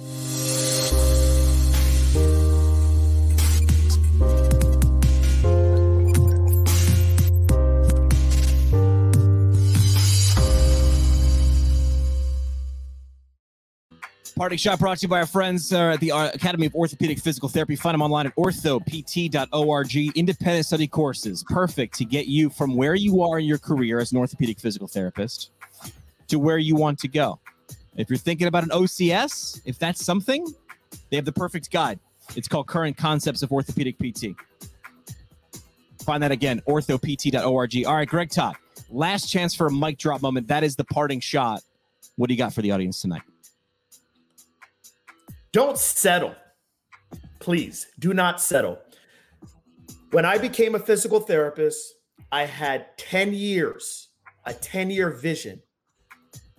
Parting 14.36 14.58
shot 14.58 14.78
brought 14.78 14.98
to 14.98 15.04
you 15.04 15.08
by 15.08 15.20
our 15.20 15.26
friends 15.26 15.72
uh, 15.72 15.92
at 15.92 16.00
the 16.00 16.12
uh, 16.12 16.28
Academy 16.28 16.66
of 16.66 16.74
Orthopedic 16.74 17.20
Physical 17.20 17.48
Therapy. 17.48 17.74
Find 17.74 17.94
them 17.94 18.02
online 18.02 18.26
at 18.26 18.36
orthopt.org. 18.36 19.96
Independent 20.14 20.66
study 20.66 20.86
courses, 20.86 21.42
perfect 21.48 21.94
to 21.94 22.04
get 22.04 22.26
you 22.26 22.50
from 22.50 22.76
where 22.76 22.94
you 22.94 23.22
are 23.22 23.38
in 23.38 23.46
your 23.46 23.56
career 23.56 23.98
as 23.98 24.12
an 24.12 24.18
orthopedic 24.18 24.60
physical 24.60 24.88
therapist 24.88 25.52
to 26.28 26.38
where 26.38 26.58
you 26.58 26.76
want 26.76 26.98
to 26.98 27.08
go. 27.08 27.40
If 27.96 28.10
you're 28.10 28.18
thinking 28.18 28.46
about 28.46 28.62
an 28.62 28.68
OCS, 28.68 29.62
if 29.64 29.78
that's 29.78 30.04
something, 30.04 30.46
they 31.08 31.16
have 31.16 31.24
the 31.24 31.32
perfect 31.32 31.70
guide. 31.70 31.98
It's 32.34 32.46
called 32.46 32.66
Current 32.66 32.98
Concepts 32.98 33.42
of 33.42 33.50
Orthopedic 33.50 33.96
PT. 33.98 34.36
Find 36.02 36.22
that 36.22 36.30
again, 36.30 36.60
orthopt.org. 36.68 37.86
All 37.86 37.94
right, 37.94 38.06
Greg 38.06 38.28
Todd, 38.28 38.56
last 38.90 39.30
chance 39.30 39.54
for 39.54 39.68
a 39.68 39.72
mic 39.72 39.96
drop 39.96 40.20
moment. 40.20 40.48
That 40.48 40.62
is 40.62 40.76
the 40.76 40.84
parting 40.84 41.20
shot. 41.20 41.62
What 42.16 42.28
do 42.28 42.34
you 42.34 42.38
got 42.38 42.52
for 42.52 42.60
the 42.60 42.72
audience 42.72 43.00
tonight? 43.00 43.22
Don't 45.56 45.78
settle. 45.78 46.34
Please 47.38 47.86
do 47.98 48.12
not 48.12 48.42
settle. 48.42 48.78
When 50.10 50.26
I 50.26 50.36
became 50.36 50.74
a 50.74 50.78
physical 50.78 51.18
therapist, 51.18 51.94
I 52.30 52.44
had 52.44 52.88
10 52.98 53.32
years, 53.32 54.08
a 54.44 54.52
10 54.52 54.90
year 54.90 55.08
vision 55.08 55.62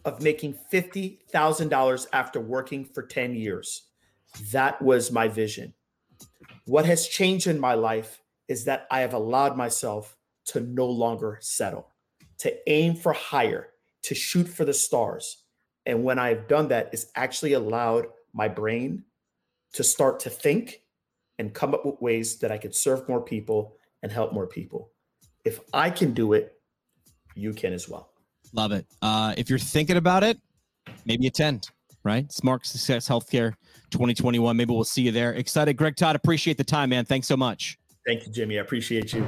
of 0.03 0.23
making 0.23 0.57
$50,000 0.73 2.07
after 2.11 2.39
working 2.39 2.85
for 2.85 3.03
10 3.03 3.35
years. 3.35 3.83
That 4.51 4.81
was 4.81 5.11
my 5.11 5.27
vision. 5.27 5.75
What 6.65 6.87
has 6.87 7.07
changed 7.07 7.45
in 7.45 7.59
my 7.59 7.75
life 7.75 8.23
is 8.47 8.65
that 8.65 8.87
I 8.89 9.01
have 9.01 9.13
allowed 9.13 9.55
myself 9.55 10.17
to 10.45 10.61
no 10.61 10.87
longer 10.87 11.37
settle, 11.39 11.87
to 12.39 12.51
aim 12.67 12.95
for 12.95 13.13
higher, 13.13 13.67
to 14.01 14.15
shoot 14.15 14.47
for 14.47 14.65
the 14.65 14.73
stars. 14.73 15.43
And 15.85 16.03
when 16.03 16.17
I've 16.17 16.47
done 16.47 16.69
that, 16.69 16.89
it's 16.93 17.11
actually 17.15 17.53
allowed 17.53 18.07
my 18.33 18.47
brain 18.47 19.03
to 19.73 19.83
start 19.83 20.19
to 20.21 20.29
think 20.29 20.81
and 21.39 21.53
come 21.53 21.73
up 21.73 21.85
with 21.85 22.01
ways 22.01 22.39
that 22.39 22.51
I 22.51 22.57
could 22.57 22.75
serve 22.75 23.07
more 23.07 23.21
people 23.21 23.77
and 24.03 24.11
help 24.11 24.33
more 24.33 24.47
people. 24.47 24.91
If 25.45 25.59
I 25.73 25.89
can 25.89 26.13
do 26.13 26.33
it, 26.33 26.53
you 27.35 27.53
can 27.53 27.73
as 27.73 27.87
well. 27.87 28.11
Love 28.53 28.71
it. 28.71 28.85
Uh, 29.01 29.33
if 29.37 29.49
you're 29.49 29.59
thinking 29.59 29.97
about 29.97 30.23
it, 30.23 30.39
maybe 31.05 31.27
attend, 31.27 31.69
right? 32.03 32.31
Smart 32.31 32.65
Success 32.65 33.07
Healthcare 33.07 33.53
2021. 33.91 34.57
Maybe 34.57 34.73
we'll 34.73 34.83
see 34.83 35.03
you 35.03 35.11
there. 35.11 35.33
Excited. 35.33 35.75
Greg 35.75 35.95
Todd, 35.95 36.15
appreciate 36.15 36.57
the 36.57 36.63
time, 36.63 36.89
man. 36.89 37.05
Thanks 37.05 37.27
so 37.27 37.37
much. 37.37 37.77
Thank 38.05 38.25
you, 38.25 38.31
Jimmy. 38.31 38.57
I 38.57 38.61
appreciate 38.61 39.13
you. 39.13 39.27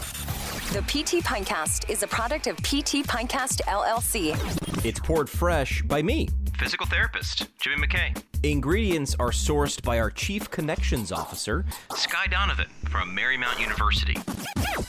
The 0.71 0.81
PT 0.83 1.21
Pintcast 1.21 1.89
is 1.89 2.01
a 2.01 2.07
product 2.07 2.47
of 2.47 2.55
PT 2.59 3.03
Pintcast 3.05 3.59
LLC. 3.63 4.85
It's 4.85 5.01
poured 5.01 5.29
fresh 5.29 5.81
by 5.81 6.01
me. 6.01 6.29
Physical 6.57 6.85
therapist 6.85 7.47
Jimmy 7.59 7.85
McKay, 7.85 8.15
Ingredients 8.43 9.13
are 9.19 9.31
sourced 9.31 9.83
by 9.83 9.99
our 9.99 10.09
Chief 10.09 10.49
Connections 10.49 11.11
Officer, 11.11 11.65
Sky 11.95 12.25
Donovan 12.27 12.67
from 12.89 13.13
Marymount 13.13 13.59
University, 13.59 14.15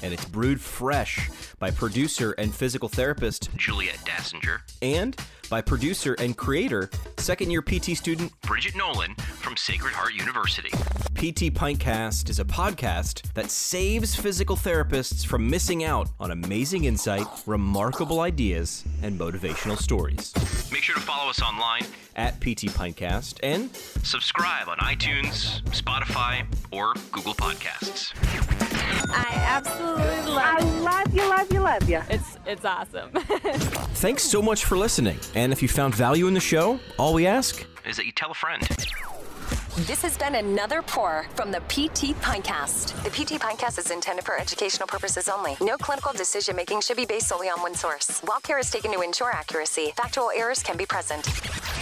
and 0.04 0.14
it's 0.14 0.24
brewed 0.24 0.60
fresh 0.60 1.28
by 1.58 1.72
producer 1.72 2.30
and 2.38 2.54
physical 2.54 2.88
therapist, 2.88 3.50
Juliet 3.56 3.98
Dassinger, 4.04 4.60
and 4.82 5.16
by 5.52 5.60
producer 5.60 6.14
and 6.14 6.34
creator, 6.34 6.88
second 7.18 7.50
year 7.50 7.60
PT 7.60 7.94
student. 7.94 8.32
Bridget 8.40 8.74
Nolan 8.74 9.14
from 9.16 9.54
Sacred 9.58 9.92
Heart 9.92 10.14
University. 10.14 10.70
PT 11.14 11.52
Pintcast 11.52 12.30
is 12.30 12.40
a 12.40 12.44
podcast 12.44 13.30
that 13.34 13.50
saves 13.50 14.16
physical 14.16 14.56
therapists 14.56 15.26
from 15.26 15.50
missing 15.50 15.84
out 15.84 16.08
on 16.18 16.30
amazing 16.30 16.84
insight, 16.84 17.26
remarkable 17.44 18.20
ideas, 18.20 18.82
and 19.02 19.20
motivational 19.20 19.76
stories. 19.76 20.32
Make 20.72 20.84
sure 20.84 20.94
to 20.94 21.02
follow 21.02 21.28
us 21.28 21.42
online, 21.42 21.82
At 22.16 22.40
PT 22.40 22.72
Pintcast 22.72 23.38
and 23.42 23.74
subscribe 24.02 24.68
on 24.68 24.78
iTunes, 24.78 25.62
Spotify, 25.64 26.46
or 26.70 26.94
Google 27.10 27.34
Podcasts. 27.34 28.14
I 29.14 29.34
absolutely 29.34 30.32
love 30.32 30.42
I 30.42 30.60
love 30.80 31.14
you, 31.14 31.28
love 31.28 31.52
you, 31.52 31.60
love 31.60 31.88
you. 31.88 32.00
It's 32.08 32.38
it's 32.46 32.64
awesome. 32.64 33.10
thanks 33.94 34.22
so 34.22 34.42
much 34.42 34.64
for 34.64 34.76
listening. 34.76 35.18
And 35.42 35.52
if 35.52 35.60
you 35.60 35.66
found 35.66 35.92
value 35.92 36.28
in 36.28 36.34
the 36.34 36.40
show, 36.40 36.78
all 37.00 37.14
we 37.14 37.26
ask 37.26 37.66
Is 37.84 37.96
that 37.96 38.06
you 38.06 38.12
tell 38.12 38.30
a 38.30 38.34
friend. 38.34 38.62
This 39.88 40.00
has 40.02 40.16
been 40.16 40.36
another 40.36 40.82
pour 40.82 41.26
from 41.34 41.50
the 41.50 41.58
PT 41.62 42.14
Pintcast. 42.22 43.02
The 43.02 43.10
PT 43.10 43.42
Pintcast 43.42 43.76
is 43.76 43.90
intended 43.90 44.24
for 44.24 44.38
educational 44.38 44.86
purposes 44.86 45.28
only. 45.28 45.56
No 45.60 45.76
clinical 45.76 46.12
decision 46.12 46.54
making 46.54 46.82
should 46.82 46.96
be 46.96 47.06
based 47.06 47.26
solely 47.26 47.48
on 47.48 47.60
one 47.60 47.74
source. 47.74 48.20
While 48.20 48.38
care 48.38 48.60
is 48.60 48.70
taken 48.70 48.92
to 48.92 49.00
ensure 49.00 49.32
accuracy, 49.32 49.92
factual 49.96 50.30
errors 50.30 50.62
can 50.62 50.76
be 50.76 50.86
present. 50.86 51.26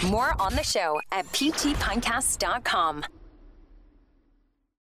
More 0.09 0.33
on 0.39 0.55
the 0.55 0.63
show 0.63 0.99
at 1.11 1.27
ptpintcast.com. 1.27 3.05